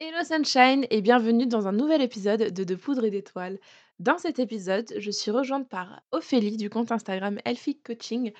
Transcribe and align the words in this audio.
Hello 0.00 0.22
Sunshine 0.22 0.86
et 0.90 1.00
bienvenue 1.02 1.48
dans 1.48 1.66
un 1.66 1.72
nouvel 1.72 2.02
épisode 2.02 2.52
de 2.52 2.62
De 2.62 2.74
Poudre 2.76 3.04
et 3.04 3.10
d'Étoiles. 3.10 3.58
Dans 3.98 4.16
cet 4.16 4.38
épisode, 4.38 4.86
je 4.96 5.10
suis 5.10 5.32
rejointe 5.32 5.68
par 5.68 6.02
Ophélie 6.12 6.56
du 6.56 6.70
compte 6.70 6.92
Instagram 6.92 7.40
Elfic 7.44 7.82
Coaching 7.82 8.32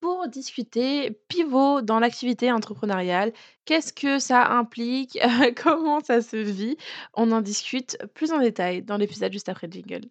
pour 0.00 0.28
discuter 0.28 1.12
pivot 1.28 1.80
dans 1.80 2.00
l'activité 2.00 2.52
entrepreneuriale. 2.52 3.32
Qu'est-ce 3.64 3.94
que 3.94 4.18
ça 4.18 4.46
implique? 4.46 5.18
Comment 5.62 6.00
ça 6.00 6.20
se 6.20 6.36
vit? 6.36 6.76
On 7.14 7.32
en 7.32 7.40
discute 7.40 7.96
plus 8.12 8.32
en 8.32 8.38
détail 8.38 8.82
dans 8.82 8.98
l'épisode 8.98 9.32
juste 9.32 9.48
après 9.48 9.68
le 9.68 9.72
jingle. 9.72 10.10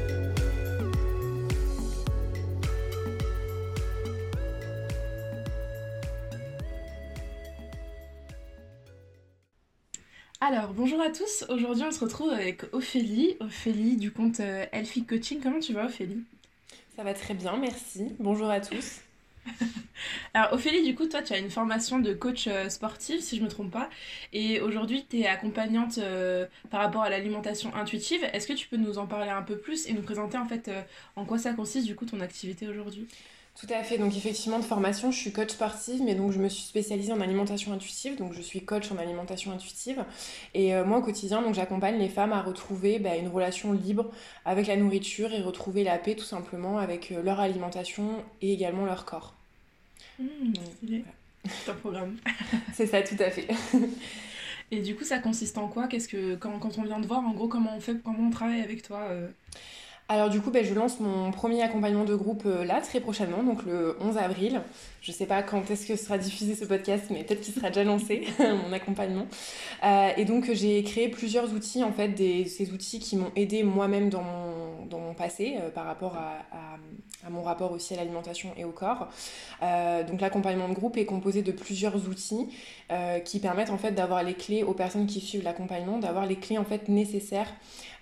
Alors, 10.53 10.73
bonjour 10.73 10.99
à 10.99 11.09
tous. 11.09 11.45
Aujourd'hui, 11.47 11.85
on 11.87 11.91
se 11.91 12.01
retrouve 12.01 12.29
avec 12.29 12.65
Ophélie. 12.73 13.37
Ophélie 13.39 13.95
du 13.95 14.11
compte 14.11 14.41
euh, 14.41 14.65
Elfie 14.73 15.05
Coaching. 15.05 15.39
Comment 15.41 15.61
tu 15.61 15.71
vas, 15.71 15.85
Ophélie? 15.85 16.25
Ça 16.97 17.05
va 17.05 17.13
très 17.13 17.33
bien, 17.35 17.55
merci. 17.55 18.09
Bonjour 18.19 18.49
à 18.49 18.59
tous. 18.59 18.99
Alors, 20.33 20.51
Ophélie, 20.51 20.83
du 20.83 20.93
coup, 20.93 21.05
toi, 21.05 21.21
tu 21.21 21.31
as 21.31 21.37
une 21.37 21.49
formation 21.49 21.99
de 21.99 22.13
coach 22.13 22.47
euh, 22.47 22.67
sportif, 22.67 23.21
si 23.21 23.37
je 23.37 23.41
ne 23.41 23.45
me 23.45 23.49
trompe 23.49 23.71
pas. 23.71 23.89
Et 24.33 24.59
aujourd'hui, 24.59 25.05
tu 25.09 25.21
es 25.21 25.25
accompagnante 25.25 25.99
euh, 25.99 26.45
par 26.69 26.81
rapport 26.81 27.03
à 27.03 27.09
l'alimentation 27.09 27.73
intuitive. 27.73 28.21
Est-ce 28.33 28.45
que 28.45 28.53
tu 28.53 28.67
peux 28.67 28.75
nous 28.75 28.97
en 28.97 29.07
parler 29.07 29.29
un 29.29 29.43
peu 29.43 29.57
plus 29.57 29.87
et 29.87 29.93
nous 29.93 30.01
présenter, 30.01 30.37
en 30.37 30.45
fait, 30.45 30.69
en 31.15 31.23
quoi 31.23 31.37
ça 31.37 31.53
consiste, 31.53 31.87
du 31.87 31.95
coup, 31.95 32.05
ton 32.05 32.19
activité 32.19 32.67
aujourd'hui? 32.67 33.07
Tout 33.61 33.71
à 33.71 33.83
fait. 33.83 33.99
Donc 33.99 34.17
effectivement, 34.17 34.57
de 34.57 34.63
formation, 34.63 35.11
je 35.11 35.17
suis 35.17 35.31
coach 35.31 35.51
sportive, 35.51 36.01
mais 36.01 36.15
donc 36.15 36.31
je 36.31 36.39
me 36.39 36.49
suis 36.49 36.63
spécialisée 36.63 37.13
en 37.13 37.21
alimentation 37.21 37.71
intuitive. 37.71 38.17
Donc 38.17 38.33
je 38.33 38.41
suis 38.41 38.65
coach 38.65 38.91
en 38.91 38.97
alimentation 38.97 39.51
intuitive. 39.51 40.03
Et 40.55 40.73
euh, 40.73 40.83
moi, 40.83 40.97
au 40.97 41.01
quotidien, 41.03 41.43
donc 41.43 41.53
j'accompagne 41.53 41.99
les 41.99 42.09
femmes 42.09 42.33
à 42.33 42.41
retrouver 42.41 42.97
bah, 42.97 43.15
une 43.15 43.27
relation 43.27 43.71
libre 43.73 44.09
avec 44.45 44.65
la 44.65 44.77
nourriture 44.77 45.31
et 45.31 45.41
retrouver 45.41 45.83
la 45.83 45.99
paix 45.99 46.15
tout 46.15 46.25
simplement 46.25 46.79
avec 46.79 47.11
euh, 47.11 47.21
leur 47.21 47.39
alimentation 47.39 48.23
et 48.41 48.51
également 48.51 48.85
leur 48.85 49.05
corps. 49.05 49.35
Mmh, 50.17 50.53
c'est 51.45 51.69
un 51.71 51.75
programme. 51.75 52.17
c'est 52.73 52.87
ça, 52.87 53.03
tout 53.03 53.15
à 53.19 53.29
fait. 53.29 53.47
et 54.71 54.79
du 54.79 54.95
coup, 54.95 55.03
ça 55.03 55.19
consiste 55.19 55.59
en 55.59 55.67
quoi? 55.67 55.87
Qu'est-ce 55.87 56.07
que 56.07 56.33
quand, 56.33 56.57
quand, 56.57 56.79
on 56.79 56.83
vient 56.83 56.99
de 56.99 57.05
voir, 57.05 57.19
en 57.19 57.33
gros, 57.33 57.47
comment 57.47 57.75
on 57.77 57.79
fait, 57.79 58.01
comment 58.03 58.27
on 58.27 58.31
travaille 58.31 58.61
avec 58.61 58.81
toi 58.81 59.01
euh? 59.11 59.27
Alors 60.09 60.29
du 60.29 60.41
coup, 60.41 60.51
ben, 60.51 60.65
je 60.65 60.73
lance 60.73 60.99
mon 60.99 61.31
premier 61.31 61.61
accompagnement 61.61 62.03
de 62.03 62.15
groupe 62.15 62.43
euh, 62.45 62.65
là, 62.65 62.81
très 62.81 62.99
prochainement, 62.99 63.43
donc 63.43 63.63
le 63.63 63.95
11 64.01 64.17
avril. 64.17 64.61
Je 65.01 65.11
sais 65.11 65.25
pas 65.25 65.41
quand 65.41 65.69
est-ce 65.71 65.87
que 65.87 65.95
sera 65.95 66.19
diffusé 66.19 66.53
ce 66.53 66.63
podcast, 66.63 67.05
mais 67.09 67.23
peut-être 67.23 67.41
qu'il 67.41 67.55
sera 67.55 67.69
déjà 67.69 67.83
lancé, 67.83 68.27
mon 68.39 68.71
accompagnement. 68.71 69.25
Euh, 69.83 70.09
et 70.15 70.25
donc 70.25 70.51
j'ai 70.53 70.83
créé 70.83 71.09
plusieurs 71.09 71.51
outils, 71.53 71.83
en 71.83 71.91
fait, 71.91 72.15
ces 72.17 72.71
outils 72.71 72.99
qui 72.99 73.17
m'ont 73.17 73.31
aidé 73.35 73.63
moi-même 73.63 74.11
dans 74.11 74.21
mon, 74.21 74.85
dans 74.85 74.99
mon 74.99 75.15
passé, 75.15 75.57
euh, 75.59 75.71
par 75.71 75.85
rapport 75.85 76.15
à, 76.15 76.37
mon 77.29 77.41
rapport 77.41 77.71
aussi 77.71 77.93
à 77.93 77.97
l'alimentation 77.97 78.51
et 78.57 78.65
au 78.65 78.71
corps. 78.71 79.07
donc 79.61 80.21
l'accompagnement 80.21 80.67
de 80.67 80.73
groupe 80.73 80.97
est 80.97 81.05
composé 81.05 81.43
de 81.43 81.51
plusieurs 81.51 82.09
outils 82.09 82.49
qui 83.25 83.39
permettent 83.39 83.69
en 83.69 83.77
fait 83.77 83.91
d'avoir 83.91 84.23
les 84.23 84.33
clés 84.33 84.63
aux 84.63 84.73
personnes 84.73 85.05
qui 85.05 85.21
suivent 85.21 85.43
l'accompagnement, 85.43 85.99
d'avoir 85.99 86.25
les 86.25 86.37
clés 86.37 86.57
en 86.57 86.65
fait 86.65 86.89
nécessaires 86.89 87.53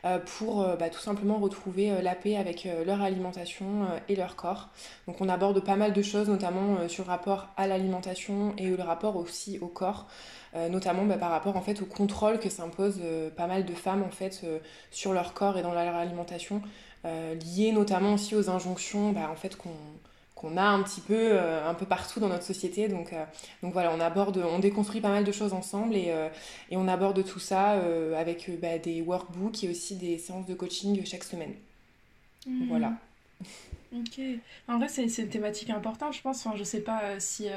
euh, 0.05 0.17
pour 0.17 0.61
euh, 0.61 0.77
bah, 0.77 0.89
tout 0.89 1.01
simplement 1.01 1.39
retrouver 1.39 1.91
euh, 1.91 2.01
la 2.01 2.16
paix 2.16 2.37
avec 2.37 2.66
leur 2.85 3.01
alimentation 3.01 3.87
et 4.07 4.16
leur 4.16 4.37
corps. 4.37 4.69
Donc 5.07 5.19
on 5.19 5.27
aborde 5.27 5.61
pas 5.63 5.75
mal 5.75 5.91
de 5.91 6.01
choses, 6.01 6.29
notamment 6.29 6.87
sur 6.89 7.05
le 7.05 7.09
rapport 7.09 7.47
à 7.57 7.67
l'alimentation 7.67 8.53
et 8.57 8.67
le 8.67 8.83
rapport 8.83 9.16
aussi 9.16 9.59
au 9.59 9.67
corps. 9.67 10.07
notamment 10.55 11.05
bah, 11.05 11.17
par 11.17 11.31
rapport 11.31 11.55
en 11.55 11.61
fait 11.61 11.81
au 11.81 11.85
contrôle 11.85 12.39
que 12.39 12.50
s'imposent 12.50 13.01
pas 13.38 13.47
mal 13.47 13.66
de 13.66 13.73
femmes 13.73 14.03
en 14.03 14.11
fait 14.11 14.45
sur 14.91 15.13
leur 15.13 15.33
corps 15.33 15.57
et 15.57 15.61
dans 15.61 15.73
leur 15.73 15.95
alimentation, 15.95 16.61
lié 17.05 17.72
notamment 17.72 18.13
aussi 18.16 18.35
aux 18.35 18.49
injonctions 18.49 19.11
bah, 19.11 19.29
en 19.31 19.35
fait 19.35 19.55
qu'on 19.55 19.75
qu'on 20.39 20.55
a 20.55 20.63
un 20.63 20.81
petit 20.83 21.01
peu 21.01 21.17
euh, 21.17 21.69
un 21.69 21.73
peu 21.73 21.85
partout 21.85 22.22
dans 22.22 22.29
notre 22.29 22.45
société 22.45 22.88
donc 22.88 23.11
euh, 23.11 23.25
donc 23.61 23.73
voilà 23.73 23.91
on 23.94 23.99
aborde 23.99 24.38
on 24.38 24.59
déconstruit 24.59 25.01
pas 25.01 25.09
mal 25.09 25.25
de 25.25 25.31
choses 25.33 25.51
ensemble 25.51 25.95
et, 25.95 26.11
euh, 26.11 26.29
et 26.72 26.78
on 26.78 26.88
aborde 26.88 27.23
tout 27.25 27.39
ça 27.39 27.81
avec 28.17 28.49
bah, 28.61 28.78
des 28.78 29.01
workbooks 29.01 29.63
et 29.63 29.69
aussi 29.69 29.95
des 29.95 30.17
séances 30.17 30.45
de 30.45 30.53
coaching 30.53 31.03
chaque 31.05 31.25
semaine 31.25 31.53
mmh. 32.47 32.67
voilà 32.69 32.94
ok 33.94 34.22
en 34.67 34.77
vrai 34.77 34.88
c'est 34.88 35.05
une 35.05 35.29
thématique 35.29 35.69
importante 35.69 36.13
je 36.13 36.22
pense 36.22 36.45
enfin 36.45 36.55
je 36.55 36.63
sais 36.63 36.81
pas 36.81 37.19
si 37.19 37.47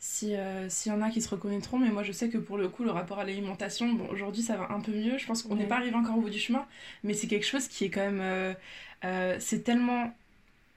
si 0.00 0.34
s'il 0.68 0.92
y 0.92 0.94
en 0.94 1.02
a 1.02 1.10
qui 1.10 1.22
se 1.22 1.28
reconnaîtront 1.28 1.78
mais 1.78 1.90
moi 1.90 2.02
je 2.02 2.12
sais 2.12 2.28
que 2.28 2.38
pour 2.38 2.58
le 2.58 2.68
coup 2.68 2.82
le 2.82 2.90
rapport 2.90 3.20
à 3.20 3.24
l'alimentation 3.24 3.92
bon 3.92 4.08
aujourd'hui 4.08 4.42
ça 4.42 4.56
va 4.56 4.72
un 4.72 4.80
peu 4.80 4.92
mieux 4.92 5.18
je 5.18 5.26
pense 5.26 5.42
qu'on 5.42 5.54
n'est 5.54 5.66
pas 5.66 5.76
arrivé 5.76 5.94
encore 5.94 6.18
au 6.18 6.22
bout 6.22 6.30
du 6.30 6.40
chemin 6.40 6.66
mais 7.04 7.14
c'est 7.14 7.28
quelque 7.28 7.46
chose 7.46 7.68
qui 7.68 7.84
est 7.84 7.90
quand 7.90 8.10
même 8.10 8.56
c'est 9.38 9.62
tellement 9.62 10.12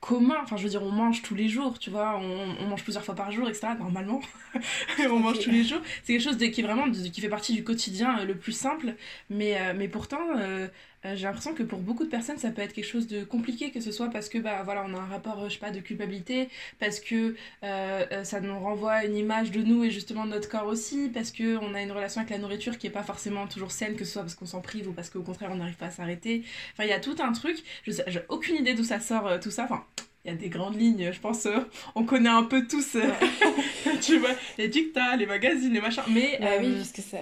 commun. 0.06 0.38
Enfin, 0.44 0.58
je 0.58 0.64
veux 0.64 0.70
dire, 0.70 0.84
on 0.84 0.92
mange 0.92 1.22
tous 1.22 1.36
les 1.36 1.50
jours, 1.50 1.80
tu 1.80 1.90
vois, 1.90 2.18
on, 2.18 2.68
mange 2.68 2.84
plusieurs 2.84 3.04
fois 3.04 3.16
par 3.16 3.32
jour, 3.32 3.48
etc. 3.50 3.70
Normalement, 3.80 4.22
on 5.10 5.20
mange 5.20 5.40
tous 5.40 5.52
les 5.52 5.64
jours. 5.64 5.82
C'est 6.04 6.14
quelque 6.14 6.24
chose 6.24 6.38
qui 6.38 6.62
est 6.62 6.64
vraiment 6.64 6.90
qui 6.92 7.22
fait 7.22 7.30
partie 7.30 7.54
du 7.54 7.64
quotidien 7.64 8.20
euh, 8.20 8.26
le 8.26 8.36
plus 8.36 8.52
simple. 8.52 8.96
Mais, 9.30 9.60
euh, 9.60 9.74
mais 9.76 9.88
pourtant, 9.88 10.22
euh, 10.38 10.68
j'ai 11.14 11.24
l'impression 11.24 11.54
que 11.54 11.64
pour 11.64 11.80
beaucoup 11.80 12.04
de 12.04 12.10
personnes, 12.10 12.38
ça 12.38 12.50
peut 12.50 12.62
être 12.62 12.74
quelque 12.74 12.88
chose 12.88 13.08
de 13.08 13.24
compliqué, 13.24 13.72
que 13.72 13.82
ce 13.82 13.92
soit 13.92 14.10
parce 14.10 14.30
que 14.30 14.38
bah 14.38 14.62
voilà, 14.64 14.86
on 14.88 14.94
a 14.94 15.00
un 15.00 15.06
rapport, 15.06 15.48
je 15.48 15.54
sais 15.54 15.60
pas, 15.60 15.72
de 15.72 15.80
culpabilité, 15.80 16.50
parce 16.80 17.00
que 17.00 17.36
ça 17.62 18.40
nous 18.42 18.58
renvoie 18.60 19.06
une 19.06 19.16
image 19.16 19.52
de 19.52 19.62
nous 19.62 19.84
et 19.84 19.92
justement 19.92 20.26
de 20.26 20.32
notre 20.32 20.50
corps 20.50 20.68
aussi, 20.68 21.10
parce 21.14 21.32
que 21.32 21.58
on 21.58 21.74
a 21.74 21.82
une 21.82 21.92
relation 21.92 22.22
avec 22.22 22.32
la 22.32 22.38
nourriture 22.38 22.78
qui 22.78 22.88
est 22.88 22.92
pas 22.92 23.04
forcément 23.04 23.48
toujours 23.48 23.72
saine, 23.72 23.96
que 23.96 24.06
ce 24.06 24.14
soit 24.14 24.22
parce 24.22 24.36
qu'on 24.36 24.46
s'en 24.46 24.62
prive 24.62 24.90
ou 24.90 24.94
parce 24.94 25.10
qu'au 25.10 25.22
contraire 25.22 25.50
on 25.52 25.58
n'arrive 25.58 25.76
pas 25.76 25.88
à 25.88 25.92
s'arrêter. 25.92 26.44
Enfin, 26.74 26.86
il 26.86 26.90
y 26.90 26.94
a 26.94 27.00
tout 27.00 27.16
un 27.20 27.32
truc. 27.32 27.58
Je 27.84 27.92
j'ai 28.08 28.22
aucune 28.30 28.56
idée 28.56 28.74
d'où 28.74 28.84
ça 28.84 29.00
sort 29.00 29.40
tout 29.40 29.52
ça. 29.52 29.66
Enfin, 29.66 29.84
il 30.26 30.32
y 30.32 30.34
a 30.34 30.38
des 30.38 30.50
grandes 30.50 30.80
lignes, 30.80 31.12
je 31.12 31.20
pense, 31.20 31.46
euh, 31.46 31.60
on 31.94 32.04
connaît 32.04 32.30
un 32.30 32.44
peu 32.44 32.66
tous, 32.66 32.96
euh, 32.96 33.12
tu 34.02 34.18
vois, 34.18 34.32
les 34.58 34.68
dictats, 34.68 35.16
les 35.16 35.28
magazines, 35.28 35.72
les 35.72 35.82
machins, 35.82 36.02
mais... 36.10 36.40
Bah 36.42 36.48
oui, 36.60 36.66
euh, 36.66 36.76
puisque 36.76 37.08
ça... 37.08 37.20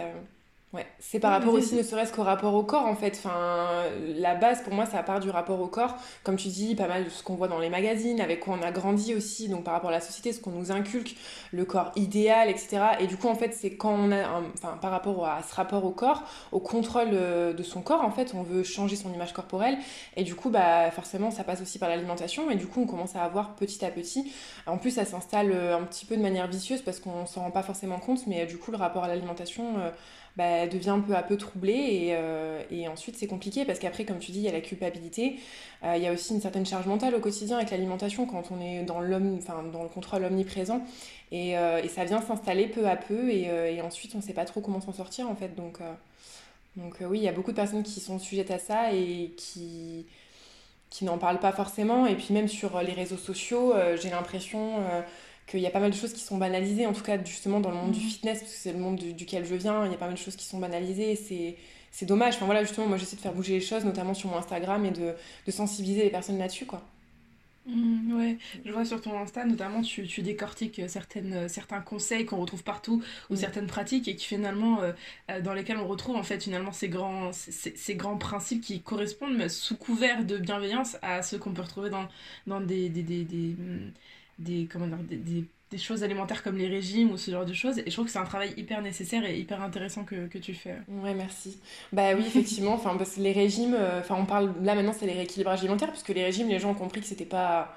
Ouais, 0.73 0.87
c'est 0.97 1.19
par 1.19 1.29
rapport 1.29 1.53
aussi 1.53 1.75
ne 1.75 1.83
serait-ce 1.83 2.11
qu'au 2.11 2.23
rapport 2.23 2.55
au 2.55 2.63
corps 2.63 2.87
en 2.87 2.95
fait. 2.95 3.21
Enfin, 3.23 3.83
la 4.15 4.33
base 4.33 4.63
pour 4.63 4.73
moi 4.73 4.87
ça 4.87 5.03
part 5.03 5.19
du 5.19 5.29
rapport 5.29 5.61
au 5.61 5.67
corps. 5.67 5.95
Comme 6.23 6.35
tu 6.35 6.47
dis, 6.47 6.73
pas 6.73 6.87
mal 6.87 7.05
de 7.05 7.09
ce 7.11 7.21
qu'on 7.21 7.35
voit 7.35 7.47
dans 7.47 7.59
les 7.59 7.69
magazines, 7.69 8.19
avec 8.19 8.39
quoi 8.39 8.57
on 8.59 8.63
a 8.63 8.71
grandi 8.71 9.13
aussi, 9.13 9.49
donc 9.49 9.63
par 9.63 9.75
rapport 9.75 9.91
à 9.91 9.93
la 9.93 9.99
société, 9.99 10.33
ce 10.33 10.41
qu'on 10.41 10.49
nous 10.49 10.71
inculque, 10.71 11.15
le 11.51 11.63
corps 11.65 11.91
idéal, 11.95 12.49
etc. 12.49 12.79
Et 12.99 13.05
du 13.05 13.17
coup 13.17 13.27
en 13.27 13.35
fait 13.35 13.53
c'est 13.53 13.75
quand 13.75 13.93
on 13.93 14.11
a, 14.11 14.41
enfin 14.55 14.79
par 14.81 14.89
rapport 14.89 15.27
à 15.27 15.43
ce 15.43 15.53
rapport 15.53 15.85
au 15.85 15.91
corps, 15.91 16.23
au 16.51 16.59
contrôle 16.59 17.09
euh, 17.13 17.53
de 17.53 17.61
son 17.61 17.83
corps 17.83 18.01
en 18.01 18.09
fait, 18.09 18.33
on 18.33 18.41
veut 18.41 18.63
changer 18.63 18.95
son 18.95 19.13
image 19.13 19.31
corporelle. 19.31 19.77
Et 20.17 20.23
du 20.23 20.33
coup 20.33 20.49
bah 20.49 20.89
forcément 20.89 21.29
ça 21.29 21.43
passe 21.43 21.61
aussi 21.61 21.77
par 21.77 21.89
l'alimentation. 21.89 22.49
Et 22.49 22.55
du 22.55 22.65
coup 22.65 22.81
on 22.81 22.87
commence 22.87 23.15
à 23.15 23.21
avoir 23.21 23.53
petit 23.53 23.85
à 23.85 23.91
petit. 23.91 24.33
En 24.65 24.79
plus 24.79 24.89
ça 24.89 25.05
s'installe 25.05 25.51
euh, 25.51 25.77
un 25.77 25.83
petit 25.83 26.07
peu 26.07 26.17
de 26.17 26.21
manière 26.23 26.47
vicieuse 26.47 26.81
parce 26.81 26.99
qu'on 26.99 27.27
s'en 27.27 27.41
rend 27.41 27.51
pas 27.51 27.61
forcément 27.61 27.99
compte, 27.99 28.25
mais 28.25 28.41
euh, 28.41 28.45
du 28.47 28.57
coup 28.57 28.71
le 28.71 28.77
rapport 28.77 29.03
à 29.03 29.07
l'alimentation 29.07 29.75
bah, 30.37 30.67
devient 30.67 30.99
peu 31.05 31.15
à 31.15 31.23
peu 31.23 31.37
troublée 31.37 31.73
et, 32.71 32.75
et 32.75 32.87
ensuite 32.87 33.17
c'est 33.17 33.27
compliqué 33.27 33.65
parce 33.65 33.79
qu'après, 33.79 34.05
comme 34.05 34.19
tu 34.19 34.31
dis, 34.31 34.39
il 34.39 34.45
y 34.45 34.49
a 34.49 34.51
la 34.51 34.61
culpabilité, 34.61 35.39
il 35.83 36.01
y 36.01 36.07
a 36.07 36.11
aussi 36.11 36.33
une 36.33 36.41
certaine 36.41 36.65
charge 36.65 36.87
mentale 36.87 37.15
au 37.15 37.19
quotidien 37.19 37.57
avec 37.57 37.71
l'alimentation 37.71 38.25
quand 38.25 38.51
on 38.51 38.61
est 38.61 38.83
dans, 38.83 39.01
enfin, 39.37 39.63
dans 39.71 39.83
le 39.83 39.89
contrôle 39.89 40.23
omniprésent 40.23 40.81
et, 41.31 41.51
et 41.51 41.87
ça 41.87 42.05
vient 42.05 42.21
s'installer 42.21 42.67
peu 42.67 42.87
à 42.87 42.95
peu 42.95 43.29
et, 43.29 43.43
et 43.75 43.81
ensuite 43.81 44.15
on 44.15 44.19
ne 44.19 44.23
sait 44.23 44.33
pas 44.33 44.45
trop 44.45 44.61
comment 44.61 44.81
s'en 44.81 44.93
sortir 44.93 45.29
en 45.29 45.35
fait. 45.35 45.55
Donc, 45.55 45.79
donc 46.77 46.97
oui, 47.01 47.19
il 47.19 47.23
y 47.23 47.27
a 47.27 47.33
beaucoup 47.33 47.51
de 47.51 47.55
personnes 47.57 47.83
qui 47.83 47.99
sont 47.99 48.17
sujettes 48.17 48.51
à 48.51 48.59
ça 48.59 48.93
et 48.93 49.33
qui 49.37 50.05
qui 50.93 51.05
n'en 51.05 51.17
parlent 51.17 51.39
pas 51.39 51.51
forcément. 51.51 52.05
Et 52.05 52.15
puis 52.15 52.33
même 52.33 52.47
sur 52.47 52.79
les 52.81 52.93
réseaux 52.93 53.17
sociaux, 53.17 53.73
euh, 53.73 53.97
j'ai 53.97 54.11
l'impression 54.11 54.77
euh, 54.77 55.01
qu'il 55.47 55.59
y 55.59 55.67
a 55.67 55.71
pas 55.71 55.79
mal 55.79 55.91
de 55.91 55.95
choses 55.95 56.13
qui 56.13 56.21
sont 56.21 56.37
banalisées, 56.37 56.85
en 56.85 56.93
tout 56.93 57.03
cas 57.03 57.23
justement 57.23 57.59
dans 57.59 57.69
le 57.71 57.77
monde 57.77 57.91
du 57.91 57.99
mhm. 57.99 58.09
fitness, 58.09 58.39
parce 58.39 58.51
que 58.51 58.57
c'est 58.57 58.73
le 58.73 58.79
monde 58.79 58.97
duquel 58.97 59.45
je 59.45 59.55
viens, 59.55 59.85
il 59.85 59.91
y 59.91 59.95
a 59.95 59.97
pas 59.97 60.05
mal 60.05 60.15
de 60.15 60.19
choses 60.19 60.35
qui 60.35 60.45
sont 60.45 60.59
banalisées. 60.59 61.15
C'est, 61.15 61.55
c'est 61.91 62.05
dommage. 62.05 62.35
Enfin 62.35 62.45
voilà, 62.45 62.63
justement, 62.63 62.87
moi 62.87 62.97
j'essaie 62.97 63.15
de 63.15 63.21
faire 63.21 63.33
bouger 63.33 63.53
les 63.53 63.61
choses, 63.61 63.85
notamment 63.85 64.13
sur 64.13 64.29
mon 64.29 64.37
Instagram, 64.37 64.85
et 64.85 64.91
de, 64.91 65.13
de 65.45 65.51
sensibiliser 65.51 66.03
les 66.03 66.09
personnes 66.09 66.37
là-dessus, 66.37 66.65
quoi. 66.65 66.83
Mmh, 67.65 68.17
ouais, 68.17 68.37
je 68.65 68.71
vois 68.73 68.83
sur 68.83 68.99
ton 68.99 69.17
Insta 69.17 69.45
notamment 69.45 69.81
tu, 69.81 70.05
tu 70.05 70.21
décortiques 70.21 70.81
certaines, 70.89 71.47
certains 71.47 71.79
conseils 71.79 72.25
qu'on 72.25 72.35
retrouve 72.35 72.61
partout 72.61 73.01
ou 73.29 73.35
mmh. 73.35 73.37
certaines 73.37 73.67
pratiques 73.67 74.09
et 74.09 74.17
qui 74.17 74.25
finalement 74.25 74.81
euh, 74.81 74.91
euh, 75.31 75.39
dans 75.39 75.53
lesquelles 75.53 75.77
on 75.77 75.87
retrouve 75.87 76.17
en 76.17 76.23
fait 76.23 76.43
finalement 76.43 76.73
ces 76.73 76.89
grands, 76.89 77.31
ces, 77.31 77.73
ces 77.77 77.95
grands 77.95 78.17
principes 78.17 78.61
qui 78.61 78.81
correspondent 78.81 79.47
sous 79.47 79.77
couvert 79.77 80.25
de 80.25 80.37
bienveillance 80.37 80.97
à 81.01 81.21
ceux 81.21 81.37
qu'on 81.37 81.53
peut 81.53 81.61
retrouver 81.61 81.89
dans, 81.89 82.09
dans 82.47 82.59
des, 82.59 82.89
des, 82.89 83.01
des, 83.01 83.23
des, 83.23 83.55
des 84.39 84.67
comment 84.71 84.87
dire, 84.87 84.97
des 85.09 85.45
des 85.73 85.79
choses 85.79 86.03
alimentaires 86.03 86.43
comme 86.43 86.57
les 86.57 86.67
régimes 86.67 87.11
ou 87.11 87.17
ce 87.17 87.31
genre 87.31 87.45
de 87.45 87.53
choses. 87.53 87.79
Et 87.79 87.85
je 87.87 87.91
trouve 87.91 88.05
que 88.05 88.11
c'est 88.11 88.19
un 88.19 88.25
travail 88.25 88.53
hyper 88.57 88.81
nécessaire 88.81 89.25
et 89.25 89.37
hyper 89.37 89.61
intéressant 89.61 90.03
que, 90.03 90.27
que 90.27 90.37
tu 90.37 90.53
fais. 90.53 90.75
Ouais, 90.87 91.15
merci. 91.15 91.57
Bah 91.91 92.13
oui, 92.15 92.23
effectivement. 92.27 92.73
enfin, 92.73 92.95
parce 92.95 93.17
les 93.17 93.31
régimes, 93.31 93.73
euh, 93.73 93.99
enfin, 93.99 94.15
on 94.17 94.25
parle 94.25 94.53
là 94.61 94.75
maintenant, 94.75 94.93
c'est 94.93 95.07
les 95.07 95.13
rééquilibrages 95.13 95.59
alimentaires, 95.59 95.89
puisque 95.89 96.09
les 96.09 96.23
régimes, 96.23 96.47
les 96.47 96.59
gens 96.59 96.69
ont 96.71 96.75
compris 96.75 97.01
que 97.01 97.07
c'était 97.07 97.25
pas 97.25 97.75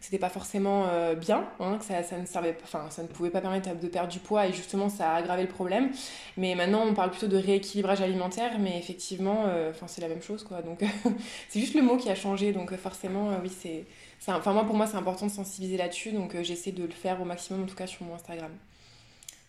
c'était 0.00 0.18
pas 0.18 0.30
forcément 0.30 0.86
euh, 0.88 1.14
bien, 1.14 1.48
hein, 1.60 1.78
que 1.78 1.84
ça, 1.84 2.02
ça, 2.02 2.18
ne 2.18 2.26
servait, 2.26 2.58
enfin, 2.64 2.90
ça 2.90 3.04
ne 3.04 3.06
pouvait 3.06 3.30
pas 3.30 3.40
permettre 3.40 3.78
de 3.78 3.86
perdre 3.86 4.10
du 4.10 4.18
poids 4.18 4.48
et 4.48 4.52
justement 4.52 4.88
ça 4.88 5.12
a 5.12 5.14
aggravé 5.14 5.42
le 5.42 5.48
problème. 5.48 5.90
Mais 6.36 6.56
maintenant 6.56 6.84
on 6.84 6.92
parle 6.92 7.12
plutôt 7.12 7.28
de 7.28 7.36
rééquilibrage 7.36 8.00
alimentaire, 8.00 8.58
mais 8.58 8.76
effectivement, 8.78 9.44
euh, 9.46 9.70
enfin 9.70 9.86
c'est 9.86 10.00
la 10.00 10.08
même 10.08 10.22
chose 10.22 10.42
quoi. 10.42 10.60
Donc 10.60 10.80
c'est 11.48 11.60
juste 11.60 11.74
le 11.74 11.82
mot 11.82 11.96
qui 11.96 12.10
a 12.10 12.16
changé, 12.16 12.52
donc 12.52 12.74
forcément 12.76 13.30
oui 13.42 13.50
c'est 13.56 13.84
enfin 14.28 14.52
moi 14.52 14.64
pour 14.64 14.76
moi 14.76 14.86
c'est 14.86 14.96
important 14.96 15.26
de 15.26 15.32
sensibiliser 15.32 15.76
là-dessus, 15.76 16.12
donc 16.12 16.34
euh, 16.34 16.42
j'essaie 16.42 16.72
de 16.72 16.84
le 16.84 16.90
faire 16.90 17.20
au 17.20 17.24
maximum 17.24 17.64
en 17.64 17.66
tout 17.66 17.74
cas 17.74 17.86
sur 17.86 18.04
mon 18.04 18.14
Instagram. 18.14 18.52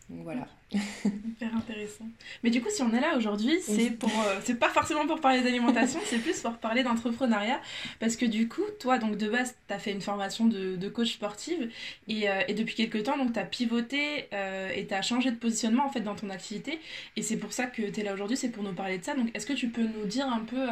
Donc 0.09 0.23
voilà. 0.23 0.47
Hyper 1.05 1.55
intéressant. 1.55 2.05
Mais 2.43 2.49
du 2.49 2.61
coup, 2.61 2.69
si 2.69 2.81
on 2.81 2.93
est 2.93 2.99
là 2.99 3.15
aujourd'hui, 3.15 3.59
c'est 3.61 3.91
pour, 3.91 4.09
euh, 4.09 4.39
c'est 4.43 4.59
pas 4.59 4.69
forcément 4.69 5.07
pour 5.07 5.21
parler 5.21 5.41
d'alimentation, 5.41 5.99
c'est 6.05 6.17
plus 6.17 6.39
pour 6.41 6.57
parler 6.57 6.83
d'entrepreneuriat. 6.83 7.61
Parce 7.99 8.17
que 8.17 8.25
du 8.25 8.49
coup, 8.49 8.63
toi, 8.79 8.97
donc 8.97 9.17
de 9.17 9.29
base, 9.29 9.55
tu 9.67 9.73
as 9.73 9.79
fait 9.79 9.91
une 9.91 10.01
formation 10.01 10.45
de, 10.45 10.75
de 10.75 10.89
coach 10.89 11.13
sportive 11.13 11.69
et, 12.07 12.29
euh, 12.29 12.41
et, 12.47 12.53
depuis 12.53 12.75
quelques 12.75 13.03
temps, 13.03 13.17
donc 13.17 13.33
tu 13.33 13.39
as 13.39 13.45
pivoté 13.45 14.27
euh, 14.33 14.69
et 14.75 14.85
tu 14.87 14.93
as 14.93 15.01
changé 15.01 15.31
de 15.31 15.37
positionnement 15.37 15.85
en 15.85 15.89
fait 15.89 16.01
dans 16.01 16.15
ton 16.15 16.29
activité. 16.29 16.79
Et 17.15 17.21
c'est 17.21 17.37
pour 17.37 17.53
ça 17.53 17.67
que 17.67 17.83
tu 17.83 17.99
es 17.99 18.03
là 18.03 18.13
aujourd'hui, 18.13 18.35
c'est 18.35 18.49
pour 18.49 18.63
nous 18.63 18.73
parler 18.73 18.97
de 18.97 19.03
ça. 19.03 19.15
Donc, 19.15 19.29
est-ce 19.35 19.45
que 19.45 19.53
tu 19.53 19.69
peux 19.69 19.83
nous 19.83 20.05
dire 20.05 20.27
un 20.27 20.41
peu 20.41 20.67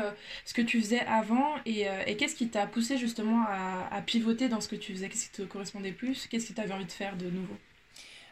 ce 0.46 0.54
que 0.54 0.62
tu 0.62 0.82
faisais 0.82 1.02
avant 1.02 1.56
et, 1.66 1.86
et 2.08 2.18
qu'est-ce 2.18 2.36
qui 2.36 2.50
t'a 2.50 2.68
poussé 2.68 2.98
justement 2.98 3.44
à, 3.48 3.88
à, 3.92 4.02
pivoter 4.02 4.50
dans 4.50 4.62
ce 4.62 4.68
que 4.68 4.76
tu 4.76 4.94
faisais? 4.94 5.08
Qu'est-ce 5.08 5.30
qui 5.30 5.38
te 5.38 5.44
correspondait 5.44 5.92
plus? 5.92 6.28
Qu'est-ce 6.28 6.50
que 6.50 6.54
tu 6.54 6.62
avais 6.62 6.74
envie 6.74 6.86
de 6.86 6.92
faire 6.92 7.16
de 7.16 7.30
nouveau? 7.30 7.56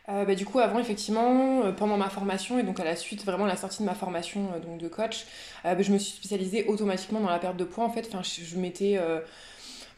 Euh, 0.09 0.25
bah, 0.25 0.35
du 0.35 0.45
coup, 0.45 0.59
avant, 0.59 0.79
effectivement, 0.79 1.63
euh, 1.63 1.71
pendant 1.71 1.97
ma 1.97 2.09
formation 2.09 2.57
et 2.57 2.63
donc 2.63 2.79
à 2.79 2.83
la 2.83 2.95
suite, 2.95 3.23
vraiment 3.25 3.45
la 3.45 3.55
sortie 3.55 3.79
de 3.79 3.85
ma 3.85 3.93
formation 3.93 4.49
euh, 4.55 4.59
donc 4.59 4.79
de 4.79 4.87
coach, 4.87 5.25
bah, 5.63 5.79
je 5.79 5.91
me 5.91 5.97
suis 5.97 6.17
spécialisée 6.17 6.65
automatiquement 6.65 7.19
dans 7.19 7.29
la 7.29 7.39
perte 7.39 7.57
de 7.57 7.63
poids. 7.63 7.83
En 7.83 7.89
fait, 7.91 8.07
enfin, 8.07 8.23
je, 8.23 8.43
je 8.43 8.57
m'étais. 8.57 8.99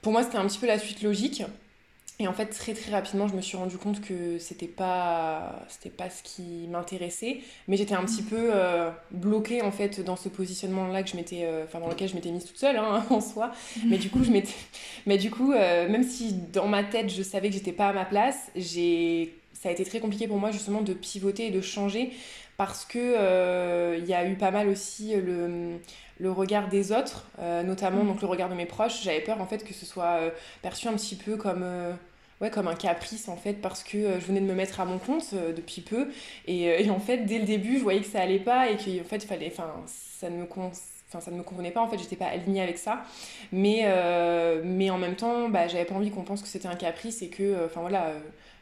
pour 0.01 0.11
moi, 0.11 0.23
c'était 0.23 0.37
un 0.37 0.45
petit 0.47 0.59
peu 0.59 0.67
la 0.67 0.79
suite 0.79 1.01
logique. 1.01 1.43
Et 2.19 2.27
en 2.27 2.33
fait, 2.33 2.47
très 2.47 2.75
très 2.75 2.91
rapidement, 2.91 3.27
je 3.27 3.33
me 3.33 3.41
suis 3.41 3.57
rendu 3.57 3.77
compte 3.77 3.99
que 3.99 4.37
c'était 4.37 4.67
pas, 4.67 5.65
c'était 5.69 5.89
pas 5.89 6.07
ce 6.09 6.21
qui 6.21 6.67
m'intéressait. 6.69 7.39
Mais 7.67 7.77
j'étais 7.77 7.95
un 7.95 8.03
petit 8.03 8.21
peu 8.21 8.51
bloquée 9.09 9.63
en 9.63 9.71
fait 9.71 10.01
dans 10.01 10.15
ce 10.15 10.29
positionnement-là 10.29 11.01
que 11.01 11.09
je 11.09 11.15
m'étais, 11.15 11.47
enfin 11.63 11.79
dans 11.79 11.89
lequel 11.89 12.09
je 12.09 12.13
m'étais 12.15 12.29
mise 12.29 12.45
toute 12.45 12.59
seule 12.59 12.77
hein, 12.77 13.03
en 13.09 13.21
soi. 13.21 13.51
Mais 13.87 13.97
du 13.97 14.11
coup, 14.11 14.23
je 14.23 14.29
m'étais, 14.29 14.53
mais 15.07 15.17
du 15.17 15.31
coup, 15.31 15.51
même 15.51 16.03
si 16.03 16.33
dans 16.33 16.67
ma 16.67 16.83
tête 16.83 17.09
je 17.09 17.23
savais 17.23 17.49
que 17.49 17.55
j'étais 17.55 17.71
pas 17.71 17.87
à 17.87 17.93
ma 17.93 18.05
place, 18.05 18.51
j'ai 18.55 19.40
ça 19.61 19.69
a 19.69 19.71
été 19.71 19.85
très 19.85 19.99
compliqué 19.99 20.27
pour 20.27 20.37
moi 20.37 20.49
justement 20.49 20.81
de 20.81 20.93
pivoter 20.93 21.47
et 21.47 21.51
de 21.51 21.61
changer 21.61 22.11
parce 22.57 22.83
que 22.83 22.99
euh, 22.99 23.95
il 23.99 24.05
y 24.05 24.13
a 24.13 24.27
eu 24.27 24.35
pas 24.35 24.51
mal 24.51 24.67
aussi 24.69 25.15
le, 25.15 25.79
le 26.19 26.31
regard 26.31 26.67
des 26.67 26.91
autres, 26.91 27.27
euh, 27.39 27.61
notamment 27.61 28.03
mm. 28.03 28.07
donc 28.07 28.21
le 28.21 28.27
regard 28.27 28.49
de 28.49 28.55
mes 28.55 28.65
proches. 28.65 29.03
J'avais 29.03 29.21
peur 29.21 29.39
en 29.39 29.45
fait 29.45 29.63
que 29.63 29.73
ce 29.73 29.85
soit 29.85 30.17
euh, 30.19 30.29
perçu 30.63 30.87
un 30.87 30.93
petit 30.93 31.15
peu 31.15 31.37
comme 31.37 31.63
ouais, 32.41 32.49
comme 32.49 32.67
un 32.67 32.75
caprice 32.75 33.29
en 33.29 33.35
fait 33.35 33.53
parce 33.53 33.83
que 33.83 34.19
je 34.19 34.25
venais 34.25 34.41
de 34.41 34.45
me 34.45 34.55
mettre 34.55 34.79
à 34.79 34.85
mon 34.85 34.97
compte 34.97 35.33
depuis 35.33 35.81
peu 35.81 36.09
et, 36.47 36.83
et, 36.83 36.89
en 36.89 36.99
fait 36.99 37.25
dès 37.25 37.37
le 37.37 37.45
début 37.45 37.77
je 37.77 37.83
voyais 37.83 38.01
que 38.01 38.07
ça 38.07 38.21
allait 38.21 38.39
pas 38.39 38.69
et 38.69 38.77
qu'en 38.77 39.07
fait 39.07 39.17
il 39.17 39.27
fallait 39.27 39.51
enfin 39.51 39.71
ça 39.85 40.29
ne 40.29 40.37
me 40.37 40.47
ça 41.07 41.31
ne 41.31 41.37
me 41.37 41.43
convenait 41.43 41.71
pas 41.71 41.81
en 41.81 41.87
fait 41.87 41.99
j'étais 41.99 42.15
pas 42.15 42.27
alignée 42.27 42.61
avec 42.61 42.79
ça 42.79 43.03
mais 43.51 43.85
mais 44.63 44.89
en 44.89 44.97
même 44.97 45.15
temps 45.15 45.49
bah, 45.49 45.67
j'avais 45.67 45.85
pas 45.85 45.95
envie 45.95 46.09
qu'on 46.09 46.23
pense 46.23 46.41
que 46.41 46.47
c'était 46.47 46.67
un 46.67 46.75
caprice 46.75 47.21
et 47.21 47.29
que 47.29 47.65
enfin 47.65 47.81
voilà 47.81 48.13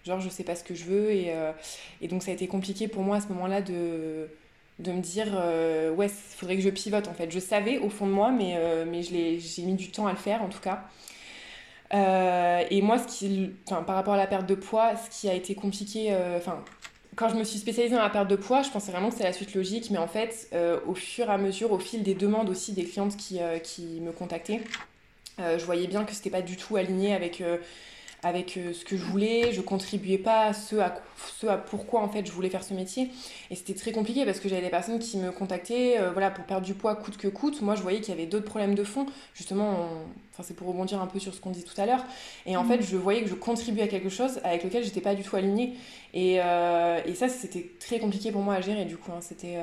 genre 0.06 0.20
je 0.20 0.30
sais 0.30 0.44
pas 0.44 0.56
ce 0.56 0.64
que 0.64 0.76
je 0.76 0.86
veux 0.86 1.12
et, 1.12 1.32
euh, 1.34 1.52
et 2.02 2.08
donc 2.08 2.24
ça 2.24 2.32
a 2.32 2.34
été 2.34 2.48
compliqué 2.48 2.88
pour 2.88 3.04
moi 3.04 3.18
à 3.18 3.22
ce 3.22 3.28
moment-là 3.30 3.62
de, 3.62 4.30
de 4.80 4.92
me 4.92 5.02
dire 5.02 5.28
euh, 5.34 5.92
ouais 5.92 6.08
il 6.08 6.38
faudrait 6.38 6.56
que 6.56 6.62
je 6.62 6.70
pivote 6.70 7.08
en 7.08 7.14
fait. 7.14 7.32
Je 7.32 7.40
savais 7.40 7.78
au 7.80 7.90
fond 7.90 8.08
de 8.08 8.12
moi 8.12 8.32
mais, 8.32 8.56
euh, 8.58 8.86
mais 8.88 9.02
j'ai 9.04 9.62
mis 9.64 9.76
du 9.76 9.92
temps 9.92 10.08
à 10.08 10.12
le 10.12 10.18
faire 10.18 10.42
en 10.42 10.50
tout 10.50 10.60
cas. 10.62 10.84
Et 11.92 12.82
moi 12.82 13.00
ce 13.00 13.08
qui 13.08 13.52
par 13.68 13.96
rapport 13.96 14.14
à 14.14 14.18
la 14.18 14.28
perte 14.28 14.46
de 14.46 14.56
poids 14.56 14.96
ce 14.96 15.10
qui 15.10 15.30
a 15.30 15.34
été 15.34 15.56
compliqué 15.56 16.16
enfin 16.38 16.64
quand 17.16 17.28
je 17.28 17.36
me 17.36 17.44
suis 17.44 17.60
spécialisée 17.60 17.96
dans 17.96 18.02
la 18.02 18.10
perte 18.10 18.30
de 18.30 18.38
poids, 18.38 18.62
je 18.62 18.70
pensais 18.70 18.94
vraiment 18.94 19.08
que 19.08 19.16
c'était 19.16 19.26
la 19.26 19.34
suite 19.34 19.54
logique, 19.54 19.92
mais 19.92 19.98
en 19.98 20.08
fait, 20.08 20.56
au 20.88 20.94
fur 20.94 21.28
et 21.30 21.34
à 21.34 21.38
mesure, 21.38 21.74
au 21.74 21.80
fil 21.80 22.02
des 22.02 22.14
demandes 22.14 22.50
aussi 22.50 22.72
des 22.72 22.86
clientes 22.86 23.18
qui, 23.18 23.40
qui 23.62 24.00
me 24.00 24.14
contactaient, 24.14 24.62
je 25.38 25.66
voyais 25.66 25.88
bien 25.88 26.06
que 26.06 26.14
c'était 26.14 26.30
pas 26.30 26.42
du 26.42 26.56
tout 26.56 26.78
aligné 26.78 27.14
avec 27.14 27.44
avec 28.22 28.58
euh, 28.58 28.74
ce 28.74 28.84
que 28.84 28.98
je 28.98 29.04
voulais, 29.04 29.54
je 29.54 29.62
contribuais 29.62 30.18
pas 30.18 30.48
à 30.48 30.54
ce 30.54 30.76
à, 30.76 31.02
ce 31.40 31.48
à 31.48 31.58
pourquoi 31.58 32.02
en 32.02 32.10
fait 32.10 32.26
je 32.26 32.32
voulais 32.32 32.50
faire 32.50 32.64
ce 32.64 32.74
métier. 32.74 33.10
Et 33.50 33.56
c'était 33.56 33.74
très 33.74 33.92
compliqué 33.92 34.26
parce 34.26 34.40
que 34.40 34.50
j'avais 34.50 34.62
des 34.62 34.70
personnes 34.70 35.00
qui 35.00 35.18
me 35.18 35.32
contactaient 35.32 35.98
euh, 36.00 36.12
voilà, 36.12 36.30
pour 36.30 36.44
perdre 36.46 36.66
du 36.66 36.74
poids 36.74 36.96
coûte 36.96 37.18
que 37.18 37.28
coûte. 37.28 37.62
Moi 37.62 37.76
je 37.76 37.82
voyais 37.82 38.02
qu'il 38.02 38.14
y 38.14 38.18
avait 38.18 38.26
d'autres 38.26 38.46
problèmes 38.46 38.76
de 38.76 38.84
fond. 38.84 39.06
Justement, 39.34 39.88
enfin, 40.34 40.44
c'est 40.44 40.54
pour 40.54 40.68
rebondir 40.68 41.02
un 41.02 41.08
peu 41.08 41.20
sur 41.20 41.34
ce 41.34 41.40
qu'on 41.40 41.52
dit 41.52 41.64
tout 41.64 41.80
à 41.80 41.86
l'heure. 41.86 42.04
Et 42.46 42.58
en 42.58 42.64
mmh. 42.64 42.68
fait, 42.68 42.82
je 42.82 42.98
voyais 42.98 43.24
que 43.24 43.30
je 43.30 43.36
contribuais 43.36 43.84
à 43.84 43.88
quelque 43.88 44.10
chose 44.10 44.40
avec 44.44 44.64
lequel 44.64 44.84
j'étais 44.84 45.02
pas 45.02 45.16
du 45.16 45.24
tout 45.24 45.36
alignée. 45.36 45.76
Et, 46.14 46.42
euh, 46.42 47.00
et 47.06 47.16
ça, 47.16 47.30
c'était 47.30 47.72
très 47.80 48.00
compliqué 48.00 48.32
pour 48.32 48.42
moi 48.42 48.56
à 48.56 48.62
gérer 48.62 48.86
du 48.86 48.98
coup. 48.98 49.12
Hein. 49.12 49.22
C'était, 49.22 49.58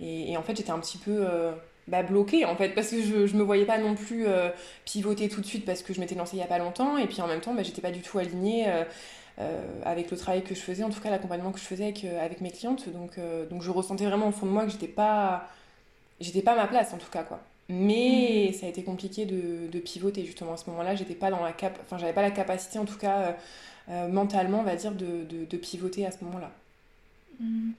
et, 0.00 0.32
et, 0.32 0.36
en 0.36 0.42
fait, 0.42 0.56
j'étais 0.56 0.70
un 0.70 0.78
petit 0.78 0.98
peu 0.98 1.26
bah, 1.86 2.02
bloquée 2.02 2.44
en 2.44 2.56
fait 2.56 2.70
parce 2.70 2.88
que 2.88 3.02
je, 3.02 3.26
je 3.26 3.36
me 3.36 3.42
voyais 3.42 3.66
pas 3.66 3.78
non 3.78 3.94
plus 3.94 4.26
euh, 4.26 4.48
pivoter 4.84 5.28
tout 5.28 5.40
de 5.40 5.46
suite 5.46 5.66
parce 5.66 5.82
que 5.82 5.92
je 5.92 6.00
m'étais 6.00 6.14
lancée 6.14 6.36
il 6.36 6.40
y 6.40 6.42
a 6.42 6.46
pas 6.46 6.58
longtemps 6.58 6.96
et 6.96 7.06
puis 7.06 7.20
en 7.20 7.26
même 7.26 7.40
temps 7.40 7.52
bah, 7.54 7.62
j'étais 7.62 7.82
pas 7.82 7.90
du 7.90 8.00
tout 8.00 8.18
alignée 8.18 8.68
euh, 8.68 8.84
euh, 9.40 9.80
avec 9.84 10.10
le 10.10 10.16
travail 10.16 10.42
que 10.42 10.54
je 10.54 10.60
faisais 10.60 10.82
en 10.82 10.90
tout 10.90 11.00
cas 11.00 11.10
l'accompagnement 11.10 11.52
que 11.52 11.58
je 11.58 11.64
faisais 11.64 11.84
avec, 11.84 12.04
avec 12.04 12.40
mes 12.40 12.50
clientes. 12.50 12.88
Donc, 12.88 13.18
donc 13.50 13.62
je 13.62 13.70
ressentais 13.70 14.06
vraiment 14.06 14.28
au 14.28 14.32
fond 14.32 14.46
de 14.46 14.50
moi 14.50 14.64
que 14.64 14.70
j'étais 14.70 14.88
pas 14.88 15.48
j'étais 16.20 16.42
pas 16.42 16.52
à 16.52 16.56
ma 16.56 16.66
place 16.66 16.94
en 16.94 16.98
tout 16.98 17.10
cas 17.10 17.22
quoi. 17.22 17.40
Mais 17.68 18.50
mmh. 18.50 18.54
ça 18.54 18.66
a 18.66 18.68
été 18.68 18.82
compliqué 18.82 19.24
de, 19.24 19.70
de, 19.70 19.78
pivoter 19.78 20.24
justement 20.24 20.52
à 20.52 20.56
ce 20.56 20.68
moment 20.68 20.82
là 20.82 20.94
j'étais 20.94 21.14
pas 21.14 21.30
dans 21.30 21.42
la 21.42 21.52
cap 21.52 21.78
enfin 21.82 21.98
j'avais 21.98 22.12
pas 22.12 22.22
la 22.22 22.30
capacité 22.30 22.78
en 22.78 22.84
tout 22.84 22.98
cas 22.98 23.36
mentalement 24.08 24.60
on 24.60 24.64
va 24.64 24.76
dire 24.76 24.92
de, 24.92 25.24
de, 25.24 25.44
de 25.44 25.56
pivoter 25.58 26.06
à 26.06 26.10
ce 26.10 26.24
moment 26.24 26.38
là 26.38 26.50
mmh 27.40 27.72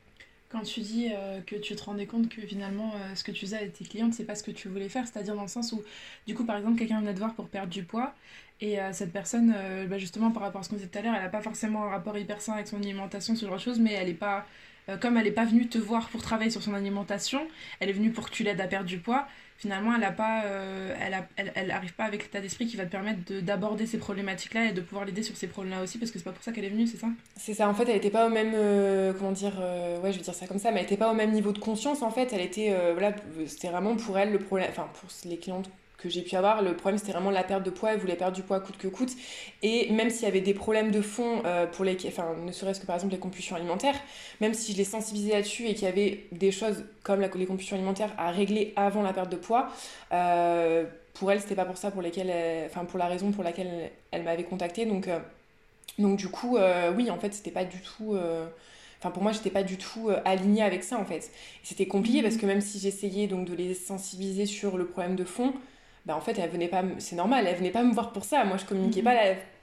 quand 0.55 0.63
tu 0.63 0.79
dis 0.79 1.09
euh, 1.13 1.41
que 1.41 1.55
tu 1.55 1.75
te 1.75 1.83
rendais 1.83 2.05
compte 2.05 2.29
que 2.29 2.41
finalement 2.41 2.93
euh, 2.95 3.15
ce 3.15 3.23
que 3.23 3.31
tu 3.31 3.41
faisais 3.45 3.57
avec 3.57 3.73
tes 3.73 3.83
clientes 3.83 4.13
c'est 4.13 4.23
pas 4.23 4.35
ce 4.35 4.43
que 4.43 4.51
tu 4.51 4.69
voulais 4.69 4.89
faire. 4.89 5.05
C'est-à-dire 5.05 5.35
dans 5.35 5.41
le 5.41 5.47
sens 5.47 5.73
où 5.73 5.83
du 6.27 6.33
coup 6.33 6.45
par 6.45 6.57
exemple 6.57 6.77
quelqu'un 6.77 6.99
venait 7.01 7.13
te 7.13 7.19
voir 7.19 7.33
pour 7.33 7.49
perdre 7.49 7.69
du 7.69 7.83
poids 7.83 8.13
et 8.61 8.79
euh, 8.79 8.93
cette 8.93 9.11
personne 9.11 9.53
bah, 9.89 9.97
justement 9.97 10.31
par 10.31 10.43
rapport 10.43 10.61
à 10.61 10.63
ce 10.63 10.69
qu'on 10.69 10.75
disait 10.77 10.87
tout 10.87 10.97
à 10.97 11.01
l'heure 11.01 11.13
elle 11.15 11.25
a 11.25 11.29
pas 11.29 11.41
forcément 11.41 11.83
un 11.83 11.89
rapport 11.89 12.17
hyper 12.17 12.39
sain 12.41 12.53
avec 12.53 12.67
son 12.67 12.77
alimentation 12.77 13.35
ce 13.35 13.45
genre 13.45 13.55
de 13.55 13.61
choses 13.61 13.79
mais 13.79 13.91
elle 13.93 14.07
est 14.07 14.13
pas 14.13 14.45
comme 15.01 15.17
elle 15.17 15.27
est 15.27 15.31
pas 15.31 15.45
venue 15.45 15.67
te 15.67 15.77
voir 15.77 16.09
pour 16.09 16.21
travailler 16.21 16.51
sur 16.51 16.61
son 16.61 16.73
alimentation 16.73 17.41
elle 17.79 17.89
est 17.89 17.93
venue 17.93 18.11
pour 18.11 18.29
que 18.29 18.35
tu 18.35 18.43
l'aides 18.43 18.61
à 18.61 18.67
perdre 18.67 18.87
du 18.87 18.99
poids 18.99 19.27
finalement, 19.57 19.95
elle 19.95 20.03
a 20.03 20.11
pas, 20.11 20.43
euh, 20.45 20.95
elle, 21.55 21.71
arrive 21.71 21.93
pas 21.93 22.03
avec 22.03 22.23
l'état 22.23 22.41
d'esprit 22.41 22.67
qui 22.67 22.75
va 22.75 22.85
te 22.85 22.91
permettre 22.91 23.19
d'aborder 23.41 23.85
ces 23.85 23.97
problématiques-là 23.97 24.65
et 24.65 24.73
de 24.73 24.81
pouvoir 24.81 25.05
l'aider 25.05 25.23
sur 25.23 25.35
ces 25.37 25.47
problèmes-là 25.47 25.81
aussi, 25.81 25.97
parce 25.97 26.11
que 26.11 26.17
c'est 26.17 26.25
pas 26.25 26.31
pour 26.31 26.43
ça 26.43 26.51
qu'elle 26.51 26.65
est 26.65 26.69
venue, 26.69 26.87
c'est 26.87 26.97
ça? 26.97 27.07
C'est 27.37 27.53
ça, 27.53 27.69
en 27.69 27.73
fait, 27.73 27.87
elle 27.87 27.95
était 27.95 28.09
pas 28.09 28.27
au 28.27 28.29
même, 28.29 28.51
euh, 28.53 29.13
comment 29.13 29.31
dire, 29.31 29.53
euh, 29.59 29.99
ouais, 30.01 30.11
je 30.11 30.17
vais 30.17 30.23
dire 30.23 30.33
ça 30.33 30.47
comme 30.47 30.59
ça, 30.59 30.71
mais 30.71 30.79
elle 30.79 30.85
était 30.85 30.97
pas 30.97 31.11
au 31.11 31.15
même 31.15 31.31
niveau 31.31 31.51
de 31.51 31.59
conscience, 31.59 32.01
en 32.01 32.11
fait, 32.11 32.33
elle 32.33 32.41
était, 32.41 32.75
voilà, 32.91 33.15
c'était 33.47 33.69
vraiment 33.69 33.95
pour 33.95 34.17
elle 34.17 34.31
le 34.31 34.39
problème, 34.39 34.67
enfin, 34.69 34.89
pour 34.93 35.09
les 35.25 35.37
clientes 35.37 35.69
que 35.97 36.09
j'ai 36.09 36.21
pu 36.21 36.35
avoir. 36.35 36.61
Le 36.61 36.75
problème, 36.75 36.97
c'était 36.97 37.13
vraiment 37.13 37.31
la 37.31 37.43
perte 37.43 37.63
de 37.63 37.69
poids. 37.69 37.93
Elle 37.93 37.99
voulait 37.99 38.15
perdre 38.15 38.35
du 38.35 38.43
poids 38.43 38.59
coûte 38.59 38.77
que 38.77 38.87
coûte. 38.87 39.13
Et 39.61 39.91
même 39.91 40.09
s'il 40.09 40.23
y 40.23 40.27
avait 40.27 40.41
des 40.41 40.53
problèmes 40.53 40.91
de 40.91 41.01
fond, 41.01 41.41
euh, 41.45 41.65
pour 41.67 41.85
les, 41.85 41.97
enfin, 42.07 42.35
ne 42.45 42.51
serait-ce 42.51 42.79
que 42.79 42.85
par 42.85 42.95
exemple 42.95 43.13
les 43.13 43.19
compulsions 43.19 43.55
alimentaires, 43.55 43.95
même 44.41 44.53
si 44.53 44.73
je 44.73 44.77
les 44.77 44.83
sensibilisais 44.83 45.33
là-dessus 45.33 45.67
et 45.67 45.73
qu'il 45.73 45.83
y 45.83 45.87
avait 45.87 46.25
des 46.31 46.51
choses 46.51 46.85
comme 47.03 47.21
la, 47.21 47.27
les 47.27 47.45
compulsions 47.45 47.75
alimentaires 47.75 48.11
à 48.17 48.31
régler 48.31 48.73
avant 48.75 49.01
la 49.01 49.13
perte 49.13 49.31
de 49.31 49.37
poids, 49.37 49.69
euh, 50.11 50.85
pour 51.13 51.31
elle, 51.31 51.39
c'était 51.39 51.55
pas 51.55 51.65
pour 51.65 51.77
ça 51.77 51.91
pour 51.91 52.01
lesquelles, 52.01 52.65
enfin, 52.65 52.83
pour 52.85 52.99
la 52.99 53.07
raison 53.07 53.31
pour 53.31 53.43
laquelle 53.43 53.91
elle, 54.11 54.23
m'avait 54.23 54.43
contactée. 54.43 54.85
Donc, 54.85 55.07
euh, 55.07 55.19
donc 55.97 56.17
du 56.17 56.27
coup, 56.27 56.57
oui, 56.97 57.09
en 57.09 57.17
fait, 57.17 57.33
c'était 57.33 57.51
pas 57.51 57.63
du 57.63 57.79
tout. 57.79 58.17
Enfin, 58.99 59.11
pour 59.11 59.23
moi, 59.23 59.31
j'étais 59.31 59.49
pas 59.49 59.63
du 59.63 59.77
tout 59.77 60.09
alignée 60.25 60.61
avec 60.61 60.83
ça 60.83 60.97
en 60.97 61.05
fait. 61.05 61.31
C'était 61.63 61.85
compliqué 61.85 62.21
parce 62.21 62.35
que 62.35 62.45
même 62.45 62.59
si 62.59 62.79
j'essayais 62.79 63.27
donc 63.27 63.47
de 63.47 63.53
les 63.53 63.73
sensibiliser 63.73 64.45
sur 64.45 64.77
le 64.77 64.85
problème 64.87 65.15
de 65.15 65.23
fond, 65.23 65.53
bah 66.05 66.15
en 66.15 66.21
fait 66.21 66.37
elle 66.37 66.49
venait 66.51 66.67
pas 66.67 66.83
c'est 66.99 67.15
normal 67.15 67.45
elle 67.47 67.55
venait 67.55 67.71
pas 67.71 67.83
me 67.83 67.93
voir 67.93 68.11
pour 68.11 68.25
ça. 68.25 68.43
Moi 68.43 68.57
je 68.57 68.65
communiquais 68.65 69.01
mhm. 69.01 69.05
pas 69.05 69.15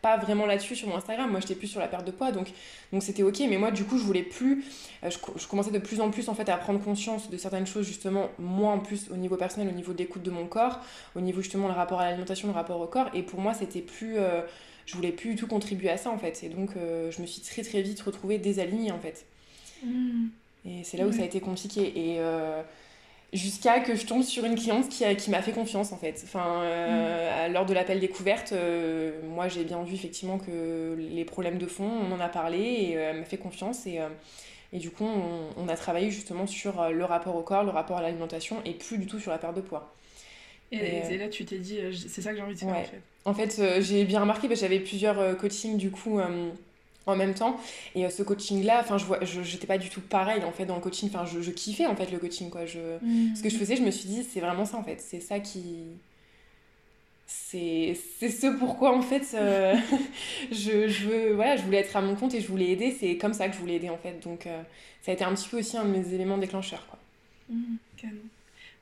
pas 0.03 0.17
vraiment 0.17 0.45
là-dessus 0.45 0.75
sur 0.75 0.89
mon 0.89 0.97
Instagram. 0.97 1.31
Moi 1.31 1.41
j'étais 1.41 1.55
plus 1.55 1.69
sur 1.69 1.79
la 1.79 1.87
perte 1.87 2.05
de 2.05 2.11
poids 2.11 2.33
donc 2.33 2.49
donc 2.93 3.03
c'était 3.03 3.23
ok. 3.23 3.41
Mais 3.49 3.59
moi 3.59 3.71
du 3.71 3.85
coup 3.85 3.97
je 3.97 4.03
voulais 4.03 4.25
plus 4.25 4.65
euh, 5.05 5.11
je, 5.11 5.19
je, 5.37 5.47
commençais 5.47 5.71
de 5.71 5.79
plus 5.79 6.01
en 6.01 6.11
plus 6.11 6.29
en 6.29 6.35
fait 6.35 6.49
à 6.49 6.57
prendre 6.57 6.83
conscience 6.83 7.31
de 7.31 7.37
certaines 7.37 7.67
choses 7.67 7.87
justement 7.87 8.29
moi 8.39 8.73
en 8.73 8.81
plus 8.81 9.11
au 9.13 9.17
niveau 9.17 9.37
personnel 9.37 9.69
au 9.69 9.77
niveau 9.77 9.93
d'écoute 9.93 10.23
de 10.23 10.31
mon 10.31 10.47
corps 10.47 10.81
au 11.15 11.21
niveau 11.21 11.43
justement 11.43 11.69
le 11.69 11.75
rapport 11.75 12.01
à 12.01 12.07
l'alimentation 12.07 12.49
le 12.49 12.55
rapport 12.55 12.81
au 12.81 12.87
corps. 12.89 13.11
Et 13.15 13.23
pour 13.23 13.41
moi 13.41 13.55
c'était 13.55 13.81
plus 13.81 14.19
euh, 14.19 14.43
je 14.87 14.97
voulais 14.97 15.13
plus 15.13 15.31
du 15.31 15.37
tout 15.37 15.47
contribuer 15.47 15.91
à 15.91 15.97
ça 15.97 16.11
en 16.11 16.19
fait. 16.19 16.43
Et 16.43 16.49
donc 16.49 16.71
euh, 16.77 17.13
je 17.13 17.23
me 17.23 17.27
suis 17.27 17.41
très 17.41 17.63
très 17.63 17.83
vite 17.83 18.01
retrouvée 18.01 18.39
désalignée 18.39 18.91
en 18.91 18.99
fait. 18.99 19.27
Mhm. 19.85 20.31
et 20.65 20.85
c'est 20.85 20.97
là 20.97 21.07
où 21.07 21.13
ça 21.13 21.23
a 21.23 21.25
été 21.25 21.41
compliqué. 21.41 21.93
Et 21.97 22.21
jusqu'à 23.33 23.81
que 23.81 23.95
je 23.95 24.07
tombe 24.07 24.23
sur 24.23 24.45
une 24.45 24.57
cliente 24.57 24.89
qui, 24.89 25.05
qui 25.17 25.31
m'a 25.31 25.43
fait 25.43 25.53
confiance 25.53 25.93
en 25.93 25.97
fait. 25.97 26.21
Enfin, 26.25 26.63
euh, 26.63 27.49
mm. 27.49 27.53
lors 27.53 27.67
de 27.67 27.75
l'appel 27.75 28.01
découverte, 28.01 28.53
euh, 28.53 29.21
moi 29.25 29.49
j'ai 29.49 29.65
bien 29.65 29.83
vu 29.83 29.95
effectivement 29.95 30.39
que 30.39 30.97
les 30.99 31.25
problèmes 31.25 31.59
de 31.59 31.67
fond, 31.67 31.89
on 31.89 32.13
en 32.13 32.21
a 32.21 32.29
parlé 32.29 32.59
et 32.59 32.97
euh, 32.97 33.11
elle 33.11 33.19
m'a 33.21 33.25
fait 33.25 33.39
confiance 33.39 33.87
et, 33.87 34.01
et 34.73 34.79
du 34.79 34.91
coup 34.91 35.07
on, 35.57 35.69
a 35.69 35.77
travaillé 35.77 36.11
justement 36.11 36.47
sur 36.47 36.91
le 36.91 37.05
rapport 37.05 37.37
au 37.37 37.43
corps, 37.43 37.65
le 37.65 37.71
rapport 37.71 37.99
à 37.99 38.03
l'alimentation 38.03 38.57
et 38.65 38.73
plus 38.73 38.99
du 38.99 39.07
tout 39.07 39.19
sur 39.19 39.31
la 39.31 39.39
perte 39.39 39.57
de 39.57 39.63
poids. 39.63 39.95
Et, 40.71 41.19
là 41.19 41.29
tu 41.29 41.45
t'es 41.45 41.59
dit, 41.59 41.79
c'est 42.09 42.23
ça 42.23 42.31
que 42.31 42.37
j'ai 42.37 42.43
envie 42.43 42.55
de 42.55 42.59
faire 42.59 42.69
en 42.69 42.85
fait. 42.85 43.01
En 43.25 43.35
fait, 43.35 43.81
j'ai 43.83 44.05
bien 44.05 44.21
remarqué 44.21 44.49
parce 44.49 44.61
que 44.61 44.67
j'avais 44.67 44.81
plusieurs 44.81 45.37
coachings 45.37 45.77
du 45.77 45.91
coup 45.91 46.21
en 47.07 47.17
même 47.17 47.35
temps. 47.35 47.59
Et 47.95 48.05
euh, 48.05 48.11
ce 48.11 48.23
coaching 48.23 48.65
là 48.65 48.81
enfin 48.81 48.99
je 48.99 49.05
vois 49.05 49.19
j'étais 49.23 49.67
pas 49.67 49.79
du 49.79 49.89
tout 49.89 50.01
pareil 50.01 50.43
en 50.45 50.53
fait 50.53 50.67
dans 50.67 50.77
le 50.77 50.81
coaching. 50.81 51.09
Enfin 51.09 51.25
je, 51.27 51.41
je, 51.41 51.51
kiffais 51.51 51.87
en 51.87 51.97
fait 51.97 52.11
le 52.11 52.19
coaching 52.19 52.51
quoi. 52.51 52.67
Je 52.67 52.79
mmh. 53.03 53.37
ce 53.37 53.43
que 53.43 53.49
je 53.49 53.57
faisais 53.57 53.77
je 53.77 53.83
me 53.83 53.91
suis 53.91 54.09
dit 54.09 54.25
c'est 54.25 54.41
vraiment 54.41 54.65
ça 54.65 54.77
en 54.77 54.85
fait. 54.85 55.01
C'est 55.01 55.21
ça 55.21 55.41
qui 55.41 55.65
c'est 57.27 57.95
ce 57.95 58.59
pourquoi 58.59 58.95
en 58.95 59.03
fait 59.03 59.27
euh, 59.35 59.75
je, 60.53 60.89
je, 60.89 61.09
veux 61.09 61.33
voilà 61.33 61.57
je 61.57 61.63
voulais 61.63 61.79
être 61.79 61.97
à 61.97 62.03
mon 62.03 62.15
compte 62.15 62.35
et 62.35 62.41
je 62.41 62.49
voulais 62.49 62.71
aider. 62.71 62.97
C'est 62.99 63.17
comme 63.17 63.35
ça 63.35 63.49
que 63.49 63.55
je 63.55 63.61
voulais 63.61 63.77
aider 63.77 63.89
en 63.89 63.99
fait. 63.99 64.21
Donc 64.23 64.47
euh, 64.47 64.63
ça 65.03 65.11
a 65.13 65.15
été 65.15 65.25
un 65.25 65.35
petit 65.35 65.49
peu 65.49 65.59
aussi 65.59 65.77
un 65.77 65.85
de 65.85 65.91
mes 65.91 66.15
éléments 66.15 66.39
déclencheurs 66.39 66.87
quoi. 66.87 66.99
Mmh, 67.49 67.77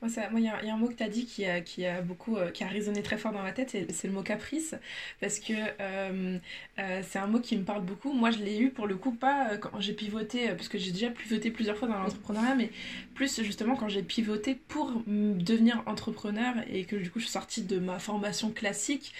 moi, 0.01 0.39
il 0.39 0.43
y, 0.43 0.47
a 0.47 0.73
un 0.73 0.77
mot 0.77 0.87
que 0.87 0.95
tu 0.95 1.03
as 1.03 1.09
dit 1.09 1.25
qui 1.27 1.45
a, 1.45 1.61
qui 1.61 1.85
a 1.85 2.01
beaucoup, 2.01 2.35
euh, 2.35 2.49
qui 2.49 2.63
a 2.63 2.67
résonné 2.67 3.03
très 3.03 3.17
fort 3.17 3.31
dans 3.31 3.43
ma 3.43 3.51
tête, 3.51 3.69
c'est 3.89 4.07
le 4.07 4.13
mot 4.13 4.23
caprice, 4.23 4.73
parce 5.19 5.39
que 5.39 5.53
euh, 5.79 6.39
euh, 6.79 7.01
c'est 7.07 7.19
un 7.19 7.27
mot 7.27 7.39
qui 7.39 7.55
me 7.55 7.63
parle 7.63 7.83
beaucoup. 7.83 8.11
Moi, 8.11 8.31
je 8.31 8.39
l'ai 8.39 8.57
eu 8.57 8.71
pour 8.71 8.87
le 8.87 8.95
coup, 8.95 9.11
pas 9.11 9.57
quand 9.57 9.79
j'ai 9.79 9.93
pivoté, 9.93 10.47
parce 10.49 10.69
que 10.69 10.79
j'ai 10.79 10.91
déjà 10.91 11.11
pivoté 11.11 11.51
plusieurs 11.51 11.77
fois 11.77 11.87
dans 11.87 11.99
l'entrepreneuriat, 11.99 12.55
mais 12.55 12.71
plus 13.13 13.43
justement 13.43 13.75
quand 13.75 13.89
j'ai 13.89 14.01
pivoté 14.01 14.55
pour 14.55 15.03
devenir 15.05 15.83
entrepreneur 15.85 16.55
et 16.67 16.85
que 16.85 16.95
du 16.95 17.11
coup 17.11 17.19
je 17.19 17.25
suis 17.25 17.33
sortie 17.33 17.61
de 17.61 17.77
ma 17.77 17.99
formation 17.99 18.51
classique, 18.51 19.13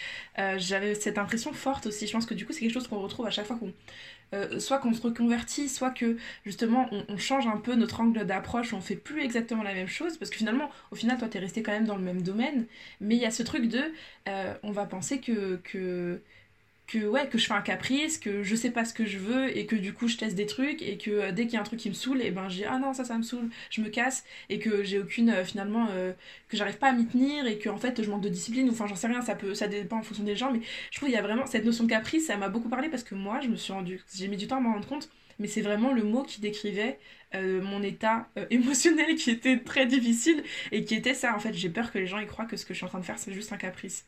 j'avais 0.57 0.95
cette 0.95 1.19
impression 1.19 1.53
forte 1.53 1.85
aussi. 1.85 2.07
Je 2.07 2.11
pense 2.11 2.25
que 2.25 2.33
du 2.33 2.45
coup, 2.45 2.53
c'est 2.53 2.61
quelque 2.61 2.73
chose 2.73 2.87
qu'on 2.87 3.01
retrouve 3.01 3.27
à 3.27 3.31
chaque 3.31 3.45
fois 3.45 3.57
qu'on 3.57 3.73
euh, 4.33 4.59
soit 4.59 4.79
qu'on 4.79 4.93
se 4.93 5.01
reconvertit, 5.01 5.69
soit 5.69 5.91
que 5.91 6.17
justement 6.45 6.89
on, 6.91 7.17
change 7.17 7.47
un 7.47 7.57
peu 7.57 7.75
notre 7.75 8.01
angle 8.01 8.25
d'approche, 8.25 8.73
on 8.73 8.81
fait 8.81 8.95
plus 8.95 9.21
exactement 9.21 9.63
la 9.63 9.73
même 9.73 9.87
chose, 9.87 10.17
parce 10.17 10.31
que 10.31 10.37
finalement, 10.37 10.69
au 10.91 10.95
final, 10.95 11.17
toi, 11.17 11.27
tu 11.27 11.37
es 11.37 11.39
resté 11.39 11.63
quand 11.63 11.71
même 11.71 11.85
dans 11.85 11.97
le 11.97 12.03
même 12.03 12.21
domaine, 12.21 12.65
mais 12.99 13.15
il 13.15 13.21
y 13.21 13.25
a 13.25 13.31
ce 13.31 13.43
truc 13.43 13.67
de, 13.67 13.81
euh, 14.27 14.53
on 14.63 14.71
va 14.71 14.85
penser 14.85 15.19
que 15.19 16.21
que 16.91 17.05
ouais 17.05 17.27
que 17.29 17.37
je 17.37 17.47
fais 17.47 17.53
un 17.53 17.61
caprice 17.61 18.17
que 18.17 18.43
je 18.43 18.53
sais 18.53 18.69
pas 18.69 18.83
ce 18.83 18.93
que 18.93 19.05
je 19.05 19.17
veux 19.17 19.57
et 19.57 19.65
que 19.65 19.77
du 19.77 19.93
coup 19.93 20.09
je 20.09 20.17
teste 20.17 20.35
des 20.35 20.45
trucs 20.45 20.81
et 20.81 20.97
que 20.97 21.09
euh, 21.09 21.31
dès 21.31 21.45
qu'il 21.45 21.53
y 21.53 21.57
a 21.57 21.61
un 21.61 21.63
truc 21.63 21.79
qui 21.79 21.87
me 21.87 21.93
saoule 21.93 22.21
et 22.21 22.27
eh 22.27 22.31
ben 22.31 22.49
j'ai 22.49 22.65
ah 22.65 22.79
non 22.79 22.93
ça 22.93 23.05
ça 23.05 23.17
me 23.17 23.23
saoule 23.23 23.49
je 23.69 23.81
me 23.81 23.87
casse 23.87 24.25
et 24.49 24.59
que 24.59 24.83
j'ai 24.83 24.99
aucune 24.99 25.29
euh, 25.29 25.45
finalement 25.45 25.87
euh, 25.91 26.11
que 26.49 26.57
j'arrive 26.57 26.77
pas 26.77 26.89
à 26.89 26.93
m'y 26.93 27.07
tenir 27.07 27.47
et 27.47 27.57
que 27.57 27.69
en 27.69 27.77
fait 27.77 28.03
je 28.03 28.09
manque 28.09 28.21
de 28.21 28.29
discipline 28.29 28.69
enfin 28.69 28.87
j'en 28.87 28.97
sais 28.97 29.07
rien 29.07 29.21
ça 29.21 29.35
peut 29.35 29.53
ça 29.53 29.67
dépend 29.67 29.99
en 29.99 30.03
fonction 30.03 30.25
des 30.25 30.35
gens 30.35 30.51
mais 30.51 30.59
je 30.91 30.97
trouve 30.97 31.07
qu'il 31.07 31.15
y 31.15 31.19
a 31.19 31.21
vraiment 31.21 31.45
cette 31.45 31.63
notion 31.63 31.85
de 31.85 31.89
caprice 31.89 32.27
ça 32.27 32.35
m'a 32.35 32.49
beaucoup 32.49 32.69
parlé 32.69 32.89
parce 32.89 33.03
que 33.03 33.15
moi 33.15 33.39
je 33.41 33.47
me 33.47 33.55
suis 33.55 33.71
rendu 33.71 34.01
j'ai 34.13 34.27
mis 34.27 34.37
du 34.37 34.47
temps 34.47 34.57
à 34.57 34.59
m'en 34.59 34.73
rendre 34.73 34.87
compte 34.87 35.09
mais 35.39 35.47
c'est 35.47 35.61
vraiment 35.61 35.93
le 35.93 36.03
mot 36.03 36.23
qui 36.23 36.41
décrivait 36.41 36.99
mon 37.33 37.81
état 37.81 38.27
émotionnel 38.49 39.15
qui 39.15 39.31
était 39.31 39.59
très 39.59 39.85
difficile 39.85 40.43
et 40.73 40.83
qui 40.83 40.95
était 40.95 41.13
ça 41.13 41.33
en 41.33 41.39
fait. 41.39 41.53
J'ai 41.53 41.69
peur 41.69 41.91
que 41.91 41.97
les 41.97 42.05
gens 42.05 42.19
y 42.19 42.27
croient 42.27 42.45
que 42.45 42.57
ce 42.57 42.65
que 42.65 42.73
je 42.73 42.79
suis 42.79 42.85
en 42.85 42.89
train 42.89 42.99
de 42.99 43.05
faire 43.05 43.17
c'est 43.17 43.31
juste 43.31 43.53
un 43.53 43.57
caprice 43.57 44.05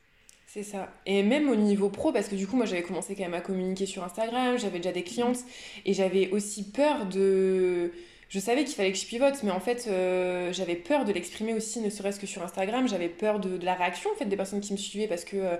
c'est 0.54 0.62
ça. 0.62 0.94
Et 1.08 1.24
même 1.24 1.50
au 1.50 1.56
niveau 1.56 1.90
pro, 1.90 2.12
parce 2.12 2.28
que 2.28 2.36
du 2.36 2.46
coup, 2.46 2.56
moi, 2.56 2.68
j'avais 2.68 2.84
commencé 2.84 3.16
quand 3.16 3.24
même 3.24 3.34
à 3.34 3.42
communiquer 3.42 3.88
sur 3.88 4.04
Instagram, 4.04 4.60
j'avais 4.60 4.78
déjà 4.78 4.92
des 4.92 5.02
clientes, 5.02 5.40
et 5.84 5.96
j'avais 5.96 6.30
aussi 6.30 6.70
peur 6.70 7.08
de... 7.08 7.92
Je 8.30 8.40
savais 8.40 8.64
qu'il 8.64 8.76
fallait 8.76 8.92
que 8.92 8.98
je 9.00 9.06
pivote, 9.08 9.42
mais 9.42 9.50
en 9.50 9.60
fait, 9.60 9.88
euh, 9.88 10.54
j'avais 10.54 10.76
peur 10.76 11.06
de 11.06 11.12
l'exprimer 11.12 11.56
aussi, 11.56 11.82
ne 11.82 11.90
serait-ce 11.90 12.20
que 12.20 12.28
sur 12.28 12.44
Instagram. 12.44 12.88
J'avais 12.88 13.10
peur 13.10 13.40
de, 13.40 13.64
la 13.66 13.74
réaction, 13.74 14.12
en 14.12 14.16
fait, 14.16 14.26
des 14.26 14.36
personnes 14.36 14.62
qui 14.62 14.74
me 14.74 14.78
suivaient, 14.78 15.08
parce 15.08 15.26
que... 15.26 15.38
Euh, 15.38 15.58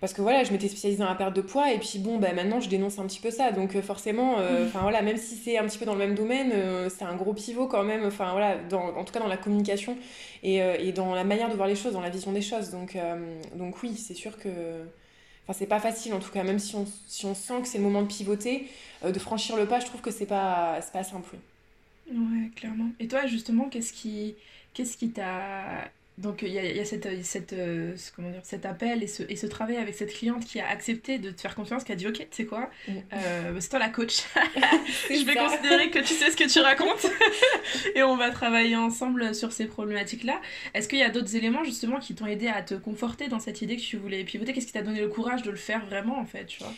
parce 0.00 0.12
que 0.12 0.22
voilà, 0.22 0.44
je 0.44 0.52
m'étais 0.52 0.68
spécialisée 0.68 1.02
dans 1.02 1.08
la 1.08 1.14
perte 1.16 1.34
de 1.34 1.40
poids 1.40 1.72
et 1.72 1.78
puis 1.78 1.98
bon, 1.98 2.18
bah, 2.18 2.32
maintenant 2.32 2.60
je 2.60 2.68
dénonce 2.68 2.98
un 2.98 3.06
petit 3.06 3.20
peu 3.20 3.30
ça. 3.30 3.50
Donc 3.50 3.74
euh, 3.74 3.82
forcément, 3.82 4.38
euh, 4.38 4.66
enfin 4.66 4.80
voilà, 4.80 5.02
même 5.02 5.16
si 5.16 5.34
c'est 5.34 5.58
un 5.58 5.64
petit 5.66 5.78
peu 5.78 5.84
dans 5.84 5.94
le 5.94 5.98
même 5.98 6.14
domaine, 6.14 6.52
euh, 6.52 6.88
c'est 6.88 7.04
un 7.04 7.16
gros 7.16 7.34
pivot 7.34 7.66
quand 7.66 7.82
même, 7.82 8.04
enfin 8.06 8.30
voilà, 8.30 8.56
dans, 8.56 8.96
en 8.96 9.04
tout 9.04 9.12
cas 9.12 9.20
dans 9.20 9.26
la 9.28 9.36
communication 9.36 9.96
et, 10.42 10.58
et, 10.58 10.92
dans 10.92 11.14
la 11.14 11.24
manière 11.24 11.48
de 11.48 11.54
voir 11.54 11.66
les 11.66 11.74
choses, 11.74 11.94
dans 11.94 12.00
la 12.00 12.10
vision 12.10 12.32
des 12.32 12.42
choses. 12.42 12.70
Donc, 12.70 12.96
donc 13.54 13.82
oui, 13.82 13.96
c'est 13.96 14.14
sûr 14.14 14.38
que. 14.38 14.48
Enfin, 15.44 15.58
c'est 15.58 15.66
pas 15.66 15.80
facile 15.80 16.12
en 16.12 16.18
tout 16.18 16.30
cas, 16.30 16.42
même 16.44 16.58
si 16.58 16.76
on, 16.76 16.86
si 17.06 17.24
on 17.24 17.34
sent 17.34 17.62
que 17.62 17.68
c'est 17.68 17.78
le 17.78 17.84
moment 17.84 18.02
de 18.02 18.06
pivoter, 18.06 18.68
de 19.02 19.18
franchir 19.18 19.56
le 19.56 19.66
pas, 19.66 19.80
je 19.80 19.86
trouve 19.86 20.02
que 20.02 20.10
c'est 20.10 20.26
pas, 20.26 20.78
pas 20.92 21.02
simple. 21.02 21.36
Ouais, 22.10 22.50
clairement. 22.54 22.90
Et 23.00 23.08
toi, 23.08 23.26
justement, 23.26 23.64
qu'est-ce 23.64 23.92
qui 23.92 24.34
qu'est-ce 24.74 24.96
qui 24.96 25.10
t'a 25.10 25.90
donc 26.18 26.42
il 26.42 26.48
y 26.48 26.58
a, 26.58 26.64
y 26.64 26.80
a 26.80 26.84
cette, 26.84 27.24
cette, 27.24 27.52
euh, 27.52 27.94
comment 28.14 28.30
dire, 28.30 28.40
cet 28.42 28.66
appel 28.66 29.04
et 29.04 29.06
ce, 29.06 29.22
et 29.28 29.36
ce 29.36 29.46
travail 29.46 29.76
avec 29.76 29.94
cette 29.94 30.12
cliente 30.12 30.44
qui 30.44 30.58
a 30.58 30.68
accepté 30.68 31.18
de 31.18 31.30
te 31.30 31.40
faire 31.40 31.54
confiance, 31.54 31.84
qui 31.84 31.92
a 31.92 31.94
dit 31.94 32.08
ok, 32.08 32.16
tu 32.16 32.26
sais 32.32 32.44
quoi, 32.44 32.70
mm. 32.88 32.92
euh, 33.12 33.56
c'est 33.60 33.68
toi 33.68 33.78
la 33.78 33.88
coach. 33.88 34.16
je 35.10 35.24
vais 35.24 35.36
considérer 35.36 35.90
que 35.90 36.00
tu 36.00 36.14
sais 36.14 36.30
ce 36.30 36.36
que 36.36 36.50
tu 36.50 36.58
racontes 36.58 37.06
et 37.94 38.02
on 38.02 38.16
va 38.16 38.30
travailler 38.30 38.74
ensemble 38.74 39.32
sur 39.32 39.52
ces 39.52 39.66
problématiques-là. 39.66 40.40
Est-ce 40.74 40.88
qu'il 40.88 40.98
y 40.98 41.04
a 41.04 41.10
d'autres 41.10 41.36
éléments 41.36 41.62
justement 41.62 42.00
qui 42.00 42.16
t'ont 42.16 42.26
aidé 42.26 42.48
à 42.48 42.62
te 42.62 42.74
conforter 42.74 43.28
dans 43.28 43.38
cette 43.38 43.62
idée 43.62 43.76
que 43.76 43.82
tu 43.82 43.96
voulais 43.96 44.24
pivoter? 44.24 44.52
Qu'est-ce 44.52 44.66
qui 44.66 44.72
t'a 44.72 44.82
donné 44.82 45.00
le 45.00 45.08
courage 45.08 45.42
de 45.42 45.50
le 45.50 45.56
faire 45.56 45.86
vraiment 45.86 46.18
en 46.18 46.26
fait 46.26 46.46
tu 46.46 46.58
vois? 46.64 46.72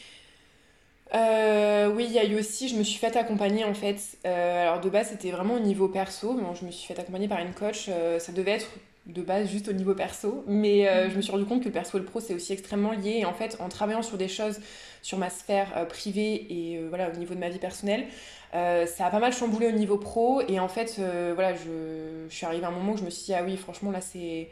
Euh, 1.12 1.90
oui, 1.92 2.04
il 2.06 2.12
y 2.12 2.20
a 2.20 2.25
eu 2.25 2.38
aussi, 2.38 2.68
je 2.68 2.76
me 2.76 2.85
suis 2.85 2.99
fait 2.99 3.16
accompagner 3.16 3.64
en 3.64 3.75
fait. 3.75 4.18
alors 4.23 4.80
de 4.80 4.90
base, 4.90 5.09
c'était 5.09 5.30
vraiment 5.30 5.54
au 5.54 5.61
niveau 5.61 5.88
perso. 5.88 6.35
Bon, 6.35 6.54
je 6.54 6.66
me 6.66 6.70
suis 6.70 6.87
fait 6.87 7.00
accompagner 7.00 7.26
par 7.26 7.40
une 7.40 7.52
coach. 7.52 7.88
ça 8.18 8.32
devait 8.32 8.52
être 8.52 8.70
de 9.12 9.23
base 9.23 9.49
juste 9.49 9.69
au 9.69 9.73
niveau 9.73 9.95
perso. 9.95 10.45
Mais 10.47 10.88
euh, 10.88 11.11
je 11.11 11.17
me 11.17 11.23
suis 11.23 11.33
rendu 11.33 11.45
compte 11.45 11.61
que 11.61 11.67
le 11.67 11.73
perso 11.73 11.99
et 11.99 12.00
le 12.00 12.07
pro, 12.07 12.21
c'est 12.21 12.35
aussi 12.35 12.52
extrêmement 12.52 12.93
lié. 12.93 13.19
Et 13.19 13.25
en 13.25 13.35
fait, 13.35 13.57
en 13.61 13.69
travaillant 13.69 14.02
sur 14.02 14.17
des 14.17 14.29
choses 14.29 14.61
sur 15.02 15.19
ma 15.19 15.31
sphère 15.31 15.73
euh, 15.76 15.85
privée 15.85 16.47
et 16.50 16.79
euh, 16.79 16.87
voilà, 16.88 17.11
au 17.11 17.17
niveau 17.17 17.35
de 17.35 17.40
ma 17.40 17.49
vie 17.49 17.59
personnelle, 17.59 18.07
ça 18.52 19.07
a 19.07 19.11
pas 19.11 19.21
mal 19.21 19.33
chamboulé 19.33 19.69
au 19.69 19.73
niveau 19.73 19.97
pro. 19.97 20.43
Et 20.49 20.59
en 20.59 20.69
fait, 20.69 21.00
voilà, 21.35 21.55
je, 21.55 22.26
je, 22.29 22.35
suis 22.35 22.47
arrivée 22.47 22.64
à 22.64 22.69
un 22.69 22.73
moment 22.73 22.93
où 22.93 22.97
je 22.97 23.05
me 23.05 23.11
suis 23.11 23.26
dit, 23.26 23.35
ah 23.35 23.43
oui, 23.45 23.57
franchement, 23.57 23.90
là, 23.90 24.00
c'est, 24.00 24.49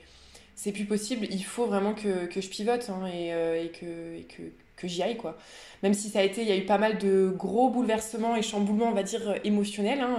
c'est 0.54 0.72
plus 0.72 0.84
possible. 0.84 1.26
Il 1.30 1.44
faut 1.44 1.66
vraiment 1.66 1.94
que, 1.94 2.26
que 2.26 2.40
je 2.40 2.48
pivote 2.48 2.88
hein, 2.90 3.08
et, 3.08 3.30
et, 3.64 3.70
que, 3.70 4.16
et 4.18 4.22
que, 4.22 4.42
que 4.76 4.86
j'y 4.86 5.02
aille, 5.02 5.16
quoi. 5.16 5.36
Même 5.82 5.94
si 5.94 6.10
ça 6.10 6.20
a 6.20 6.22
été, 6.22 6.42
il 6.42 6.48
y 6.48 6.52
a 6.52 6.56
eu 6.56 6.64
pas 6.64 6.78
mal 6.78 6.98
de 6.98 7.32
gros 7.36 7.70
bouleversements 7.70 8.36
et 8.36 8.42
chamboulements, 8.42 8.88
on 8.88 8.94
va 8.94 9.02
dire, 9.02 9.34
émotionnels. 9.42 10.00
Hein, 10.00 10.18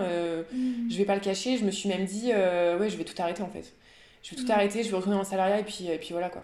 mmh. 0.51 0.89
Je 0.89 0.97
vais 0.97 1.05
pas 1.05 1.15
le 1.15 1.21
cacher. 1.21 1.57
Je 1.57 1.63
me 1.63 1.71
suis 1.71 1.87
même 1.87 2.03
dit, 2.03 2.33
ouais, 2.33 2.89
je 2.89 2.97
vais 2.97 3.05
tout 3.05 3.19
arrêter, 3.21 3.43
en 3.43 3.49
fait 3.49 3.73
je 4.29 4.35
vais 4.35 4.43
tout 4.43 4.51
arrêter, 4.51 4.83
je 4.83 4.89
vais 4.89 4.97
retourner 4.97 5.17
en 5.17 5.23
salariat 5.23 5.59
et 5.59 5.63
puis, 5.63 5.87
et 5.87 5.97
puis 5.97 6.09
voilà 6.11 6.29
quoi. 6.29 6.43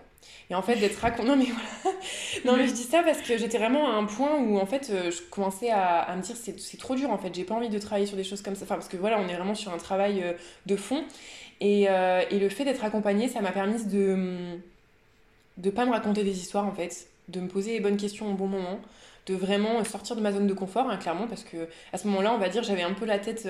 Et 0.50 0.56
en 0.56 0.62
fait, 0.62 0.76
d'être 0.76 0.98
raconté. 1.00 1.26
Non, 1.26 1.36
mais 1.36 1.46
voilà. 1.46 1.98
non, 2.46 2.58
mais 2.58 2.68
je 2.68 2.74
dis 2.74 2.84
ça 2.84 3.02
parce 3.04 3.20
que 3.22 3.38
j'étais 3.38 3.58
vraiment 3.58 3.90
à 3.90 3.94
un 3.94 4.06
point 4.06 4.40
où 4.40 4.60
en 4.60 4.66
fait, 4.66 4.90
euh, 4.92 5.10
je 5.10 5.22
commençais 5.24 5.72
à, 5.72 6.14
me 6.16 6.22
dire 6.22 6.36
c'est 6.36 6.78
trop 6.78 6.96
dur 6.96 7.10
en 7.10 7.18
fait, 7.18 7.34
j'ai 7.34 7.44
pas 7.44 7.56
envie 7.56 7.70
de 7.70 7.80
travailler 7.80 8.06
sur 8.06 8.18
des 8.18 8.24
choses 8.24 8.42
comme 8.42 8.56
ça. 8.56 8.66
Enfin, 8.66 8.76
parce 8.76 8.88
que 8.88 8.98
voilà, 8.98 9.20
on 9.20 9.28
est 9.28 9.36
vraiment 9.36 9.56
sur 9.56 9.74
un 9.74 9.78
travail 9.78 10.22
euh, 10.24 10.34
de 10.66 10.76
fond. 10.76 11.04
Et, 11.62 11.90
euh, 11.90 12.22
et 12.30 12.40
le 12.40 12.50
fait 12.50 12.66
d'être 12.66 12.84
accompagnée, 12.84 13.28
ça 13.28 13.42
m'a 13.42 13.52
permis 13.52 13.86
de 13.86 14.58
de 15.58 15.70
pas 15.70 15.86
me 15.86 15.92
raconter 15.92 16.24
des 16.24 16.38
histoires 16.38 16.66
en 16.66 16.74
fait, 16.74 17.08
de 17.30 17.40
me 17.40 17.48
poser 17.48 17.72
les 17.72 17.80
bonnes 17.80 17.96
questions 17.96 18.30
au 18.30 18.34
bon 18.34 18.48
moment, 18.48 18.80
de 19.26 19.34
vraiment 19.36 19.82
sortir 19.86 20.18
de 20.18 20.22
ma 20.22 20.34
zone 20.34 20.48
de 20.48 20.54
confort, 20.54 20.90
hein, 20.90 20.98
clairement, 20.98 21.28
parce 21.28 21.44
que 21.44 21.70
à 21.94 21.98
ce 21.98 22.08
moment-là, 22.08 22.34
on 22.34 22.38
va 22.38 22.50
dire, 22.50 22.62
j'avais 22.62 22.84
un 22.84 22.92
peu 22.92 23.06
la 23.06 23.20
tête 23.20 23.48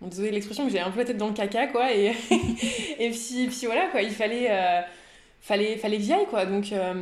désolé 0.00 0.30
l'expression, 0.30 0.64
mais 0.64 0.70
j'ai 0.70 0.80
un 0.80 0.90
peu 0.90 1.00
la 1.00 1.04
tête 1.04 1.16
dans 1.16 1.28
le 1.28 1.34
caca, 1.34 1.66
quoi. 1.66 1.92
Et, 1.92 2.06
et 2.98 3.10
puis, 3.10 3.48
puis 3.48 3.66
voilà, 3.66 3.88
quoi. 3.88 4.02
Il 4.02 4.12
fallait, 4.12 4.46
euh, 4.50 4.80
fallait, 5.40 5.76
fallait 5.76 5.96
que 5.98 6.02
j'y 6.02 6.12
aille, 6.12 6.26
quoi. 6.26 6.46
Donc, 6.46 6.72
euh, 6.72 6.94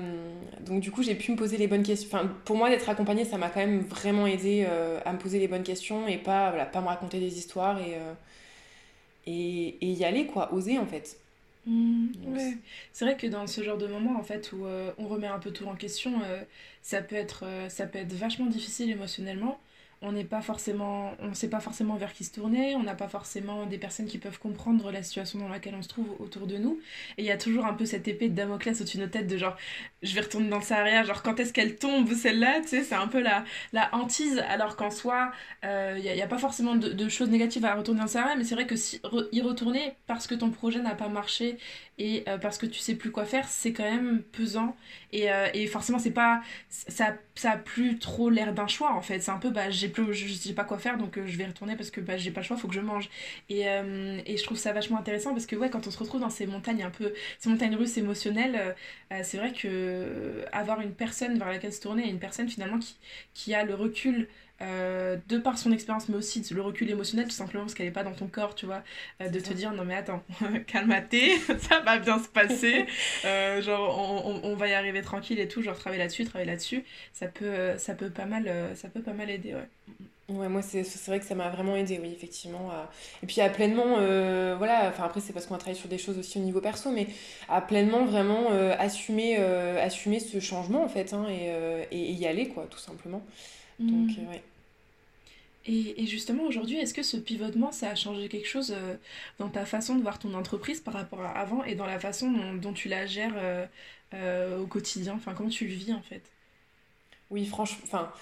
donc 0.60 0.80
du 0.80 0.90
coup, 0.90 1.02
j'ai 1.02 1.14
pu 1.14 1.32
me 1.32 1.36
poser 1.36 1.56
les 1.56 1.66
bonnes 1.66 1.82
questions. 1.82 2.08
Enfin, 2.12 2.30
pour 2.44 2.56
moi, 2.56 2.70
d'être 2.70 2.88
accompagnée, 2.88 3.24
ça 3.24 3.38
m'a 3.38 3.48
quand 3.48 3.60
même 3.60 3.80
vraiment 3.80 4.26
aidé 4.26 4.64
euh, 4.68 5.00
à 5.04 5.12
me 5.12 5.18
poser 5.18 5.38
les 5.38 5.48
bonnes 5.48 5.62
questions 5.62 6.08
et 6.08 6.18
pas, 6.18 6.50
voilà, 6.50 6.64
pas 6.66 6.80
me 6.80 6.86
raconter 6.86 7.20
des 7.20 7.38
histoires 7.38 7.78
et, 7.78 7.94
euh, 7.96 8.12
et, 9.26 9.76
et, 9.80 9.92
y 9.92 10.04
aller, 10.04 10.26
quoi. 10.26 10.52
Oser, 10.54 10.78
en 10.78 10.86
fait. 10.86 11.18
Mmh, 11.66 12.06
ouais. 12.28 12.56
C'est 12.92 13.04
vrai 13.04 13.16
que 13.16 13.26
dans 13.26 13.46
ce 13.46 13.62
genre 13.62 13.76
de 13.76 13.88
moment, 13.88 14.16
en 14.18 14.22
fait, 14.22 14.52
où 14.52 14.66
on 14.98 15.08
remet 15.08 15.26
un 15.26 15.38
peu 15.38 15.50
tout 15.50 15.66
en 15.66 15.74
question, 15.74 16.12
ça, 16.80 17.02
peut 17.02 17.16
être, 17.16 17.44
ça 17.68 17.86
peut 17.86 17.98
être 17.98 18.12
vachement 18.12 18.46
difficile 18.46 18.90
émotionnellement 18.90 19.58
on 20.06 20.12
n'est 20.12 20.25
pas 20.25 20.40
forcément 20.40 21.12
on 21.18 21.34
sait 21.34 21.50
pas 21.50 21.60
forcément 21.60 21.96
vers 21.96 22.12
qui 22.12 22.25
se 22.25 22.32
tourner 22.32 22.75
on 22.76 22.82
n'a 22.82 22.94
pas 22.94 23.08
forcément 23.08 23.66
des 23.66 23.78
personnes 23.78 24.06
qui 24.06 24.18
peuvent 24.18 24.38
comprendre 24.38 24.90
la 24.92 25.02
situation 25.02 25.38
dans 25.40 25.48
laquelle 25.48 25.75
on 25.75 25.82
se 25.82 25.88
trouve 25.88 26.14
autour 26.20 26.46
de 26.46 26.56
nous. 26.56 26.78
Et 27.18 27.22
il 27.22 27.26
y 27.26 27.30
a 27.30 27.36
toujours 27.36 27.66
un 27.66 27.75
peu 27.75 27.84
cette 27.84 28.06
épée 28.06 28.28
de 28.28 28.34
Damoclès 28.34 28.80
au-dessus 28.80 28.98
de 28.98 29.02
nos 29.02 29.08
têtes 29.08 29.26
de 29.26 29.36
genre 29.36 29.56
je 30.02 30.14
vais 30.14 30.20
retourner 30.20 30.48
dans 30.48 30.58
le 30.58 30.62
Sahara 30.62 31.02
genre 31.02 31.22
quand 31.22 31.40
est-ce 31.40 31.52
qu'elle 31.52 31.76
tombe 31.76 32.12
celle-là 32.12 32.60
tu 32.62 32.68
sais 32.68 32.82
c'est 32.84 32.94
un 32.94 33.08
peu 33.08 33.20
la, 33.20 33.44
la 33.72 33.94
hantise. 33.94 34.42
Alors 34.48 34.76
qu'en 34.76 34.90
soi 34.90 35.32
il 35.62 35.68
euh, 35.68 35.98
n'y 35.98 36.22
a, 36.22 36.26
pas 36.26 36.38
forcément 36.38 36.76
de, 36.76 37.08
choses 37.08 37.30
négatives 37.30 37.64
à 37.64 37.75
retourner 37.75 37.98
dans 37.98 38.06
le 38.06 38.10
Sahara 38.10 38.36
mais 38.36 38.44
c'est 38.44 38.54
vrai 38.54 38.66
que 38.66 38.76
si 38.76 39.00
y 39.32 39.40
retourner 39.40 39.94
parce 40.06 40.26
que 40.26 40.34
ton 40.34 40.50
projet 40.50 40.80
n'a 40.80 40.94
pas 40.94 41.08
marché 41.08 41.58
et 41.98 42.25
euh, 42.28 42.38
parce 42.38 42.58
que 42.58 42.66
tu 42.66 42.78
sais 42.78 42.94
plus 42.94 43.10
quoi 43.10 43.25
faire 43.25 43.48
c'est 43.48 43.72
quand 43.72 43.90
même 43.90 44.22
pesant. 44.22 44.76
Et, 45.12 45.32
euh, 45.32 45.48
et 45.54 45.66
forcément 45.66 45.98
c'est 45.98 46.10
pas 46.10 46.42
ça 46.68 47.16
ça 47.34 47.52
a 47.52 47.56
plus 47.56 47.98
trop 47.98 48.30
l'air 48.30 48.52
d'un 48.54 48.66
choix 48.66 48.92
en 48.94 49.00
fait. 49.00 49.20
C'est 49.20 49.30
un 49.30 49.38
peu 49.38 49.50
bah 49.50 49.70
plus 50.04 50.14
je 50.14 50.32
sais 50.32 50.52
pas 50.52 50.64
quoi 50.64 50.78
faire 50.78 50.98
donc 50.98 51.16
euh, 51.16 51.26
je 51.26 51.36
vais 51.36 51.46
retourner 51.46 51.76
parce 51.76 51.90
que 51.90 52.00
bah, 52.00 52.16
j'ai 52.16 52.30
pas 52.30 52.40
le 52.40 52.46
choix 52.46 52.56
faut 52.56 52.68
que 52.68 52.74
je 52.74 52.80
mange. 52.80 53.08
Et, 53.48 53.68
euh, 53.68 54.18
et, 54.26 54.36
je 54.36 54.44
trouve 54.44 54.58
ça 54.58 54.72
vachement 54.72 54.98
intéressant 54.98 55.32
parce 55.32 55.46
que 55.46 55.56
ouais 55.56 55.70
quand 55.70 55.86
on 55.86 55.90
se 55.90 55.98
retrouve 55.98 56.20
dans 56.20 56.30
ces 56.30 56.46
montagnes 56.46 56.82
un 56.82 56.90
peu 56.90 57.12
ces 57.38 57.48
montagnes 57.48 57.76
russes 57.76 57.96
émotionnelles 57.96 58.76
euh, 59.12 59.20
c'est 59.22 59.38
vrai 59.38 59.52
que 59.52 60.44
avoir 60.52 60.80
une 60.80 60.92
personne 60.92 61.38
vers 61.38 61.48
laquelle 61.48 61.72
se 61.72 61.80
tourner 61.80 62.08
une 62.08 62.18
personne 62.18 62.48
finalement 62.48 62.78
qui 63.34 63.54
a 63.54 63.64
le 63.64 63.74
recul 63.74 64.28
euh, 64.62 65.18
de 65.28 65.36
par 65.36 65.58
son 65.58 65.70
expérience, 65.70 66.08
mais 66.08 66.16
aussi 66.16 66.42
le 66.50 66.62
recul 66.62 66.90
émotionnel, 66.90 67.26
tout 67.26 67.32
simplement 67.32 67.64
parce 67.64 67.75
qu'elle 67.75 67.86
n'est 67.86 67.92
pas 67.92 68.04
dans 68.04 68.14
ton 68.14 68.26
corps, 68.26 68.54
tu 68.54 68.64
vois, 68.64 68.82
euh, 69.20 69.28
de 69.28 69.38
te 69.38 69.52
dire 69.52 69.72
non 69.72 69.84
mais 69.84 69.96
attends, 69.96 70.22
calme-toi, 70.66 71.58
ça 71.58 71.80
va 71.80 71.98
bien 71.98 72.18
se 72.18 72.28
passer, 72.28 72.86
euh, 73.26 73.60
genre 73.60 73.98
on, 73.98 74.40
on, 74.44 74.56
va 74.56 74.68
y 74.68 74.72
arriver 74.72 75.02
tranquille 75.02 75.38
et 75.40 75.46
tout, 75.46 75.60
genre 75.60 75.76
travailler 75.76 76.02
là-dessus, 76.02 76.25
travailler 76.25 76.50
là-dessus, 76.50 76.84
ça 77.12 77.26
peut, 77.26 77.76
ça 77.76 77.94
peut 77.94 78.08
pas 78.08 78.25
mal, 78.25 78.50
ça 78.76 78.88
peut 78.88 79.02
pas 79.02 79.12
mal 79.12 79.28
aider, 79.28 79.54
ouais. 79.54 79.68
Ouais, 80.28 80.48
moi, 80.48 80.60
c'est 80.60 80.82
vrai 81.06 81.20
que 81.20 81.25
ça 81.25 81.36
m'a 81.36 81.50
vraiment 81.50 81.76
aidé, 81.76 82.00
oui, 82.02 82.10
effectivement. 82.12 82.72
Et 83.22 83.26
puis, 83.26 83.40
à 83.40 83.48
pleinement, 83.48 83.94
voilà, 84.56 84.88
enfin, 84.88 85.04
après, 85.04 85.20
c'est 85.20 85.32
parce 85.32 85.46
qu'on 85.46 85.54
a 85.54 85.58
travaillé 85.58 85.78
sur 85.78 85.88
des 85.88 85.98
choses 85.98 86.18
aussi 86.18 86.38
au 86.38 86.40
niveau 86.40 86.60
perso, 86.60 86.90
mais 86.90 87.06
à 87.48 87.60
pleinement 87.60 88.04
vraiment 88.04 88.50
assumer, 88.76 89.36
assumer 89.36 90.18
ce 90.18 90.40
changement, 90.40 90.82
en 90.82 90.88
fait, 90.88 91.12
hein, 91.12 91.26
et, 91.30 91.86
et, 91.96 92.10
y 92.10 92.26
aller, 92.26 92.48
quoi, 92.48 92.66
tout 92.68 92.78
simplement. 92.80 93.22
Donc, 93.78 94.16
mm. 94.16 94.28
ouais. 94.28 94.42
Et, 95.68 96.02
et, 96.02 96.06
justement, 96.06 96.45
aujourd'hui, 96.45 96.78
est-ce 96.78 96.95
que 96.95 97.02
ce 97.02 97.16
pivotement, 97.16 97.73
ça 97.73 97.90
a 97.90 97.95
changé 97.97 98.28
quelque 98.28 98.47
chose 98.47 98.73
euh, 98.76 98.95
dans 99.38 99.49
ta 99.49 99.64
façon 99.64 99.97
de 99.97 100.02
voir 100.02 100.18
ton 100.18 100.33
entreprise 100.35 100.80
par 100.80 100.95
rapport 100.95 101.21
à 101.23 101.30
avant 101.30 101.64
et 101.64 101.75
dans 101.75 101.87
la 101.87 101.99
façon 101.99 102.30
dont, 102.54 102.73
tu 102.73 102.88
la 102.88 103.06
gères 103.06 103.35
euh, 103.37 103.66
euh, 104.14 104.61
au 104.61 104.66
quotidien? 104.66 105.14
Enfin, 105.16 105.35
comment 105.35 105.49
tu 105.49 105.66
le 105.66 105.75
vis 105.75 105.92
en 105.92 106.02
fait? 106.02 106.23
Oui, 107.30 107.47
franchement, 107.47 107.80
enfin, 107.83 108.12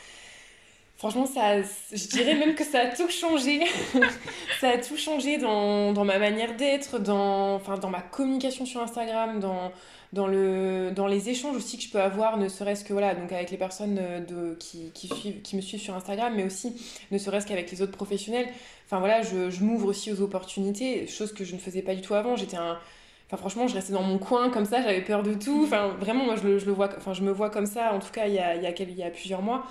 franchement, 0.96 1.26
ça, 1.26 1.60
je 1.60 2.08
dirais 2.08 2.34
même 2.34 2.54
que 2.54 2.64
ça 2.64 2.80
a 2.80 2.86
tout 2.86 3.10
changé. 3.10 3.60
ça 4.60 4.70
a 4.70 4.78
tout 4.78 4.96
changé 4.96 5.36
dans, 5.36 5.92
dans 5.92 6.06
ma 6.06 6.18
manière 6.18 6.56
d'être, 6.56 6.98
dans, 6.98 7.56
enfin, 7.56 7.76
dans 7.76 7.90
ma 7.90 8.00
communication 8.00 8.64
sur 8.64 8.80
Instagram, 8.80 9.38
dans, 9.40 9.70
dans, 10.14 10.28
le, 10.28 10.92
dans 10.94 11.06
les 11.06 11.28
échanges 11.28 11.56
aussi 11.56 11.76
que 11.76 11.82
je 11.82 11.90
peux 11.90 12.00
avoir, 12.00 12.36
ne 12.38 12.48
serait-ce 12.48 12.84
que 12.84 12.92
voilà, 12.92 13.14
donc 13.14 13.32
avec 13.32 13.50
les 13.50 13.56
personnes 13.56 13.98
euh, 14.00 14.20
de, 14.20 14.54
qui, 14.54 14.90
qui, 14.94 15.08
suivent, 15.08 15.42
qui 15.42 15.56
me 15.56 15.60
suivent 15.60 15.80
sur 15.80 15.94
Instagram, 15.94 16.32
mais 16.36 16.44
aussi 16.44 16.74
ne 17.10 17.18
serait-ce 17.18 17.46
qu'avec 17.46 17.70
les 17.70 17.82
autres 17.82 17.92
professionnels. 17.92 18.46
Enfin 18.86 19.00
voilà, 19.00 19.22
je, 19.22 19.50
je 19.50 19.64
m'ouvre 19.64 19.88
aussi 19.88 20.12
aux 20.12 20.20
opportunités, 20.22 21.06
chose 21.08 21.32
que 21.34 21.44
je 21.44 21.54
ne 21.54 21.58
faisais 21.58 21.82
pas 21.82 21.94
du 21.94 22.00
tout 22.00 22.14
avant. 22.14 22.36
J'étais 22.36 22.56
un. 22.56 22.78
Enfin, 23.26 23.38
franchement, 23.38 23.66
je 23.66 23.74
restais 23.74 23.92
dans 23.92 24.02
mon 24.02 24.18
coin 24.18 24.50
comme 24.50 24.66
ça, 24.66 24.82
j'avais 24.82 25.00
peur 25.00 25.22
de 25.22 25.34
tout. 25.34 25.62
Enfin, 25.64 25.88
vraiment, 25.98 26.24
moi, 26.24 26.36
je, 26.36 26.58
je 26.58 26.66
le 26.66 26.72
vois, 26.72 26.90
enfin, 26.96 27.12
je 27.12 27.22
me 27.22 27.32
vois 27.32 27.50
comme 27.50 27.66
ça, 27.66 27.92
en 27.92 27.98
tout 27.98 28.12
cas, 28.12 28.28
il 28.28 28.34
y 28.34 28.38
a, 28.38 28.54
il 28.54 28.62
y 28.62 28.66
a, 28.66 28.70
il 28.70 28.96
y 28.96 29.02
a 29.02 29.10
plusieurs 29.10 29.42
mois. 29.42 29.66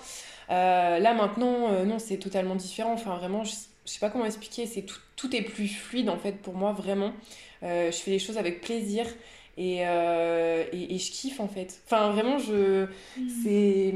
Euh, 0.50 1.00
là, 1.00 1.14
maintenant, 1.14 1.72
euh, 1.72 1.86
non, 1.86 2.00
c'est 2.00 2.18
totalement 2.18 2.56
différent. 2.56 2.94
Enfin, 2.94 3.16
vraiment, 3.16 3.44
je, 3.46 3.54
je 3.86 3.92
sais 3.92 4.00
pas 4.00 4.10
comment 4.10 4.26
expliquer, 4.26 4.66
c'est 4.66 4.82
tout, 4.82 5.00
tout, 5.16 5.34
est 5.36 5.44
plus 5.44 5.70
fluide, 5.70 6.10
en 6.10 6.18
fait, 6.18 6.34
pour 6.42 6.56
moi, 6.56 6.74
vraiment. 6.74 7.14
je 7.62 7.92
fais 7.92 8.12
les 8.12 8.20
choses 8.20 8.38
avec 8.38 8.60
plaisir. 8.60 9.06
Euh, 9.60 10.64
et, 10.72 10.96
et, 10.96 10.98
je 10.98 11.12
kiffe 11.12 11.40
en 11.40 11.48
fait. 11.48 11.82
Enfin, 11.86 12.12
vraiment, 12.12 12.38
je. 12.38 12.88
C'est. 13.44 13.96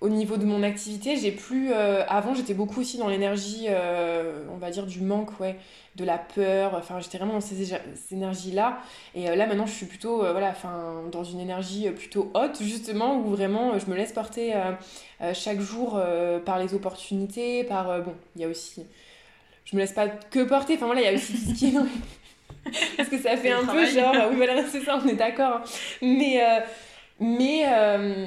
Au 0.00 0.08
niveau 0.08 0.36
de 0.36 0.44
mon 0.44 0.62
activité, 0.62 1.16
j'ai 1.16 1.32
plus. 1.32 1.72
Euh, 1.72 2.04
avant, 2.06 2.32
j'étais 2.32 2.54
beaucoup 2.54 2.80
aussi 2.80 2.98
dans 2.98 3.08
l'énergie, 3.08 3.66
euh, 3.68 4.44
on 4.52 4.56
va 4.56 4.70
dire, 4.70 4.86
du 4.86 5.00
manque, 5.00 5.40
ouais, 5.40 5.56
de 5.96 6.04
la 6.04 6.18
peur. 6.18 6.74
Enfin, 6.76 7.00
j'étais 7.00 7.18
vraiment 7.18 7.32
dans 7.32 7.40
ces, 7.40 7.74
énergies-là. 8.12 8.78
Et 9.16 9.34
là, 9.34 9.46
maintenant, 9.46 9.66
je 9.66 9.72
suis 9.72 9.86
plutôt, 9.86 10.18
voilà, 10.18 10.50
enfin, 10.50 11.02
dans 11.10 11.24
une 11.24 11.40
énergie 11.40 11.90
plutôt 11.90 12.30
haute, 12.34 12.62
justement, 12.62 13.16
où 13.16 13.30
vraiment, 13.30 13.76
je 13.80 13.86
me 13.86 13.96
laisse 13.96 14.12
porter 14.12 14.54
chaque 15.34 15.58
jour 15.58 16.00
par 16.44 16.60
les 16.60 16.74
opportunités, 16.74 17.64
par. 17.64 18.00
bon, 18.02 18.14
il 18.36 18.42
y 18.42 18.44
a 18.44 18.48
aussi. 18.48 18.84
Je 19.64 19.74
me 19.74 19.80
laisse 19.80 19.92
pas 19.92 20.06
que 20.06 20.44
porter. 20.44 20.74
Enfin, 20.74 20.86
voilà, 20.86 21.00
il 21.00 21.06
y 21.06 21.08
a 21.08 21.14
aussi 21.14 21.32
tout 21.32 21.50
ce 21.50 21.54
qui 21.54 21.66
est. 21.66 21.74
Parce 22.96 23.08
que 23.08 23.18
ça 23.18 23.36
fait 23.36 23.50
un 23.50 23.64
peu 23.64 23.86
genre, 23.86 24.14
oui, 24.30 24.36
voilà, 24.36 24.66
c'est 24.70 24.80
ça, 24.80 25.00
on 25.02 25.08
est 25.08 25.14
d'accord. 25.14 25.60
Mais, 26.02 26.42
euh, 26.42 26.60
mais, 27.20 27.62
euh, 27.66 28.26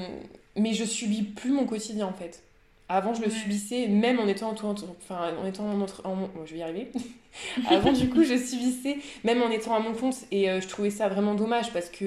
mais 0.55 0.73
je 0.73 0.83
subis 0.83 1.23
plus 1.23 1.51
mon 1.51 1.65
quotidien 1.65 2.07
en 2.07 2.13
fait. 2.13 2.43
Avant, 2.89 3.13
je 3.13 3.21
le 3.21 3.29
subissais, 3.29 3.87
même 3.87 4.19
en 4.19 4.27
étant, 4.27 4.49
en, 4.49 4.53
enfin, 4.53 5.33
en 5.41 5.45
étant 5.45 5.63
en, 5.63 6.45
je 6.45 6.51
vais 6.53 6.59
y 6.59 6.63
arriver. 6.63 6.91
Avant, 7.69 7.93
du 7.93 8.09
coup, 8.09 8.23
je 8.23 8.37
subissais, 8.37 8.97
même 9.23 9.41
en 9.41 9.49
étant 9.49 9.73
à 9.73 9.79
mon 9.79 9.93
compte, 9.93 10.17
et 10.29 10.49
euh, 10.49 10.59
je 10.59 10.67
trouvais 10.67 10.89
ça 10.89 11.07
vraiment 11.07 11.33
dommage 11.33 11.71
parce 11.71 11.89
que. 11.89 12.05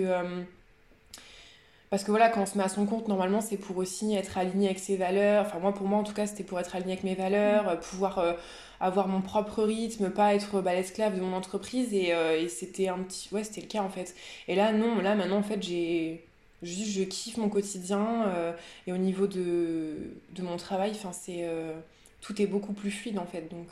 Parce 1.95 2.03
que 2.03 2.11
voilà, 2.11 2.29
quand 2.29 2.43
on 2.43 2.47
se 2.47 2.59
met 2.59 2.65
à 2.65 2.69
son 2.69 2.87
compte, 2.87 3.07
normalement, 3.07 3.41
c'est 3.41 3.57
pour 3.57 3.77
aussi 3.77 4.15
être 4.17 4.37
aligné 4.37 4.67
avec 4.67 4.81
ses 4.81 4.97
valeurs. 4.97 5.47
Enfin, 5.47 5.61
moi, 5.61 5.73
pour 5.73 5.87
moi, 5.87 6.01
en 6.01 6.03
tout 6.03 6.13
cas, 6.13 6.27
c'était 6.27 6.43
pour 6.43 6.59
être 6.59 6.75
aligné 6.75 6.95
avec 6.95 7.05
mes 7.05 7.15
valeurs, 7.15 7.79
pouvoir 7.79 8.37
avoir 8.81 9.09
mon 9.09 9.21
propre 9.21 9.63
rythme, 9.63 10.11
pas 10.11 10.35
être 10.35 10.61
bah, 10.61 10.75
l'esclave 10.75 11.17
de 11.17 11.21
mon 11.21 11.33
entreprise. 11.35 11.93
Et, 11.93 12.13
euh, 12.13 12.49
c'était 12.49 12.89
un 12.89 12.99
petit. 12.99 13.29
Ouais, 13.33 13.45
c'était 13.45 13.63
le 13.63 13.67
cas 13.67 13.83
en 13.83 13.89
fait. 13.89 14.15
Et 14.49 14.55
là, 14.55 14.73
non, 14.73 15.01
là 15.01 15.15
maintenant, 15.15 15.39
en 15.39 15.43
fait, 15.43 15.63
j'ai. 15.63 16.25
Juste, 16.63 16.93
je 16.93 17.03
kiffe 17.03 17.37
mon 17.37 17.49
quotidien. 17.49 18.27
Euh, 18.29 18.53
et 18.87 18.93
au 18.93 18.97
niveau 18.97 19.27
de, 19.27 19.97
mon 20.39 20.57
travail, 20.57 20.93
c'est. 21.13 21.45
Euh, 21.45 21.75
tout 22.21 22.41
est 22.41 22.47
beaucoup 22.47 22.73
plus 22.73 22.91
fluide 22.91 23.19
en 23.19 23.27
fait. 23.27 23.51
Donc, 23.51 23.69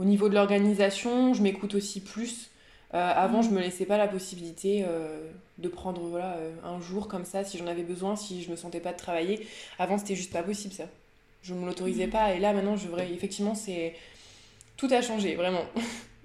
au 0.00 0.04
niveau 0.04 0.28
de 0.28 0.34
l'organisation, 0.34 1.34
je 1.34 1.42
m'écoute 1.42 1.74
aussi 1.74 2.00
plus. 2.00 2.50
Avant, 2.94 3.42
je 3.42 3.50
me 3.50 3.60
laissais 3.60 3.86
pas 3.86 3.98
la 3.98 4.08
possibilité 4.08 4.84
de 5.58 5.68
prendre 5.68 6.00
voilà, 6.02 6.36
un 6.62 6.80
jour 6.80 7.08
comme 7.08 7.24
ça 7.24 7.44
si 7.44 7.58
j'en 7.58 7.66
avais 7.66 7.82
besoin, 7.82 8.16
si 8.16 8.42
je 8.42 8.50
me 8.50 8.56
sentais 8.56 8.80
pas 8.80 8.92
de 8.92 8.98
travailler. 8.98 9.46
Avant, 9.78 9.98
c'était 9.98 10.16
juste 10.16 10.32
pas 10.32 10.42
possible 10.42 10.72
ça 10.72 10.86
je 11.44 11.52
me 11.52 11.66
l'autorisais 11.66 12.08
pas 12.08 12.34
et 12.34 12.40
là 12.40 12.52
maintenant 12.52 12.76
je 12.76 12.88
effectivement 13.12 13.54
c'est 13.54 13.94
tout 14.76 14.88
a 14.90 15.02
changé 15.02 15.34
vraiment 15.36 15.64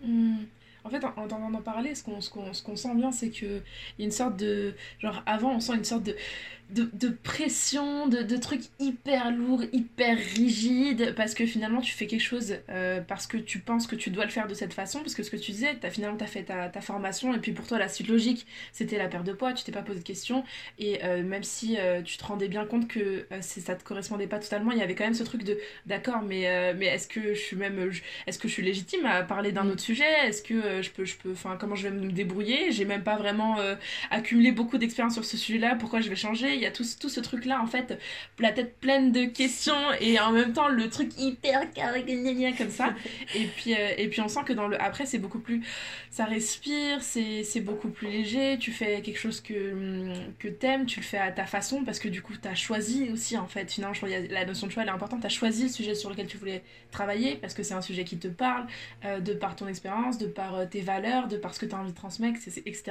hmm. 0.04 0.38
en 0.86 0.90
fait 0.90 1.04
en 1.04 1.28
t'entendant 1.28 1.62
parler 1.62 1.94
ce 1.94 2.04
qu'on 2.04 2.22
ce 2.22 2.30
qu'on 2.64 2.76
sent 2.76 2.96
bien 2.96 3.12
c'est 3.12 3.30
que 3.30 3.62
il 3.98 4.00
y 4.00 4.04
a 4.04 4.06
une 4.06 4.12
sorte 4.12 4.38
de 4.38 4.74
genre 5.00 5.22
avant 5.26 5.56
on 5.56 5.60
sent 5.60 5.76
une 5.76 5.84
sorte 5.84 6.04
de 6.04 6.16
de, 6.70 7.10
pression, 7.10 8.08
de, 8.08 8.22
de, 8.22 8.38
trucs 8.38 8.66
hyper 8.80 9.32
lourds, 9.32 9.64
hyper 9.74 10.18
rigides, 10.18 11.16
parce 11.16 11.34
que 11.34 11.46
finalement 11.46 11.82
tu 11.82 11.94
fais 11.94 12.06
quelque 12.06 12.22
chose 12.22 12.58
euh, 12.70 13.02
parce 13.02 13.26
que 13.26 13.38
tu 13.38 13.60
penses 13.60 13.88
que 13.88 13.96
tu 13.96 14.12
dois 14.12 14.26
le 14.26 14.30
faire 14.30 14.48
de 14.48 14.54
cette 14.54 14.74
façon, 14.74 15.00
parce 15.00 15.16
que 15.16 15.24
ce 15.24 15.32
que 15.32 15.38
tu 15.38 15.52
disais, 15.52 15.76
as, 15.82 15.90
finalement 15.90 16.18
tu 16.18 16.24
as 16.24 16.28
fait 16.28 16.44
ta, 16.44 16.70
ta, 16.70 16.82
formation, 16.82 17.34
et 17.34 17.40
puis 17.40 17.54
pour 17.54 17.66
toi 17.66 17.80
la 17.80 17.90
suite 17.90 18.08
logique 18.08 18.46
c'était 18.72 18.98
la 18.98 19.08
perte 19.08 19.26
de 19.26 19.34
poids, 19.34 19.54
tu 19.54 19.64
t'es 19.64 19.72
pas 19.72 19.82
posé 19.82 20.00
de 20.00 20.04
questions, 20.04 20.44
et 20.78 21.04
euh, 21.04 21.24
même 21.24 21.44
si 21.44 21.78
euh, 21.80 22.04
tu 22.04 22.18
te 22.18 22.24
rendais 22.24 22.48
bien 22.48 22.66
compte 22.66 22.88
que 22.88 23.26
ça 23.42 23.76
te 23.76 23.84
correspondait 23.84 24.28
pas 24.28 24.40
totalement, 24.40 24.72
il 24.72 24.78
y 24.78 24.84
avait 24.84 24.96
quand 24.96 25.06
même 25.06 25.16
ce 25.16 25.24
truc 25.24 25.44
de 25.44 25.58
d'accord, 25.88 26.22
mais, 26.22 26.74
mais 26.76 26.86
est-ce 26.86 27.08
que 27.08 27.34
je 27.34 27.40
suis 27.40 27.56
même, 27.56 27.92
est-ce 28.28 28.38
que 28.38 28.48
je 28.48 28.54
suis 28.54 28.64
légitime 28.64 29.06
à 29.06 29.24
parler 29.24 29.52
d'un 29.52 29.68
autre 29.70 29.82
sujet, 29.82 30.28
est-ce 30.28 30.44
que 30.44 30.82
je 30.82 30.90
peux, 30.92 31.06
je 31.06 31.16
peux, 31.18 31.32
enfin 31.32 31.58
comment 31.60 31.76
je 31.76 31.88
vais 31.88 31.96
me 31.96 32.12
débrouiller, 32.12 32.72
j'ai 32.72 32.86
même 32.86 33.04
pas 33.04 33.18
vraiment 33.18 33.58
accumulé 34.12 34.52
beaucoup 34.52 34.78
d'expérience 34.78 35.14
sur 35.14 35.26
ce 35.26 35.38
sujet-là, 35.38 35.76
pourquoi 35.76 36.02
je 36.02 36.10
vais 36.10 36.16
changer? 36.16 36.59
Il 36.60 36.64
y 36.64 36.68
a 36.68 36.72
tout, 36.72 36.84
tout 37.00 37.10
ce 37.10 37.20
truc-là, 37.20 37.62
en 37.62 37.68
fait, 37.68 37.98
la 38.38 38.52
tête 38.52 38.78
pleine 38.80 39.12
de 39.12 39.26
questions 39.26 39.92
et 40.00 40.20
en 40.20 40.32
même 40.32 40.54
temps 40.54 40.68
le 40.68 40.90
truc 40.90 41.12
hyper 41.18 41.72
carré, 41.74 42.06
comme 42.58 42.70
ça. 42.70 42.94
et, 43.36 43.46
puis, 43.46 43.74
euh, 43.74 43.94
et 43.98 44.08
puis 44.08 44.22
on 44.22 44.28
sent 44.28 44.42
que 44.46 44.54
dans 44.54 44.68
le 44.68 44.82
après, 44.82 45.06
c'est 45.06 45.18
beaucoup 45.18 45.40
plus. 45.40 45.64
Ça 46.12 46.26
respire, 46.26 47.02
c'est 47.02 47.62
beaucoup 47.62 47.90
plus 47.90 48.08
léger, 48.08 48.58
tu 48.60 48.72
fais 48.72 49.02
quelque 49.02 49.20
chose 49.20 49.42
que, 49.42 50.14
que 50.40 50.48
t'aimes, 50.48 50.86
tu 50.86 51.00
le 51.00 51.06
fais 51.06 51.18
à 51.18 51.32
ta 51.32 51.46
façon 51.46 51.84
parce 51.84 52.00
que 52.00 52.08
du 52.08 52.22
coup, 52.22 52.34
t'as 52.42 52.56
choisi 52.56 53.10
aussi, 53.12 53.38
en 53.38 53.48
fait. 53.48 53.72
Finalement, 53.72 53.94
je 53.94 54.06
la 54.32 54.46
notion 54.46 54.68
de 54.68 54.72
choix, 54.72 54.84
elle 54.84 54.90
est 54.90 54.94
importante. 54.94 55.22
T'as 55.22 55.30
choisi 55.30 55.64
le 55.64 55.70
sujet 55.70 55.96
sur 55.96 56.10
lequel 56.10 56.28
tu 56.28 56.38
voulais 56.38 56.64
travailler 56.92 57.36
parce 57.36 57.54
que 57.54 57.64
c'est 57.64 57.74
un 57.74 57.82
sujet 57.82 58.04
qui 58.04 58.18
te 58.18 58.28
parle, 58.28 58.66
euh, 59.06 59.20
de 59.20 59.34
par 59.34 59.56
ton 59.56 59.68
expérience, 59.68 60.18
de 60.18 60.28
par 60.28 60.56
euh, 60.56 60.66
tes 60.66 60.82
valeurs, 60.82 61.28
de 61.28 61.38
par 61.38 61.54
ce 61.54 61.60
que 61.60 61.66
t'as 61.66 61.78
envie 61.78 61.92
de 61.92 61.96
transmettre, 61.96 62.40
etc. 62.66 62.84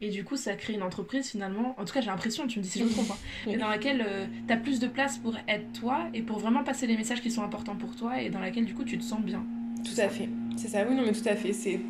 Et 0.00 0.10
du 0.10 0.24
coup, 0.24 0.36
ça 0.36 0.54
crée 0.54 0.74
une 0.74 0.82
entreprise 0.82 1.30
finalement. 1.30 1.74
En 1.78 1.84
tout 1.84 1.92
cas, 1.92 2.00
j'ai 2.00 2.08
l'impression, 2.08 2.46
tu 2.46 2.58
me 2.58 2.64
dis 2.64 2.70
si 2.70 2.78
je 2.80 2.84
me 2.84 2.90
trompe, 2.90 3.09
dans 3.58 3.68
laquelle 3.68 4.04
t'as 4.46 4.56
plus 4.56 4.80
de 4.80 4.86
place 4.86 5.18
pour 5.18 5.36
être 5.48 5.72
toi 5.72 6.08
et 6.14 6.22
pour 6.22 6.38
vraiment 6.38 6.64
passer 6.64 6.86
les 6.86 6.96
messages 6.96 7.20
qui 7.20 7.30
sont 7.30 7.42
importants 7.42 7.76
pour 7.76 7.94
toi 7.96 8.20
et 8.20 8.30
dans 8.30 8.40
laquelle 8.40 8.64
du 8.64 8.74
coup 8.74 8.84
tu 8.84 8.98
te 8.98 9.04
sens 9.04 9.20
bien. 9.20 9.44
Tout 9.84 10.00
à 10.00 10.08
fait. 10.08 10.28
C'est 10.56 10.68
ça, 10.68 10.84
oui, 10.88 10.94
non, 10.94 11.02
mais 11.06 11.12
tout 11.12 11.28
à 11.28 11.36
fait. 11.36 11.52
C'est 11.52 11.80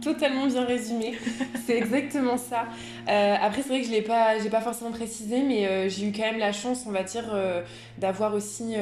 totalement 0.00 0.46
bien 0.46 0.64
résumé. 0.64 1.14
c'est 1.66 1.76
exactement 1.76 2.36
ça. 2.36 2.66
Euh, 3.08 3.36
après, 3.40 3.62
c'est 3.62 3.68
vrai 3.68 3.80
que 3.80 3.86
je 3.86 3.92
l'ai 3.92 4.02
pas, 4.02 4.38
j'ai 4.38 4.50
pas 4.50 4.60
forcément 4.60 4.90
précisé, 4.90 5.42
mais 5.42 5.66
euh, 5.66 5.88
j'ai 5.88 6.06
eu 6.06 6.12
quand 6.12 6.22
même 6.22 6.38
la 6.38 6.52
chance, 6.52 6.84
on 6.86 6.90
va 6.90 7.02
dire, 7.02 7.24
euh, 7.32 7.62
d'avoir 7.98 8.34
aussi, 8.34 8.74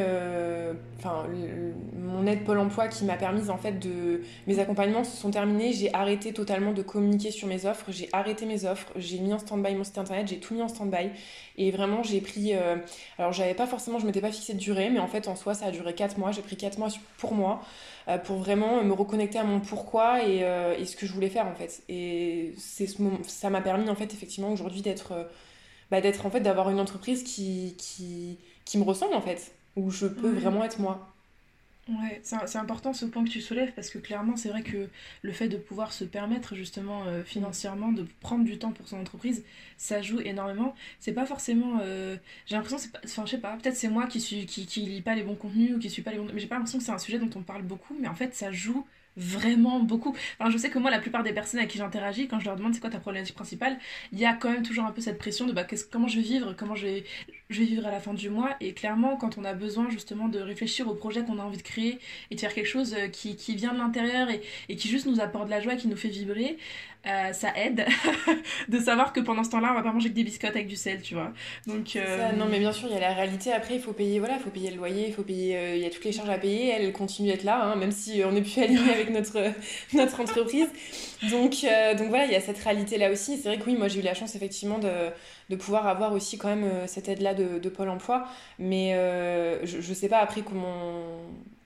enfin, 0.98 1.26
mon 1.96 2.26
aide 2.26 2.44
Pôle 2.44 2.58
Emploi 2.58 2.88
qui 2.88 3.04
m'a 3.04 3.16
permis 3.16 3.50
en 3.50 3.56
fait 3.56 3.78
de, 3.78 4.22
mes 4.46 4.58
accompagnements 4.58 5.04
se 5.04 5.16
sont 5.16 5.30
terminés. 5.30 5.72
J'ai 5.72 5.92
arrêté 5.94 6.32
totalement 6.32 6.72
de 6.72 6.82
communiquer 6.82 7.30
sur 7.30 7.48
mes 7.48 7.66
offres. 7.66 7.86
J'ai 7.88 8.08
arrêté 8.12 8.46
mes 8.46 8.64
offres. 8.64 8.92
J'ai 8.96 9.18
mis 9.18 9.32
en 9.32 9.38
stand-by 9.38 9.74
mon 9.74 9.84
site 9.84 9.98
internet. 9.98 10.28
J'ai 10.28 10.38
tout 10.38 10.54
mis 10.54 10.62
en 10.62 10.68
stand-by. 10.68 11.10
Et 11.58 11.70
vraiment, 11.70 12.02
j'ai 12.02 12.20
pris, 12.20 12.52
alors 13.18 13.32
j'avais 13.32 13.54
pas 13.54 13.66
forcément, 13.66 13.98
je 13.98 14.06
m'étais 14.06 14.20
pas 14.20 14.32
fixé 14.32 14.52
de 14.52 14.58
durée, 14.58 14.90
mais 14.90 15.00
en 15.00 15.08
fait, 15.08 15.28
en 15.28 15.36
soi, 15.36 15.54
ça 15.54 15.66
a 15.66 15.70
duré 15.70 15.94
4 15.94 16.18
mois. 16.18 16.32
J'ai 16.32 16.42
pris 16.42 16.56
4 16.56 16.78
mois 16.78 16.88
pour 17.18 17.34
moi. 17.34 17.62
Euh, 18.08 18.18
pour 18.18 18.36
vraiment 18.36 18.84
me 18.84 18.92
reconnecter 18.92 19.38
à 19.38 19.42
mon 19.42 19.58
pourquoi 19.58 20.22
et, 20.22 20.44
euh, 20.44 20.76
et, 20.78 20.84
ce 20.84 20.94
que 20.94 21.06
je 21.06 21.12
voulais 21.12 21.28
faire 21.28 21.46
en 21.48 21.56
fait. 21.56 21.82
Et 21.88 22.54
c'est 22.56 22.86
ce 22.86 23.02
moment, 23.02 23.18
ça 23.24 23.50
m'a 23.50 23.60
permis 23.60 23.90
en 23.90 23.96
fait 23.96 24.14
effectivement 24.14 24.52
aujourd'hui 24.52 24.80
d'être, 24.80 25.10
euh, 25.10 25.24
bah, 25.90 26.00
d'être 26.00 26.24
en 26.24 26.30
fait 26.30 26.38
d'avoir 26.38 26.70
une 26.70 26.78
entreprise 26.78 27.24
qui, 27.24 27.74
qui, 27.78 28.38
qui 28.64 28.78
me 28.78 28.84
ressemble 28.84 29.14
en 29.14 29.20
fait, 29.20 29.52
où 29.74 29.90
je 29.90 30.06
peux 30.06 30.30
vraiment 30.30 30.62
être 30.62 30.78
moi. 30.78 31.15
Ouais, 31.88 32.20
c'est 32.24 32.58
important 32.58 32.92
ce 32.92 33.04
point 33.06 33.22
que 33.24 33.30
tu 33.30 33.40
soulèves 33.40 33.72
parce 33.72 33.90
que 33.90 33.98
clairement, 33.98 34.34
c'est 34.34 34.48
vrai 34.48 34.64
que 34.64 34.88
le 35.22 35.32
fait 35.32 35.46
de 35.48 35.56
pouvoir 35.56 35.92
se 35.92 36.02
permettre 36.02 36.56
justement 36.56 37.04
euh, 37.06 37.22
financièrement 37.22 37.92
de 37.92 38.04
prendre 38.18 38.44
du 38.44 38.58
temps 38.58 38.72
pour 38.72 38.88
son 38.88 38.98
entreprise, 38.98 39.44
ça 39.76 40.02
joue 40.02 40.18
énormément. 40.18 40.74
C'est 40.98 41.12
pas 41.12 41.26
forcément. 41.26 41.78
Euh, 41.82 42.16
j'ai 42.46 42.56
l'impression, 42.56 42.78
c'est. 42.78 42.90
Enfin, 43.04 43.24
je 43.24 43.30
sais 43.30 43.38
pas, 43.38 43.56
peut-être 43.56 43.76
c'est 43.76 43.88
moi 43.88 44.08
qui, 44.08 44.20
suis, 44.20 44.46
qui, 44.46 44.66
qui 44.66 44.80
lis 44.80 45.00
pas 45.00 45.14
les 45.14 45.22
bons 45.22 45.36
contenus 45.36 45.76
ou 45.76 45.78
qui 45.78 45.88
suis 45.88 46.02
pas 46.02 46.10
les 46.10 46.18
bons. 46.18 46.26
Mais 46.34 46.40
j'ai 46.40 46.48
pas 46.48 46.56
l'impression 46.56 46.78
que 46.78 46.84
c'est 46.84 46.90
un 46.90 46.98
sujet 46.98 47.20
dont 47.20 47.30
on 47.36 47.42
parle 47.42 47.62
beaucoup, 47.62 47.96
mais 48.00 48.08
en 48.08 48.16
fait, 48.16 48.34
ça 48.34 48.50
joue 48.50 48.84
vraiment 49.16 49.78
beaucoup. 49.78 50.14
Enfin, 50.40 50.50
je 50.50 50.58
sais 50.58 50.70
que 50.70 50.80
moi, 50.80 50.90
la 50.90 50.98
plupart 50.98 51.22
des 51.22 51.32
personnes 51.32 51.60
avec 51.60 51.70
qui 51.70 51.78
j'interagis, 51.78 52.26
quand 52.26 52.40
je 52.40 52.46
leur 52.46 52.56
demande 52.56 52.74
c'est 52.74 52.80
quoi 52.80 52.90
ta 52.90 52.98
problématique 52.98 53.36
principale, 53.36 53.78
il 54.12 54.18
y 54.18 54.26
a 54.26 54.34
quand 54.34 54.50
même 54.50 54.64
toujours 54.64 54.84
un 54.84 54.92
peu 54.92 55.00
cette 55.00 55.18
pression 55.18 55.46
de 55.46 55.52
bah, 55.52 55.64
comment 55.92 56.08
je 56.08 56.16
vais 56.16 56.22
vivre, 56.22 56.52
comment 56.58 56.74
je 56.74 56.86
vais, 56.86 57.04
je 57.48 57.60
vais 57.60 57.66
vivre 57.66 57.86
à 57.86 57.90
la 57.90 58.00
fin 58.00 58.14
du 58.14 58.28
mois. 58.28 58.56
Et 58.60 58.72
clairement, 58.72 59.16
quand 59.16 59.38
on 59.38 59.44
a 59.44 59.54
besoin 59.54 59.88
justement 59.90 60.28
de 60.28 60.38
réfléchir 60.38 60.88
au 60.88 60.94
projet 60.94 61.22
qu'on 61.22 61.38
a 61.38 61.42
envie 61.42 61.58
de 61.58 61.62
créer 61.62 61.98
et 62.30 62.34
de 62.34 62.40
faire 62.40 62.52
quelque 62.52 62.66
chose 62.66 62.94
euh, 62.94 63.08
qui, 63.08 63.36
qui 63.36 63.54
vient 63.54 63.72
de 63.72 63.78
l'intérieur 63.78 64.30
et, 64.30 64.42
et, 64.68 64.76
qui 64.76 64.88
juste 64.88 65.06
nous 65.06 65.20
apporte 65.20 65.46
de 65.46 65.50
la 65.50 65.60
joie, 65.60 65.76
qui 65.76 65.88
nous 65.88 65.96
fait 65.96 66.08
vibrer, 66.08 66.58
euh, 67.06 67.32
ça 67.32 67.52
aide 67.56 67.86
de 68.68 68.78
savoir 68.80 69.12
que 69.12 69.20
pendant 69.20 69.44
ce 69.44 69.50
temps-là, 69.50 69.68
on 69.70 69.74
va 69.74 69.82
pas 69.82 69.92
manger 69.92 70.08
que 70.08 70.14
des 70.14 70.24
biscottes 70.24 70.56
avec 70.56 70.66
du 70.66 70.74
sel, 70.74 71.02
tu 71.02 71.14
vois. 71.14 71.32
Donc, 71.66 71.94
euh, 71.94 72.32
non, 72.32 72.46
mais 72.50 72.58
bien 72.58 72.72
sûr, 72.72 72.88
il 72.88 72.94
y 72.94 72.96
a 72.96 73.00
la 73.00 73.14
réalité. 73.14 73.52
Après, 73.52 73.76
il 73.76 73.80
faut 73.80 73.92
payer, 73.92 74.18
voilà, 74.18 74.34
il 74.34 74.40
faut 74.40 74.50
payer 74.50 74.70
le 74.72 74.76
loyer, 74.76 75.06
il 75.06 75.14
faut 75.14 75.22
payer, 75.22 75.76
il 75.76 75.82
y 75.82 75.86
a 75.86 75.90
toutes 75.90 76.04
les 76.04 76.10
charges 76.10 76.30
à 76.30 76.38
payer. 76.38 76.70
Elle 76.70 76.92
continue 76.92 77.30
d'être 77.30 77.44
là, 77.44 77.62
hein, 77.62 77.76
même 77.76 77.92
si 77.92 78.22
on 78.24 78.32
n'est 78.32 78.42
plus 78.42 78.58
aligné 78.62 78.90
avec 78.92 79.10
notre, 79.10 79.52
notre 79.94 80.20
entreprise. 80.20 80.68
Donc, 81.30 81.64
donc 81.96 82.08
voilà, 82.08 82.24
il 82.24 82.32
y 82.32 82.36
a 82.36 82.40
cette 82.40 82.58
réalité-là 82.58 83.12
aussi. 83.12 83.36
C'est 83.36 83.48
vrai 83.48 83.58
que 83.58 83.66
oui, 83.66 83.76
moi 83.76 83.86
j'ai 83.86 84.00
eu 84.00 84.02
la 84.02 84.14
chance 84.14 84.34
effectivement 84.34 84.78
de, 84.78 84.90
de 85.50 85.56
pouvoir 85.56 85.86
avoir 85.86 86.12
aussi 86.12 86.38
quand 86.38 86.48
même 86.48 86.86
cette 86.86 87.08
aide-là 87.08 87.34
de, 87.34 87.58
de, 87.58 87.68
Pôle 87.68 87.88
emploi. 87.88 88.26
Mais 88.58 88.92
je, 89.64 89.80
je 89.80 89.94
sais 89.94 90.08
pas 90.08 90.18
après 90.18 90.42
comment, 90.42 91.04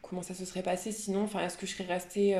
comment 0.02 0.22
ça 0.22 0.34
se 0.34 0.44
serait 0.44 0.62
passé 0.62 0.92
sinon. 0.92 1.22
Enfin, 1.22 1.40
est-ce 1.40 1.56
que 1.56 1.66
je 1.66 1.72
serais 1.72 1.92
restée 1.92 2.36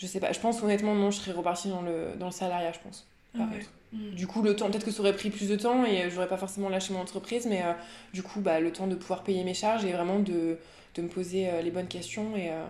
je 0.00 0.06
sais 0.06 0.18
pas, 0.18 0.32
je 0.32 0.40
pense 0.40 0.62
honnêtement, 0.62 0.94
non, 0.94 1.10
je 1.10 1.18
serais 1.18 1.32
repartie 1.32 1.68
dans 1.68 1.82
le, 1.82 2.16
dans 2.18 2.24
le 2.24 2.32
salariat, 2.32 2.72
je 2.72 2.78
pense. 2.78 3.06
Ah 3.38 3.46
mm. 3.92 4.14
Du 4.14 4.26
coup, 4.26 4.40
le 4.40 4.56
temps, 4.56 4.70
peut-être 4.70 4.86
que 4.86 4.90
ça 4.90 5.00
aurait 5.00 5.14
pris 5.14 5.28
plus 5.28 5.46
de 5.46 5.56
temps 5.56 5.84
et 5.84 6.08
j'aurais 6.10 6.26
pas 6.26 6.38
forcément 6.38 6.70
lâché 6.70 6.94
mon 6.94 7.00
entreprise, 7.00 7.46
mais 7.46 7.62
euh, 7.62 7.72
du 8.14 8.22
coup, 8.22 8.40
bah, 8.40 8.60
le 8.60 8.72
temps 8.72 8.86
de 8.86 8.94
pouvoir 8.94 9.22
payer 9.22 9.44
mes 9.44 9.52
charges 9.52 9.84
et 9.84 9.92
vraiment 9.92 10.18
de, 10.18 10.56
de 10.94 11.02
me 11.02 11.08
poser 11.08 11.50
euh, 11.50 11.60
les 11.60 11.70
bonnes 11.70 11.86
questions 11.86 12.34
et, 12.34 12.50
euh, 12.50 12.64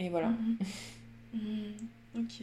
et 0.00 0.08
voilà. 0.08 0.28
Mm-hmm. 0.28 0.66
Mm, 1.32 2.18
ok. 2.18 2.42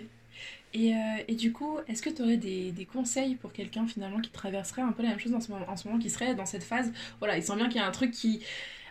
Et, 0.73 0.93
et, 1.27 1.36
du 1.36 1.53
coup, 1.53 1.77
est-ce 1.88 2.01
que 2.01 2.10
tu 2.10 2.21
aurais 2.21 2.38
des, 2.38 2.71
des, 2.71 2.86
conseils 2.86 3.36
pour 3.36 3.51
quelqu'un 3.51 3.88
finalement 3.88 4.19
qui 4.19 4.30
traverserait 4.30 4.82
un 4.82 4.91
peu 4.91 5.01
la 5.01 5.10
même 5.10 5.19
chose 5.19 5.34
en 5.34 5.39
ce 5.39 5.51
moment, 5.51 5.65
en 5.67 5.75
ce 5.75 5.88
moment 5.88 5.99
qui 5.99 6.10
serait 6.10 6.36
dans 6.36 6.45
cette 6.45 6.63
phase 6.63 6.91
Voilà, 7.19 7.38
il 7.38 7.43
sent 7.43 7.56
bien 7.56 7.67
qu'il 7.67 7.77
y 7.77 7.84
a 7.84 7.88
un 7.88 7.91
truc 7.91 8.12
qui 8.12 8.43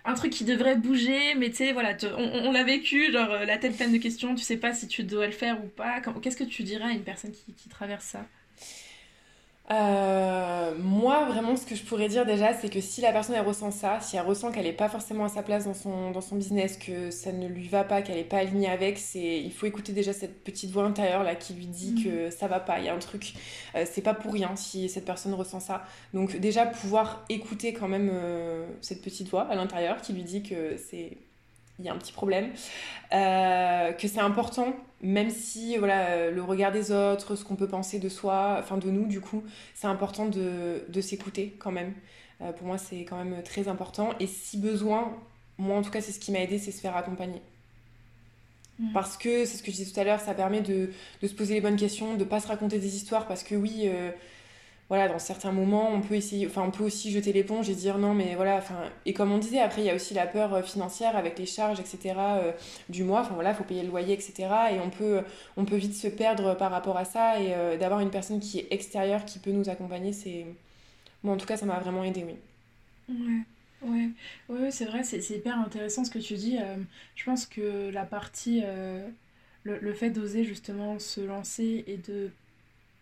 un 0.07 0.15
truc 0.15 0.33
qui 0.33 0.45
devrait 0.45 0.77
bouger, 0.77 1.35
mais 1.37 1.51
tu 1.51 1.57
sais, 1.57 1.73
voilà, 1.73 1.97
on, 2.17 2.53
l'a 2.53 2.65
vécu, 2.65 3.13
genre 3.13 3.31
euh, 3.31 3.45
la 3.45 3.59
tête 3.59 3.77
pleine 3.77 3.93
de 3.93 3.99
questions, 3.99 4.35
tu 4.35 4.45
sais 4.45 4.57
pas 4.57 4.73
si 4.73 4.87
tu 4.87 5.03
dois 5.03 5.27
le 5.27 5.33
faire 5.33 5.63
ou 5.65 5.69
pas. 5.69 6.01
Qu'est-ce 6.23 6.37
que 6.37 6.45
tu 6.45 6.63
dirais 6.63 6.85
à 6.85 6.93
une 6.93 7.03
personne 7.03 7.33
qui 7.33 7.69
traverse 7.69 8.05
ça? 8.05 8.25
Euh, 9.69 10.75
moi, 10.79 11.25
vraiment, 11.25 11.57
ce 11.57 11.67
que 11.67 11.75
je 11.75 11.83
pourrais 11.83 12.09
dire 12.09 12.25
déjà, 12.25 12.55
c'est 12.55 12.69
que 12.69 12.81
si 12.81 13.01
la 13.01 13.13
personne 13.13 13.35
elle 13.35 13.45
ressent 13.45 13.73
ça, 13.73 13.99
si 14.01 14.17
elle 14.17 14.25
ressent 14.25 14.53
qu'elle 14.53 14.65
n'est 14.65 14.73
pas 14.73 14.89
forcément 14.89 15.25
à 15.25 15.29
sa 15.29 15.43
place 15.43 15.65
dans 15.65 15.75
son, 15.75 16.13
dans 16.13 16.21
son 16.21 16.37
business, 16.37 16.77
que 16.77 17.11
ça 17.11 17.33
ne 17.33 17.49
lui 17.49 17.67
va 17.67 17.83
pas, 17.83 18.01
qu'elle 18.03 18.17
n'est 18.17 18.25
pas 18.25 18.39
alignée 18.39 18.69
avec, 18.69 18.97
c'est 18.99 19.41
il 19.41 19.53
faut 19.53 19.67
écouter 19.67 19.93
déjà 19.93 20.13
cette 20.13 20.45
petite 20.45 20.71
voix 20.71 20.85
intérieure 20.85 21.25
là 21.25 21.35
qui 21.35 21.55
lui 21.55 21.67
dit 21.67 22.05
que 22.05 22.27
mhm. 22.27 22.31
ça 22.31 22.47
va 22.47 22.61
pas, 22.61 22.79
il 22.79 22.85
y 22.85 22.89
a 22.89 22.95
un 22.95 22.99
truc, 23.01 23.35
euh, 23.75 23.85
c'est 23.91 24.03
pas 24.03 24.15
pour 24.15 24.33
rien 24.33 24.55
si 24.55 24.89
cette 24.89 25.05
personne 25.05 25.35
ressent 25.35 25.61
ça. 25.61 25.85
Donc 26.15 26.37
déjà 26.37 26.65
pouvoir 26.67 27.25
écouter 27.29 27.73
quand 27.73 27.89
même 27.89 28.09
euh, 28.13 28.69
cette 28.83 29.03
petite 29.03 29.29
voix 29.29 29.43
à 29.43 29.57
l'intérieur 29.57 30.01
qui 30.01 30.13
lui 30.13 30.23
dit 30.23 30.45
que 30.45 30.77
c'est 30.77 31.19
il 31.79 31.85
y 31.85 31.89
a 31.89 31.93
un 31.93 31.99
petit 31.99 32.13
problème, 32.13 32.51
euh, 33.13 33.93
que 33.93 34.09
c'est 34.09 34.21
important, 34.21 34.75
même 35.03 35.31
si 35.31 35.77
voilà, 35.77 36.09
euh, 36.09 36.31
le 36.31 36.43
regard 36.43 36.73
des 36.73 36.91
autres, 36.91 37.37
ce 37.37 37.45
qu'on 37.45 37.57
peut 37.57 37.69
penser 37.69 37.99
de 37.99 38.09
soi, 38.09 38.57
enfin 38.59 38.79
de 38.79 38.91
nous 38.91 39.07
du 39.07 39.21
coup, 39.21 39.43
c'est 39.75 39.87
important 39.87 40.27
de, 40.27 40.85
de 40.89 41.01
s'écouter 41.01 41.55
quand 41.59 41.73
même. 41.73 41.93
Euh, 42.41 42.53
pour 42.53 42.67
moi, 42.67 42.79
c'est 42.79 43.05
quand 43.05 43.23
même 43.23 43.43
très 43.43 43.69
important. 43.69 44.11
Et 44.21 44.27
si 44.27 44.59
besoin, 44.59 45.17
moi 45.59 45.77
en 45.77 45.83
tout 45.83 45.91
cas, 45.91 46.01
c'est 46.01 46.13
ce 46.13 46.21
qui 46.21 46.33
m'a 46.33 46.41
aidé, 46.41 46.59
c'est 46.59 46.73
se 46.73 46.81
faire 46.81 46.97
accompagner. 46.97 47.43
Mmh. 48.79 48.93
Parce 48.93 49.17
que, 49.17 49.45
c'est 49.45 49.57
ce 49.57 49.63
que 49.63 49.71
je 49.71 49.77
disais 49.77 49.93
tout 49.93 50.01
à 50.01 50.05
l'heure, 50.05 50.21
ça 50.21 50.35
permet 50.35 50.61
de, 50.61 50.91
de, 51.23 51.27
se 51.27 51.35
poser 51.35 51.55
les 51.55 51.61
bonnes 51.61 51.77
questions, 51.77 52.15
de 52.15 52.25
pas 52.25 52.41
se 52.41 52.49
raconter 52.49 52.79
des 52.79 52.97
histoires, 52.97 53.27
parce 53.27 53.43
que 53.43 53.55
oui, 53.55 53.89
voilà, 54.89 55.09
dans 55.09 55.19
certains 55.19 55.51
moments, 55.51 55.91
on 55.91 56.01
peut 56.01 56.15
essayer, 56.15 56.47
enfin, 56.47 56.63
on 56.63 56.71
peut 56.71 56.85
aussi 56.85 57.11
jeter 57.11 57.33
l'éponge 57.33 57.69
et 57.69 57.75
dire 57.75 57.99
non, 57.99 58.15
mais 58.15 58.37
voilà, 58.37 58.57
enfin, 58.59 58.85
et 59.05 59.13
comme 59.13 59.33
on 59.33 59.39
disait, 59.39 59.59
après, 59.59 59.83
il 59.83 59.87
y 59.87 59.91
a 59.91 59.95
aussi 59.97 60.15
la 60.15 60.27
peur 60.29 60.55
euh, 60.55 60.63
financière 60.63 61.17
avec 61.17 61.39
les 61.39 61.47
charges, 61.47 61.81
etc., 61.81 62.15
euh, 62.19 62.53
du 62.89 63.03
mois, 63.03 63.23
enfin 63.23 63.35
voilà, 63.35 63.51
il 63.51 63.57
faut 63.57 63.65
payer 63.65 63.83
le 63.83 63.89
loyer, 63.89 64.15
etc., 64.15 64.49
et 64.73 64.79
on 64.81 64.91
peut, 64.91 65.23
on 65.57 65.65
peut 65.65 65.77
vite 65.77 65.95
se 65.95 66.07
perdre 66.07 66.55
par 66.57 66.71
rapport 66.71 66.97
à 66.97 67.05
ça, 67.05 67.41
et 67.41 67.53
euh, 67.55 67.77
d'avoir 67.77 67.99
une 68.01 68.11
personne 68.11 68.39
qui 68.39 68.61
est 68.61 68.69
extérieure, 68.71 69.25
qui 69.25 69.41
peut 69.41 69.51
nous 69.51 69.69
accompagner, 69.69 70.13
c'est. 70.13 70.47
Moi, 71.25 71.35
en 71.35 71.39
tout 71.39 71.47
cas, 71.47 71.57
ça 71.57 71.67
m'a 71.67 71.81
vraiment 71.81 72.05
aidé, 72.05 72.25
oui. 72.25 72.37
Ouais, 73.83 74.11
ouais, 74.49 74.71
c'est 74.71 74.87
vrai, 74.87 75.03
c'est 75.05 75.19
hyper 75.31 75.59
intéressant 75.61 76.05
ce 76.05 76.11
que 76.11 76.19
tu 76.19 76.35
dis. 76.35 76.59
je 77.15 77.25
pense 77.25 77.47
que 77.47 77.91
la 77.91 78.05
partie, 78.05 78.63
le, 79.65 79.79
le 79.79 79.93
fait 79.95 80.11
d'oser 80.11 80.45
justement 80.45 80.99
se 80.99 81.21
lancer 81.21 81.85
et 81.87 81.99
de 81.99 82.31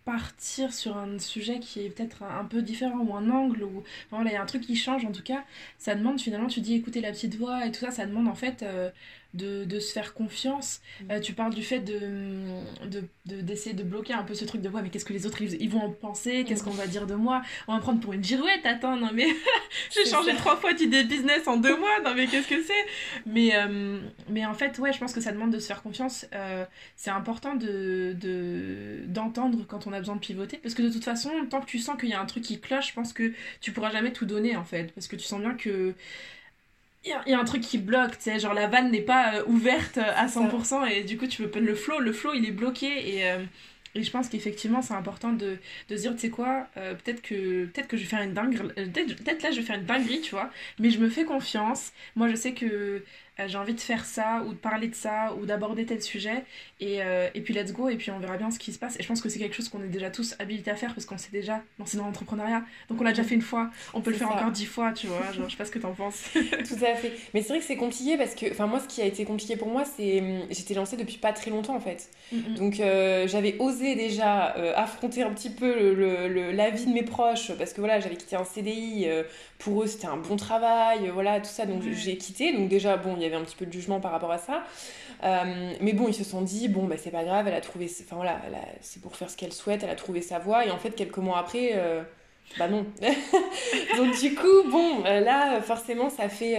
partir 0.05 0.73
sur 0.73 0.97
un 0.97 1.19
sujet 1.19 1.61
qui 1.61 1.81
est 1.81 1.91
peut-être 1.91 2.23
un, 2.23 2.45
peu 2.45 2.63
différent 2.63 2.99
ou 2.99 3.15
un 3.15 3.31
angle 3.31 3.63
ou 3.63 3.83
voilà 4.11 4.31
il 4.31 4.35
y 4.35 4.37
a 4.37 4.43
un 4.43 4.47
truc 4.47 4.63
qui 4.63 4.77
change 4.77 5.05
en 5.05 5.13
tout 5.13 5.23
cas 5.23 5.45
ça 5.79 5.95
demande 5.95 6.21
finalement 6.21 6.47
tu 6.47 6.61
dis 6.61 6.75
écouter 6.75 7.01
la 7.01 7.11
petite 7.11 7.37
voix 7.37 7.67
et 7.67 7.73
tout 7.73 7.81
ça 7.81 7.91
ça 7.91 8.07
demande 8.07 8.29
en 8.29 8.35
fait 8.35 8.63
euh, 8.63 8.91
de, 9.35 9.65
de, 9.65 9.81
se 9.81 9.93
faire 9.93 10.15
confiance. 10.15 10.81
Mm. 11.01 11.11
Euh, 11.11 11.21
tu 11.21 11.33
parles 11.33 11.55
du 11.55 11.63
fait 11.63 11.81
de, 11.81 12.01
d'essayer 13.27 13.75
de, 13.75 13.83
de, 13.83 13.89
bloquer 13.89 14.15
un 14.15 14.23
peu 14.23 14.35
ce 14.35 14.45
truc 14.45 14.63
de 14.63 14.69
ouais, 14.69 14.83
mais 14.83 14.91
qu'est-ce 14.91 15.05
que 15.05 15.13
les 15.13 15.27
autres 15.27 15.43
ils, 15.43 15.69
vont 15.69 15.83
en 15.83 15.91
penser? 15.91 16.45
Qu'est-ce 16.47 16.63
mm. 16.63 16.67
qu'on 16.67 16.73
va 16.73 16.87
dire 16.87 17.07
de 17.07 17.15
moi? 17.15 17.43
On 17.69 17.73
va 17.73 17.79
me 17.79 17.83
prendre 17.83 18.01
pour 18.01 18.13
une 18.13 18.25
girouette, 18.25 18.65
attends, 18.65 18.97
non 18.97 19.11
mais 19.13 19.27
j'ai 19.95 20.09
changé 20.09 20.35
trois 20.37 20.57
fois 20.57 20.73
d'idée 20.73 21.05
business 21.05 21.47
en 21.47 21.57
deux 21.57 21.77
mois, 21.77 22.01
non 22.05 22.15
mais 22.15 22.27
qu'est-ce 22.27 22.49
que 22.49 22.63
c'est? 22.63 22.73
Mais, 23.27 23.55
euh, 23.55 24.01
mais 24.29 24.47
en 24.47 24.55
fait, 24.55 24.79
ouais, 24.79 24.93
je 24.93 24.99
pense 24.99 25.13
que 25.13 25.21
ça 25.21 25.33
demande 25.33 25.53
de 25.53 25.59
se 25.59 25.67
faire 25.67 25.83
confiance. 25.83 26.27
Euh, 26.35 26.65
c'est 26.97 27.11
important 27.11 27.55
de, 27.57 28.15
d'entendre 29.07 29.67
quand 29.67 29.87
on 29.87 29.93
a 29.93 29.99
besoin 29.99 30.15
de 30.15 30.21
pivoter 30.21 30.59
parce 30.59 30.75
que 30.75 30.83
de 30.83 30.91
toute 30.91 31.05
façon, 31.05 31.31
tant 31.51 31.61
que 31.61 31.67
tu 31.67 31.79
sens 31.79 31.99
qu'il 31.99 32.09
y 32.09 32.15
a 32.15 32.21
un 32.21 32.27
truc 32.27 32.45
qui 32.45 32.61
cloche, 32.61 32.89
je 32.89 32.95
pense 32.95 33.13
que 33.13 33.33
tu 33.61 33.73
pourras 33.73 33.91
jamais 33.91 34.13
tout 34.13 34.27
donner 34.27 34.57
en 34.57 34.65
fait 34.65 34.93
parce 34.95 35.09
que 35.09 35.17
tu 35.17 35.25
sens 35.25 35.41
bien 35.41 35.55
que 35.55 35.95
il 37.05 37.31
y, 37.31 37.35
a 37.35 37.39
un 37.39 37.45
truc 37.45 37.63
qui 37.63 37.79
bloque, 37.79 38.13
tu 38.19 38.25
sais, 38.25 38.39
genre 38.39 38.55
la 38.55 38.67
vanne 38.67 38.91
n'est 38.91 39.03
pas 39.03 39.35
euh, 39.35 39.45
ouverte 39.47 39.99
euh, 39.99 40.13
à 40.17 40.27
100% 40.27 40.89
et 40.91 41.05
du 41.05 41.19
coup 41.19 41.27
tu 41.27 41.43
peux 41.43 41.51
pas 41.51 41.61
le 41.61 41.75
flow, 41.75 42.01
le 42.01 42.13
flow 42.13 42.33
il 42.35 42.47
est 42.47 42.51
bloqué 42.51 43.17
et, 43.17 43.31
euh, 43.31 43.45
Et 43.95 44.03
je 44.03 44.11
pense 44.11 44.29
qu'effectivement, 44.29 44.83
c'est 44.83 44.95
important 44.95 45.33
de, 45.33 45.59
de 45.89 45.97
se 45.97 46.03
dire, 46.03 46.13
tu 46.15 46.21
sais 46.21 46.31
quoi, 46.31 46.67
euh, 46.77 46.95
peut-être 46.95 47.23
que, 47.23 47.67
peut 47.67 47.83
que 47.83 47.97
je 47.97 48.03
vais 48.03 48.09
faire 48.09 48.23
une 48.23 48.35
dinguerie, 48.35 48.69
peut-être 48.75 49.43
là, 49.43 49.51
je 49.53 49.57
vais 49.59 49.63
faire 49.63 49.79
une 49.79 49.85
dinguerie, 49.87 50.21
tu 50.21 50.33
vois, 50.33 50.51
mais 50.81 50.91
je 50.91 50.99
me 50.99 51.09
fais 51.09 51.25
confiance. 51.25 51.93
Moi, 52.17 52.29
je 52.29 52.35
sais 52.35 52.55
que 52.55 53.05
euh, 53.41 53.49
j'ai 53.49 53.59
envie 53.59 53.75
de 53.75 53.81
faire 53.81 54.05
ça 54.05 54.45
ou 54.47 54.53
de 54.53 54.59
parler 54.59 54.87
de 54.87 54.95
ça 54.95 55.35
ou 55.35 55.45
d'aborder 55.45 55.85
tel 55.87 56.01
sujet 56.01 56.45
et, 56.81 57.03
euh, 57.03 57.29
et, 57.35 57.41
puis 57.41 57.53
let's 57.53 57.73
go 57.73 57.89
et 57.89 57.97
puis 57.97 58.13
on 58.13 58.21
verra 58.21 58.37
bien 58.37 58.53
ce 58.53 58.61
qui 58.61 58.73
se 58.73 58.79
passe. 58.79 58.97
Et 59.01 59.03
je 59.03 59.09
pense 59.09 59.21
que 59.21 59.29
c'est 59.29 59.41
quelque 59.41 59.57
chose 59.57 59.69
qu'on 59.69 59.83
est 59.83 59.89
déjà 59.89 60.09
tous 60.09 60.37
habilités 60.39 60.71
à 60.71 60.77
faire 60.77 60.95
parce 60.95 61.05
qu'on 61.05 61.19
sait 61.19 61.33
déjà 61.33 61.61
lancé 61.81 61.97
dans 61.97 62.05
l'entrepreneuriat 62.05 62.63
donc 62.89 63.01
on 63.01 63.05
l'a 63.05 63.11
déjà 63.11 63.25
fait 63.25 63.35
une 63.35 63.43
fois 63.43 63.71
on 63.93 64.03
peut 64.03 64.11
le 64.11 64.17
faire 64.17 64.31
encore 64.31 64.53
dix 64.53 64.67
fois 64.67 64.93
tu 64.93 65.09
vois 65.09 65.33
genre 65.33 65.47
je 65.47 65.51
sais 65.51 65.57
pas 65.57 65.65
ce 65.65 65.73
que 65.73 65.81
t'en 65.81 65.95
penses. 65.95 66.31
Tout 66.33 66.85
à 66.85 66.95
fait. 66.95 67.13
Mais 67.35 67.43
c'est 67.43 67.49
vrai 67.49 67.59
que 67.59 67.65
c'est 67.65 67.77
compliqué 67.77 68.17
parce 68.17 68.37
que 68.37 68.51
enfin 68.53 68.69
moi 68.69 68.79
ce 68.79 68.87
qui 68.87 69.03
a 69.03 69.05
été 69.05 69.25
compliqué 69.25 69.57
pour 69.57 69.69
moi 69.69 69.85
c'est 69.85 70.21
hum, 70.21 70.43
j'étais 70.51 70.75
lancée 70.75 70.97
depuis 70.97 71.19
pas 71.19 71.33
très 71.33 71.51
longtemps 71.51 71.75
en 71.75 71.81
fait. 71.81 72.11
Donc 72.57 72.79
euh, 72.79 73.27
j'avais 73.27 73.57
osé 73.59 73.97
déjà 73.97 74.45
affronter 74.77 75.23
un 75.23 75.31
petit 75.31 75.51
peu 75.51 75.93
le, 75.95 76.29
le, 76.29 76.53
la 76.53 76.71
vie 76.71 76.87
de 76.87 76.93
mes 76.93 77.03
proches 77.03 77.53
parce 77.59 77.73
que 77.73 77.81
voilà 77.81 77.99
j'avais 77.99 78.17
quitté 78.17 78.37
un 78.37 78.45
CDI 78.45 79.09
pour 79.59 79.83
eux 79.83 79.87
c'était 79.87 80.07
un 80.07 80.19
bon 80.19 80.37
travail 80.37 81.11
voilà 81.13 81.41
tout 81.41 81.51
ça. 81.51 81.67
Donc 81.67 81.83
j'ai 81.83 82.17
quitté. 82.17 82.53
Donc 82.53 82.69
déjà 82.69 82.97
bon 82.97 83.17
il 83.17 83.24
y 83.25 83.27
avait 83.27 83.37
un 83.37 83.45
petit 83.45 83.57
peu 83.57 83.67
de 83.67 83.73
jugement 83.73 84.01
par 84.01 84.13
rapport 84.13 84.31
à 84.31 84.39
ça. 84.39 84.65
Euh, 85.23 85.73
mais 85.81 85.93
bon, 85.93 86.09
ils 86.09 86.15
se 86.15 86.25
sont 86.25 86.43
dit, 86.43 86.69
bon, 86.69 86.85
bah, 86.85 86.97
c'est 86.99 87.11
pas 87.11 87.25
grave, 87.25 87.49
elle 87.49 87.55
a 87.55 87.61
trouvé. 87.61 87.91
Enfin 88.05 88.17
voilà, 88.17 88.41
c'est 88.81 89.03
pour 89.03 89.17
faire 89.17 89.31
ce 89.31 89.37
qu'elle 89.37 89.53
souhaite, 89.53 89.83
elle 89.83 89.91
a 89.91 89.95
trouvé 89.95 90.23
sa 90.23 90.39
voie. 90.39 90.65
Et 90.67 90.71
en 90.71 90.79
fait, 90.79 90.91
quelques 90.91 91.19
mois 91.19 91.39
après, 91.39 91.73
euh, 91.75 92.03
bah 92.59 92.69
non. 92.69 92.87
Donc 93.97 94.19
du 94.19 94.35
coup, 94.35 94.71
bon, 94.71 95.05
euh, 95.05 95.21
là, 95.21 95.61
forcément, 95.61 96.11
ça 96.11 96.29
fait. 96.29 96.59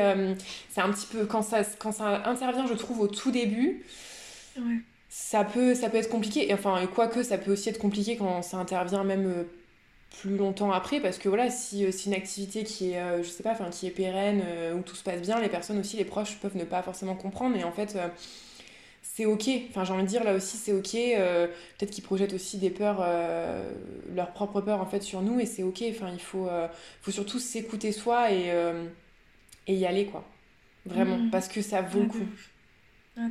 c'est 0.70 0.82
un 0.82 0.92
petit 0.92 1.08
peu. 1.08 1.26
Quand 1.26 1.42
ça, 1.42 1.62
quand 1.80 1.92
ça 1.92 2.28
intervient, 2.28 2.68
je 2.68 2.74
trouve, 2.74 3.02
au 3.02 3.08
tout 3.08 3.32
début. 3.32 3.84
Ça 5.10 5.46
peut, 5.46 5.76
ça 5.76 5.90
peut 5.90 5.98
être 5.98 6.10
compliqué, 6.10 6.50
et 6.50 6.54
enfin, 6.54 6.86
quoique 6.94 7.24
ça 7.24 7.38
peut 7.38 7.54
aussi 7.54 7.70
être 7.70 7.78
compliqué 7.78 8.18
quand 8.18 8.42
ça 8.42 8.58
intervient 8.58 9.06
même 9.06 9.46
plus 10.10 10.38
longtemps 10.38 10.72
après 10.72 11.00
parce 11.00 11.18
que 11.18 11.28
voilà 11.30 11.50
si 11.50 11.92
c'est 11.92 12.06
une 12.06 12.14
activité 12.14 12.64
qui 12.64 12.92
est 12.92 13.00
euh, 13.00 13.24
je 13.24 13.28
sais 13.28 13.44
pas 13.44 13.52
enfin 13.52 13.70
qui 13.70 13.88
est 13.88 13.92
pérenne 13.92 14.42
euh, 14.46 14.74
où 14.74 14.82
tout 14.82 14.96
se 14.96 15.04
passe 15.04 15.22
bien 15.22 15.40
les 15.40 15.50
personnes 15.50 15.78
aussi 15.80 15.98
les 15.98 16.06
proches 16.06 16.38
peuvent 16.38 16.56
ne 16.56 16.64
pas 16.64 16.82
forcément 16.82 17.16
comprendre 17.16 17.58
et 17.58 17.64
en 17.64 17.72
fait 17.72 17.96
euh, 17.96 18.08
c'est 19.02 19.26
ok. 19.26 19.50
Enfin 19.70 19.86
j'ai 19.86 19.94
envie 19.94 20.04
de 20.04 20.08
dire 20.10 20.24
là 20.26 20.34
aussi 20.34 20.58
c'est 20.58 20.74
ok 20.74 20.92
peut-être 20.92 21.90
qu'ils 21.92 22.04
projettent 22.04 22.34
aussi 22.34 22.58
des 22.58 22.70
peurs 22.70 23.00
leurs 24.14 24.32
propres 24.34 24.60
peurs 24.60 24.82
en 24.82 24.86
fait 24.86 25.02
sur 25.02 25.22
nous 25.22 25.40
et 25.40 25.46
c'est 25.46 25.64
ok. 25.64 25.86
Enfin 25.90 26.10
il 26.12 26.20
faut 26.20 26.50
faut 27.02 27.12
surtout 27.12 27.40
s'écouter 27.40 27.94
soi 27.94 28.34
et 28.34 28.52
et 29.68 29.74
y 29.74 29.86
aller 29.86 30.08
quoi. 30.08 30.26
Vraiment. 30.86 31.18
Mmh. 31.18 31.30
parce 31.30 31.48
que 31.48 31.62
ça 31.62 31.82
vaut 31.82 32.02
le 32.02 32.08
coup. 32.08 32.26
ah, 33.18 33.28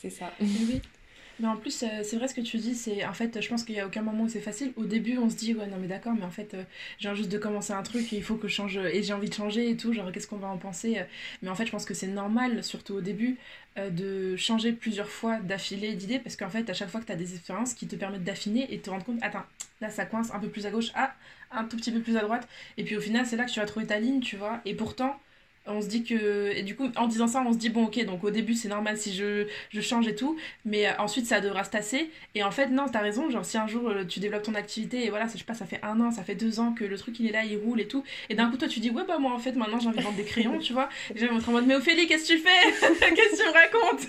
c'est 0.00 0.10
ça. 0.10 0.32
Oui 0.40 0.82
mais 1.40 1.48
en 1.48 1.56
plus, 1.56 1.82
euh, 1.82 1.86
c'est 2.02 2.16
vrai 2.16 2.28
ce 2.28 2.34
que 2.34 2.40
tu 2.40 2.56
dis, 2.58 2.74
c'est 2.74 3.04
en 3.04 3.12
fait, 3.12 3.40
je 3.40 3.48
pense 3.48 3.64
qu'il 3.64 3.74
n'y 3.74 3.80
a 3.80 3.86
aucun 3.86 4.02
moment 4.02 4.24
où 4.24 4.28
c'est 4.28 4.40
facile. 4.40 4.72
Au 4.76 4.84
début, 4.84 5.18
on 5.18 5.30
se 5.30 5.36
dit, 5.36 5.54
ouais, 5.54 5.66
non, 5.66 5.76
mais 5.80 5.86
d'accord, 5.88 6.14
mais 6.14 6.24
en 6.24 6.30
fait, 6.30 6.54
euh, 6.54 6.62
j'ai 6.98 7.14
juste 7.14 7.30
de 7.30 7.38
commencer 7.38 7.72
un 7.72 7.82
truc 7.82 8.12
et 8.12 8.16
il 8.16 8.22
faut 8.22 8.36
que 8.36 8.48
je 8.48 8.54
change, 8.54 8.76
et 8.76 9.02
j'ai 9.02 9.12
envie 9.12 9.28
de 9.28 9.34
changer 9.34 9.70
et 9.70 9.76
tout, 9.76 9.92
genre, 9.92 10.10
qu'est-ce 10.12 10.26
qu'on 10.26 10.36
va 10.36 10.48
en 10.48 10.58
penser 10.58 11.00
Mais 11.42 11.48
en 11.48 11.54
fait, 11.54 11.66
je 11.66 11.70
pense 11.70 11.84
que 11.84 11.94
c'est 11.94 12.08
normal, 12.08 12.62
surtout 12.64 12.94
au 12.94 13.00
début, 13.00 13.38
euh, 13.78 13.90
de 13.90 14.36
changer 14.36 14.72
plusieurs 14.72 15.08
fois 15.08 15.38
d'affilée 15.38 15.94
d'idées, 15.94 16.18
parce 16.18 16.36
qu'en 16.36 16.48
fait, 16.48 16.68
à 16.68 16.74
chaque 16.74 16.88
fois 16.88 17.00
que 17.00 17.06
tu 17.06 17.12
as 17.12 17.16
des 17.16 17.34
expériences 17.34 17.74
qui 17.74 17.86
te 17.86 17.96
permettent 17.96 18.24
d'affiner 18.24 18.72
et 18.72 18.78
de 18.78 18.82
te 18.82 18.90
rendre 18.90 19.04
compte, 19.04 19.18
attends, 19.22 19.44
là, 19.80 19.90
ça 19.90 20.04
coince 20.04 20.32
un 20.32 20.40
peu 20.40 20.48
plus 20.48 20.66
à 20.66 20.70
gauche, 20.70 20.90
ah, 20.94 21.14
un 21.52 21.64
tout 21.64 21.76
petit 21.76 21.92
peu 21.92 22.00
plus 22.00 22.16
à 22.16 22.20
droite, 22.20 22.48
et 22.76 22.84
puis 22.84 22.96
au 22.96 23.00
final, 23.00 23.26
c'est 23.26 23.36
là 23.36 23.44
que 23.44 23.50
tu 23.50 23.60
vas 23.60 23.66
trouver 23.66 23.86
ta 23.86 24.00
ligne, 24.00 24.20
tu 24.20 24.36
vois, 24.36 24.60
et 24.64 24.74
pourtant, 24.74 25.20
on 25.68 25.80
se 25.80 25.88
dit 25.88 26.04
que 26.04 26.52
et 26.54 26.62
du 26.62 26.74
coup 26.74 26.88
en 26.96 27.06
disant 27.06 27.26
ça 27.26 27.42
on 27.46 27.52
se 27.52 27.58
dit 27.58 27.68
bon 27.68 27.84
ok 27.84 28.04
donc 28.04 28.24
au 28.24 28.30
début 28.30 28.54
c'est 28.54 28.68
normal 28.68 28.96
si 28.96 29.14
je, 29.14 29.46
je, 29.70 29.80
change 29.80 30.08
et 30.08 30.14
tout 30.14 30.38
mais 30.64 30.88
euh, 30.88 30.92
ensuite 30.98 31.26
ça 31.26 31.40
devra 31.40 31.64
se 31.64 31.70
tasser. 31.70 32.10
Et 32.34 32.42
en 32.42 32.50
fait 32.50 32.68
non 32.68 32.86
t'as 32.90 33.00
raison 33.00 33.30
genre 33.30 33.44
si 33.44 33.58
un 33.58 33.66
jour 33.66 33.88
euh, 33.88 34.04
tu 34.04 34.20
développes 34.20 34.42
ton 34.42 34.54
activité 34.54 35.04
et 35.04 35.10
voilà 35.10 35.26
je 35.26 35.38
sais 35.38 35.44
pas 35.44 35.54
ça 35.54 35.66
fait 35.66 35.80
un 35.82 36.00
an 36.00 36.10
ça 36.10 36.22
fait 36.22 36.34
deux 36.34 36.60
ans 36.60 36.72
que 36.72 36.84
le 36.84 36.96
truc 36.96 37.18
il 37.20 37.26
est 37.26 37.32
là 37.32 37.44
il 37.44 37.56
roule 37.58 37.80
et 37.80 37.88
tout 37.88 38.04
et 38.28 38.34
d'un 38.34 38.50
coup 38.50 38.56
toi 38.56 38.68
tu 38.68 38.80
dis 38.80 38.90
ouais 38.90 39.04
bah 39.06 39.18
moi 39.18 39.32
en 39.32 39.38
fait 39.38 39.52
maintenant 39.52 39.78
j'ai 39.78 39.88
envie 39.88 39.98
de 39.98 40.02
vendre 40.02 40.16
des 40.16 40.24
crayons 40.24 40.58
tu 40.58 40.72
vois. 40.72 40.88
Et 41.14 41.18
j'ai 41.18 41.28
en 41.28 41.52
mode 41.52 41.66
mais 41.66 41.76
Ophélie 41.76 42.06
qu'est-ce 42.06 42.28
que 42.28 42.34
tu 42.34 42.38
fais? 42.38 42.70
Qu'est-ce 43.14 43.30
que 43.30 43.42
tu 43.42 43.48
me 43.48 43.52
racontes? 43.52 44.08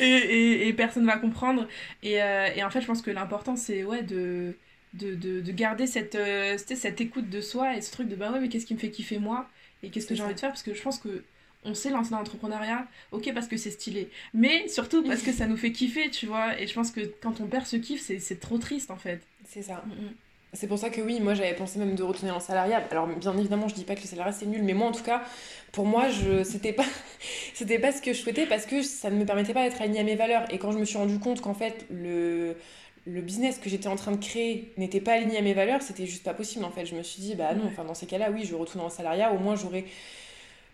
Et, 0.00 0.68
et, 0.68 0.72
personne 0.72 1.04
va 1.04 1.18
comprendre. 1.18 1.66
Et, 2.02 2.22
euh, 2.22 2.48
et 2.54 2.64
en 2.64 2.70
fait 2.70 2.80
je 2.80 2.86
pense 2.86 3.02
que 3.02 3.10
l'important 3.10 3.56
c'est 3.56 3.84
ouais 3.84 4.02
de 4.02 4.54
de, 4.92 5.14
de, 5.14 5.40
de, 5.40 5.52
garder 5.52 5.86
cette, 5.86 6.18
cette 6.58 7.00
écoute 7.00 7.30
de 7.30 7.40
soi 7.40 7.76
et 7.76 7.80
ce 7.80 7.92
truc 7.92 8.08
de 8.08 8.16
bah 8.16 8.32
ouais 8.32 8.40
mais 8.40 8.48
qu'est-ce 8.48 8.66
qui 8.66 8.74
me 8.74 8.78
fait 8.80 8.90
kiffer 8.90 9.20
moi? 9.20 9.48
Et 9.82 9.90
qu'est-ce 9.90 10.06
que 10.06 10.14
j'ai 10.14 10.22
envie 10.22 10.34
de 10.34 10.40
faire? 10.40 10.50
Parce 10.50 10.62
que 10.62 10.74
je 10.74 10.82
pense 10.82 10.98
que 10.98 11.24
on 11.64 11.74
s'est 11.74 11.90
lancé 11.90 12.10
dans 12.10 12.18
l'entrepreneuriat, 12.18 12.86
ok 13.12 13.32
parce 13.34 13.46
que 13.46 13.56
c'est 13.56 13.70
stylé, 13.70 14.10
mais 14.32 14.66
surtout 14.68 15.02
parce 15.02 15.22
que 15.22 15.32
ça 15.32 15.46
nous 15.46 15.58
fait 15.58 15.72
kiffer, 15.72 16.10
tu 16.10 16.26
vois, 16.26 16.58
et 16.58 16.66
je 16.66 16.74
pense 16.74 16.90
que 16.90 17.00
quand 17.20 17.40
on 17.40 17.46
perd 17.46 17.66
ce 17.66 17.76
kiff, 17.76 18.00
c'est 18.00 18.40
trop 18.40 18.58
triste 18.58 18.90
en 18.90 18.96
fait. 18.96 19.20
C'est 19.46 19.62
ça. 19.62 19.84
Mm, 19.86 19.90
mm. 19.90 20.14
C'est 20.52 20.66
pour 20.66 20.78
ça 20.78 20.90
que 20.90 21.00
oui, 21.00 21.20
moi 21.20 21.34
j'avais 21.34 21.54
pensé 21.54 21.78
même 21.78 21.94
de 21.94 22.02
retourner 22.02 22.32
en 22.32 22.40
salariat. 22.40 22.82
Alors 22.90 23.06
bien 23.06 23.36
évidemment, 23.38 23.68
je 23.68 23.74
dis 23.74 23.84
pas 23.84 23.94
que 23.94 24.00
le 24.00 24.06
salariat 24.06 24.32
c'est 24.32 24.46
nul, 24.46 24.62
mais 24.64 24.74
moi 24.74 24.88
en 24.88 24.92
tout 24.92 25.04
cas, 25.04 25.22
pour 25.70 25.86
moi, 25.86 26.08
je 26.08 26.42
c'était 26.42 26.72
pas 26.72 26.86
c'était 27.54 27.78
pas 27.78 27.92
ce 27.92 28.02
que 28.02 28.12
je 28.12 28.18
souhaitais 28.18 28.46
parce 28.46 28.66
que 28.66 28.82
ça 28.82 29.10
ne 29.10 29.16
me 29.16 29.24
permettait 29.24 29.54
pas 29.54 29.68
d'être 29.68 29.80
aligné 29.80 30.00
à 30.00 30.04
mes 30.04 30.16
valeurs. 30.16 30.52
Et 30.52 30.58
quand 30.58 30.72
je 30.72 30.78
me 30.78 30.84
suis 30.84 30.98
rendu 30.98 31.18
compte 31.20 31.40
qu'en 31.40 31.54
fait 31.54 31.86
le 31.90 32.56
le 33.06 33.20
business 33.20 33.58
que 33.58 33.70
j'étais 33.70 33.88
en 33.88 33.96
train 33.96 34.12
de 34.12 34.24
créer 34.24 34.72
n'était 34.76 35.00
pas 35.00 35.12
aligné 35.12 35.38
à 35.38 35.42
mes 35.42 35.54
valeurs, 35.54 35.82
c'était 35.82 36.06
juste 36.06 36.24
pas 36.24 36.34
possible 36.34 36.64
en 36.64 36.70
fait. 36.70 36.86
Je 36.86 36.94
me 36.94 37.02
suis 37.02 37.22
dit, 37.22 37.34
bah 37.34 37.54
non, 37.54 37.64
enfin 37.66 37.84
dans 37.84 37.94
ces 37.94 38.06
cas-là, 38.06 38.30
oui, 38.30 38.44
je 38.44 38.54
retourne 38.54 38.84
en 38.84 38.90
salariat, 38.90 39.32
au 39.32 39.38
moins 39.38 39.56
j'aurais 39.56 39.84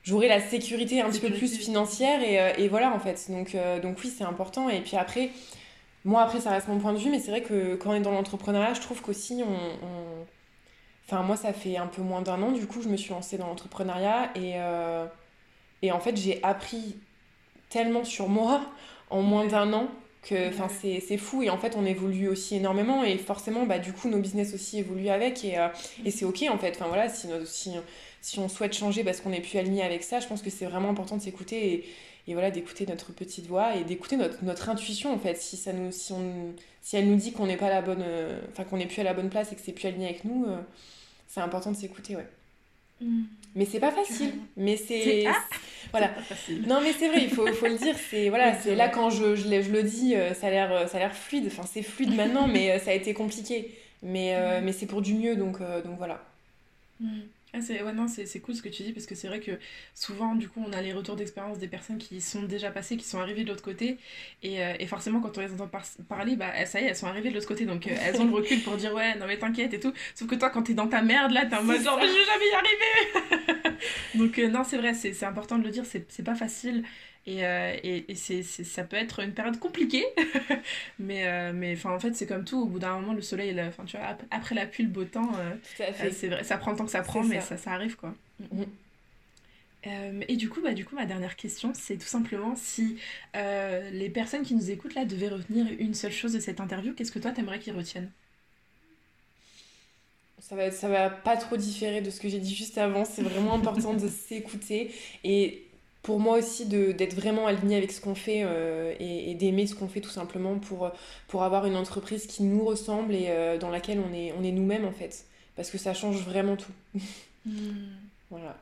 j'aurai 0.02 0.28
la 0.28 0.40
sécurité 0.40 1.00
un 1.00 1.10
petit 1.10 1.20
peu 1.20 1.30
plus 1.30 1.56
financière 1.56 2.22
et, 2.22 2.40
euh, 2.40 2.52
et 2.58 2.68
voilà 2.68 2.92
en 2.92 3.00
fait. 3.00 3.30
Donc, 3.30 3.54
euh, 3.54 3.80
donc 3.80 3.98
oui, 4.04 4.12
c'est 4.16 4.24
important. 4.24 4.68
Et 4.68 4.80
puis 4.80 4.96
après, 4.96 5.30
moi 6.04 6.22
après, 6.22 6.40
ça 6.40 6.50
reste 6.50 6.68
mon 6.68 6.78
point 6.78 6.92
de 6.92 6.98
vue, 6.98 7.10
mais 7.10 7.18
c'est 7.18 7.30
vrai 7.30 7.42
que 7.42 7.74
quand 7.76 7.90
on 7.90 7.94
est 7.94 8.00
dans 8.00 8.12
l'entrepreneuriat, 8.12 8.74
je 8.74 8.80
trouve 8.80 9.02
qu'aussi 9.02 9.42
on, 9.44 10.26
Enfin, 11.08 11.22
moi, 11.22 11.36
ça 11.36 11.52
fait 11.52 11.76
un 11.76 11.86
peu 11.86 12.02
moins 12.02 12.20
d'un 12.20 12.42
an, 12.42 12.50
du 12.50 12.66
coup, 12.66 12.82
je 12.82 12.88
me 12.88 12.96
suis 12.96 13.10
lancée 13.10 13.38
dans 13.38 13.46
l'entrepreneuriat 13.46 14.30
et, 14.34 14.54
euh, 14.56 15.06
et 15.82 15.92
en 15.92 16.00
fait, 16.00 16.16
j'ai 16.16 16.42
appris 16.42 16.96
tellement 17.68 18.04
sur 18.04 18.28
moi 18.28 18.62
en 19.10 19.22
moins 19.22 19.46
d'un 19.46 19.72
an 19.72 19.88
enfin 20.48 20.68
c'est 20.68 21.16
fou 21.18 21.42
et 21.42 21.50
en 21.50 21.58
fait 21.58 21.76
on 21.76 21.84
évolue 21.86 22.28
aussi 22.28 22.56
énormément 22.56 23.04
et 23.04 23.16
forcément 23.16 23.64
bah 23.64 23.78
du 23.78 23.92
coup 23.92 24.08
nos 24.08 24.18
business 24.18 24.54
aussi 24.54 24.78
évoluent 24.78 25.08
avec 25.08 25.44
et, 25.44 25.58
euh, 25.58 25.68
et 26.04 26.10
c'est 26.10 26.24
ok 26.24 26.44
en 26.50 26.58
fait. 26.58 26.72
Enfin 26.76 26.86
voilà 26.88 27.08
si, 27.08 27.28
si, 27.44 27.72
si 28.20 28.38
on 28.38 28.48
souhaite 28.48 28.72
changer 28.72 29.04
parce 29.04 29.20
qu'on 29.20 29.30
n'est 29.30 29.40
plus 29.40 29.58
aligné 29.58 29.82
avec 29.82 30.02
ça 30.02 30.20
je 30.20 30.26
pense 30.26 30.42
que 30.42 30.50
c'est 30.50 30.66
vraiment 30.66 30.90
important 30.90 31.16
de 31.16 31.22
s'écouter 31.22 31.72
et, 31.72 31.84
et, 32.28 32.32
voilà 32.34 32.50
d'écouter 32.50 32.86
notre 32.86 33.12
petite 33.12 33.46
voix 33.46 33.76
et 33.76 33.84
d'écouter 33.84 34.16
notre, 34.16 34.42
notre 34.44 34.68
intuition 34.68 35.12
en 35.14 35.18
fait. 35.18 35.36
Si 35.36 35.56
ça 35.56 35.72
nous 35.72 35.92
si 35.92 36.12
on 36.12 36.54
si 36.82 36.96
elle 36.96 37.08
nous 37.08 37.16
dit 37.16 37.32
qu'on 37.32 37.46
n'est 37.46 37.56
pas 37.56 37.70
la 37.70 37.82
bonne 37.82 38.02
euh, 38.02 38.40
enfin 38.50 38.64
qu'on 38.64 38.78
n'est 38.78 38.86
plus 38.86 39.00
à 39.00 39.04
la 39.04 39.14
bonne 39.14 39.30
place 39.30 39.52
et 39.52 39.54
que 39.54 39.60
c'est 39.64 39.72
plus 39.72 39.86
aligné 39.88 40.06
avec 40.06 40.24
nous 40.24 40.44
euh, 40.46 40.58
c'est 41.28 41.40
important 41.40 41.70
de 41.70 41.76
s'écouter 41.76 42.16
ouais 42.16 42.26
Mais 43.00 43.64
c'est 43.64 43.80
pas 43.80 43.90
facile. 43.90 44.34
Mais 44.56 44.76
c'est. 44.76 45.26
Ah 45.26 45.36
voilà. 45.90 46.10
Non, 46.66 46.80
mais 46.82 46.92
c'est 46.92 47.08
vrai, 47.08 47.22
il 47.22 47.30
faut, 47.30 47.46
faut 47.46 47.66
le 47.66 47.76
dire. 47.76 47.94
C'est 48.10 48.28
voilà, 48.28 48.54
c'est 48.60 48.74
là 48.74 48.88
quand 48.88 49.10
je, 49.10 49.34
je, 49.34 49.62
je, 49.62 49.70
le 49.70 49.82
dis, 49.82 50.14
euh, 50.14 50.34
ça 50.34 50.48
a 50.48 50.50
l'air 50.50 50.72
euh, 50.72 50.86
ça 50.86 50.98
a 50.98 51.00
l'air 51.00 51.14
fluide. 51.14 51.46
Enfin, 51.46 51.62
c'est 51.70 51.82
fluide 51.82 52.14
maintenant, 52.14 52.46
mais 52.52 52.72
euh, 52.72 52.78
ça 52.78 52.90
a 52.90 52.94
été 52.94 53.14
compliqué. 53.14 53.72
Mais, 54.02 54.60
mais 54.62 54.72
c'est 54.72 54.86
pour 54.86 55.00
du 55.00 55.14
mieux, 55.14 55.36
donc, 55.36 55.58
donc 55.58 55.96
voilà. 55.96 56.22
Mm. 57.00 57.20
Ah, 57.56 57.60
c'est 57.62 57.82
ouais, 57.82 57.92
non, 57.92 58.06
c'est 58.08 58.40
cool 58.40 58.54
ce 58.54 58.60
que 58.60 58.68
tu 58.68 58.82
dis 58.82 58.92
parce 58.92 59.06
que 59.06 59.14
c'est 59.14 59.28
vrai 59.28 59.40
que 59.40 59.52
souvent, 59.94 60.34
du 60.34 60.48
coup, 60.48 60.62
on 60.66 60.72
a 60.72 60.82
les 60.82 60.92
retours 60.92 61.16
d'expérience 61.16 61.58
des 61.58 61.68
personnes 61.68 61.96
qui 61.96 62.20
sont 62.20 62.42
déjà 62.42 62.70
passées, 62.70 62.98
qui 62.98 63.04
sont 63.06 63.18
arrivées 63.18 63.44
de 63.44 63.48
l'autre 63.48 63.62
côté. 63.62 63.98
Et, 64.42 64.62
euh, 64.62 64.74
et, 64.78 64.86
forcément, 64.86 65.20
quand 65.20 65.38
on 65.38 65.40
les 65.40 65.52
entend 65.52 65.70
parler, 66.08 66.36
bah 66.36 66.66
ça 66.66 66.80
y 66.80 66.84
est, 66.84 66.88
elles 66.88 66.96
sont 66.96 67.06
arrivées 67.06 67.30
de 67.30 67.34
l'autre 67.34 67.48
côté. 67.48 67.64
Donc 67.64 67.86
euh, 67.86 67.94
elles 67.98 68.20
ont 68.20 68.26
le 68.26 68.34
recul 68.34 68.60
pour 68.62 68.76
dire 68.76 68.92
ouais, 68.92 69.16
non 69.16 69.26
mais 69.26 69.38
t'inquiète 69.38 69.72
et 69.72 69.80
tout. 69.80 69.92
Sauf 70.14 70.28
que 70.28 70.34
toi, 70.34 70.50
quand 70.50 70.64
t'es 70.64 70.74
dans 70.74 70.88
ta 70.88 71.00
merde 71.00 71.32
là, 71.32 71.46
t'es 71.46 71.56
en 71.56 71.62
mode 71.62 71.80
genre, 71.82 71.96
mais 71.96 72.08
je 72.08 72.12
vais 72.12 72.24
jamais 72.24 72.48
y 72.50 72.54
arriver 72.54 73.78
Donc 74.16 74.38
euh, 74.38 74.48
non, 74.48 74.62
c'est 74.64 74.76
vrai, 74.76 74.92
c'est 74.92 75.24
important 75.24 75.58
de 75.58 75.64
le 75.64 75.70
dire, 75.70 75.84
c'est 75.86 76.24
pas 76.24 76.34
facile. 76.34 76.84
Et, 77.26 77.44
euh, 77.44 77.76
et, 77.82 78.12
et 78.12 78.14
c'est, 78.14 78.44
ça 78.44 78.84
peut 78.84 78.96
être 78.96 79.20
une 79.20 79.32
période 79.32 79.58
compliquée, 79.58 80.04
mais, 81.00 81.26
euh, 81.26 81.52
mais 81.52 81.76
en 81.84 81.98
fait, 81.98 82.14
c'est 82.14 82.26
comme 82.26 82.44
tout. 82.44 82.62
Au 82.62 82.66
bout 82.66 82.78
d'un 82.78 83.00
moment, 83.00 83.14
le 83.14 83.22
soleil, 83.22 83.52
tu 83.86 83.96
vois, 83.96 84.16
après 84.30 84.54
la 84.54 84.64
pluie, 84.64 84.84
le 84.84 84.90
beau 84.90 85.04
temps, 85.04 85.32
euh, 85.36 85.56
c'est 86.12 86.28
vrai, 86.28 86.44
ça 86.44 86.56
prend 86.56 86.70
le 86.70 86.76
temps 86.76 86.84
que 86.84 86.90
ça 86.90 87.02
prend, 87.02 87.24
mais 87.24 87.40
ça. 87.40 87.56
ça. 87.56 87.72
arrive, 87.72 87.96
quoi. 87.96 88.14
Mm. 88.38 90.22
et 90.28 90.36
du 90.36 90.48
coup, 90.48 90.60
bah, 90.62 90.72
du 90.72 90.84
coup, 90.84 90.94
ma 90.94 91.06
dernière 91.06 91.34
question, 91.34 91.72
c'est 91.74 91.96
tout 91.96 92.06
simplement 92.06 92.54
si 92.54 92.96
les 93.34 94.08
personnes 94.08 94.44
qui 94.44 94.54
nous 94.54 94.70
écoutent 94.70 94.94
là 94.94 95.04
devaient 95.04 95.28
retenir 95.28 95.66
une 95.80 95.94
seule 95.94 96.12
chose 96.12 96.32
de 96.32 96.40
cette 96.40 96.60
interview, 96.60 96.94
qu'est-ce 96.94 97.12
que 97.12 97.18
toi, 97.18 97.32
t'aimerais 97.32 97.58
qu'ils 97.58 97.74
retiennent? 97.74 98.10
Ça 100.38 100.54
va, 100.54 100.70
ça 100.70 100.88
va 100.88 101.10
pas 101.10 101.36
trop 101.36 101.56
différer 101.56 102.02
de 102.02 102.10
ce 102.10 102.20
que 102.20 102.28
j'ai 102.28 102.38
dit 102.38 102.54
juste 102.54 102.78
avant. 102.78 103.04
C'est 103.04 103.22
vraiment 103.22 103.54
important 103.54 103.94
de 103.94 104.06
s'écouter 104.06 104.92
et 105.24 105.65
pour 106.06 106.20
moi 106.20 106.38
aussi 106.38 106.66
d'être 106.66 107.14
vraiment 107.14 107.48
aligné 107.48 107.76
avec 107.76 107.90
ce 107.90 108.00
qu'on 108.00 108.14
fait 108.14 108.42
euh, 108.44 108.94
et, 109.00 109.34
d'aimer 109.34 109.66
ce 109.66 109.74
qu'on 109.74 109.88
fait 109.88 110.00
tout 110.00 110.10
simplement 110.10 110.56
pour, 110.60 110.92
pour 111.26 111.42
avoir 111.42 111.66
une 111.66 111.74
entreprise 111.74 112.28
qui 112.28 112.44
nous 112.44 112.64
ressemble 112.64 113.12
et 113.12 113.26
euh, 113.26 113.58
dans 113.58 113.70
laquelle 113.70 113.98
on 113.98 114.14
est, 114.14 114.32
on 114.38 114.44
est 114.44 114.52
nous-mêmes 114.52 114.84
en 114.84 114.92
fait. 114.92 115.26
Parce 115.56 115.68
que 115.68 115.78
ça 115.78 115.94
change 115.94 116.22
vraiment 116.22 116.56
tout. 116.56 116.72
Hmm. 117.44 117.50
Voilà. 118.30 118.56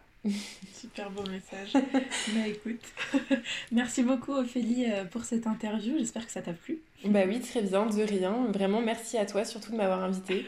Super 0.75 1.11
beau 1.11 1.23
message. 1.23 1.73
bah 2.35 2.49
écoute, 2.49 2.81
merci 3.73 4.03
beaucoup 4.03 4.33
Ophélie 4.33 4.87
euh, 4.91 5.05
pour 5.05 5.25
cette 5.25 5.47
interview. 5.47 5.97
J'espère 5.99 6.27
que 6.27 6.33
ça 6.33 6.43
t'a 6.43 6.53
plu. 6.53 6.81
Bah 7.05 7.25
oui, 7.27 7.41
très 7.41 7.63
bien, 7.63 7.87
de 7.87 8.03
rien. 8.03 8.47
Vraiment, 8.53 8.81
merci 8.81 9.17
à 9.17 9.25
toi 9.25 9.45
surtout 9.45 9.73
de 9.73 9.77
m'avoir 9.77 10.03
invité. 10.03 10.45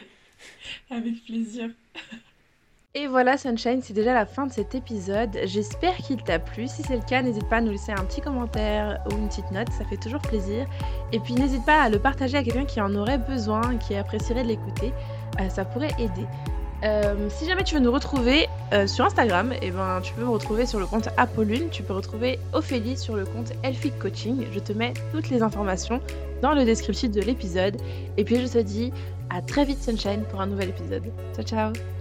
Avec 0.91 1.23
plaisir. 1.25 1.69
Et 2.99 3.05
voilà 3.05 3.37
Sunshine, 3.37 3.79
c'est 3.83 3.93
déjà 3.93 4.11
la 4.11 4.25
fin 4.25 4.47
de 4.47 4.51
cet 4.51 4.73
épisode. 4.73 5.29
J'espère 5.43 5.95
qu'il 5.97 6.17
t'a 6.23 6.39
plu. 6.39 6.67
Si 6.67 6.81
c'est 6.81 6.95
le 6.95 7.03
cas, 7.07 7.21
n'hésite 7.21 7.47
pas 7.47 7.57
à 7.57 7.61
nous 7.61 7.69
laisser 7.69 7.91
un 7.91 8.03
petit 8.03 8.21
commentaire 8.21 8.99
ou 9.05 9.17
une 9.17 9.27
petite 9.27 9.51
note, 9.51 9.67
ça 9.77 9.85
fait 9.85 9.97
toujours 9.97 10.19
plaisir. 10.19 10.65
Et 11.13 11.19
puis 11.19 11.35
n'hésite 11.35 11.63
pas 11.63 11.79
à 11.79 11.89
le 11.89 11.99
partager 11.99 12.37
à 12.37 12.43
quelqu'un 12.43 12.65
qui 12.65 12.81
en 12.81 12.95
aurait 12.95 13.19
besoin, 13.19 13.77
qui 13.77 13.93
apprécierait 13.93 14.41
de 14.41 14.47
l'écouter. 14.47 14.93
Euh, 15.39 15.47
ça 15.49 15.63
pourrait 15.63 15.91
aider. 15.99 16.25
Euh, 16.83 17.29
si 17.29 17.45
jamais 17.45 17.63
tu 17.63 17.75
veux 17.75 17.81
nous 17.81 17.91
retrouver 17.91 18.47
euh, 18.73 18.87
sur 18.87 19.05
Instagram, 19.05 19.53
eh 19.61 19.69
ben, 19.69 20.01
tu 20.01 20.13
peux 20.13 20.23
me 20.23 20.29
retrouver 20.29 20.65
sur 20.65 20.79
le 20.79 20.87
compte 20.87 21.09
Apollune, 21.17 21.69
tu 21.69 21.83
peux 21.83 21.93
retrouver 21.93 22.39
Ophélie 22.53 22.97
sur 22.97 23.15
le 23.15 23.25
compte 23.25 23.53
Elfic 23.61 23.99
Coaching. 23.99 24.47
Je 24.51 24.59
te 24.59 24.73
mets 24.73 24.93
toutes 25.11 25.29
les 25.29 25.43
informations 25.43 26.01
dans 26.41 26.55
le 26.55 26.65
descriptif 26.65 27.11
de 27.11 27.21
l'épisode. 27.21 27.77
Et 28.17 28.23
puis 28.23 28.37
je 28.37 28.47
te 28.47 28.57
dis 28.57 28.91
à 29.29 29.43
très 29.43 29.65
vite 29.65 29.83
Sunshine 29.83 30.23
pour 30.31 30.41
un 30.41 30.47
nouvel 30.47 30.69
épisode. 30.69 31.03
Ciao 31.35 31.45
ciao 31.45 31.96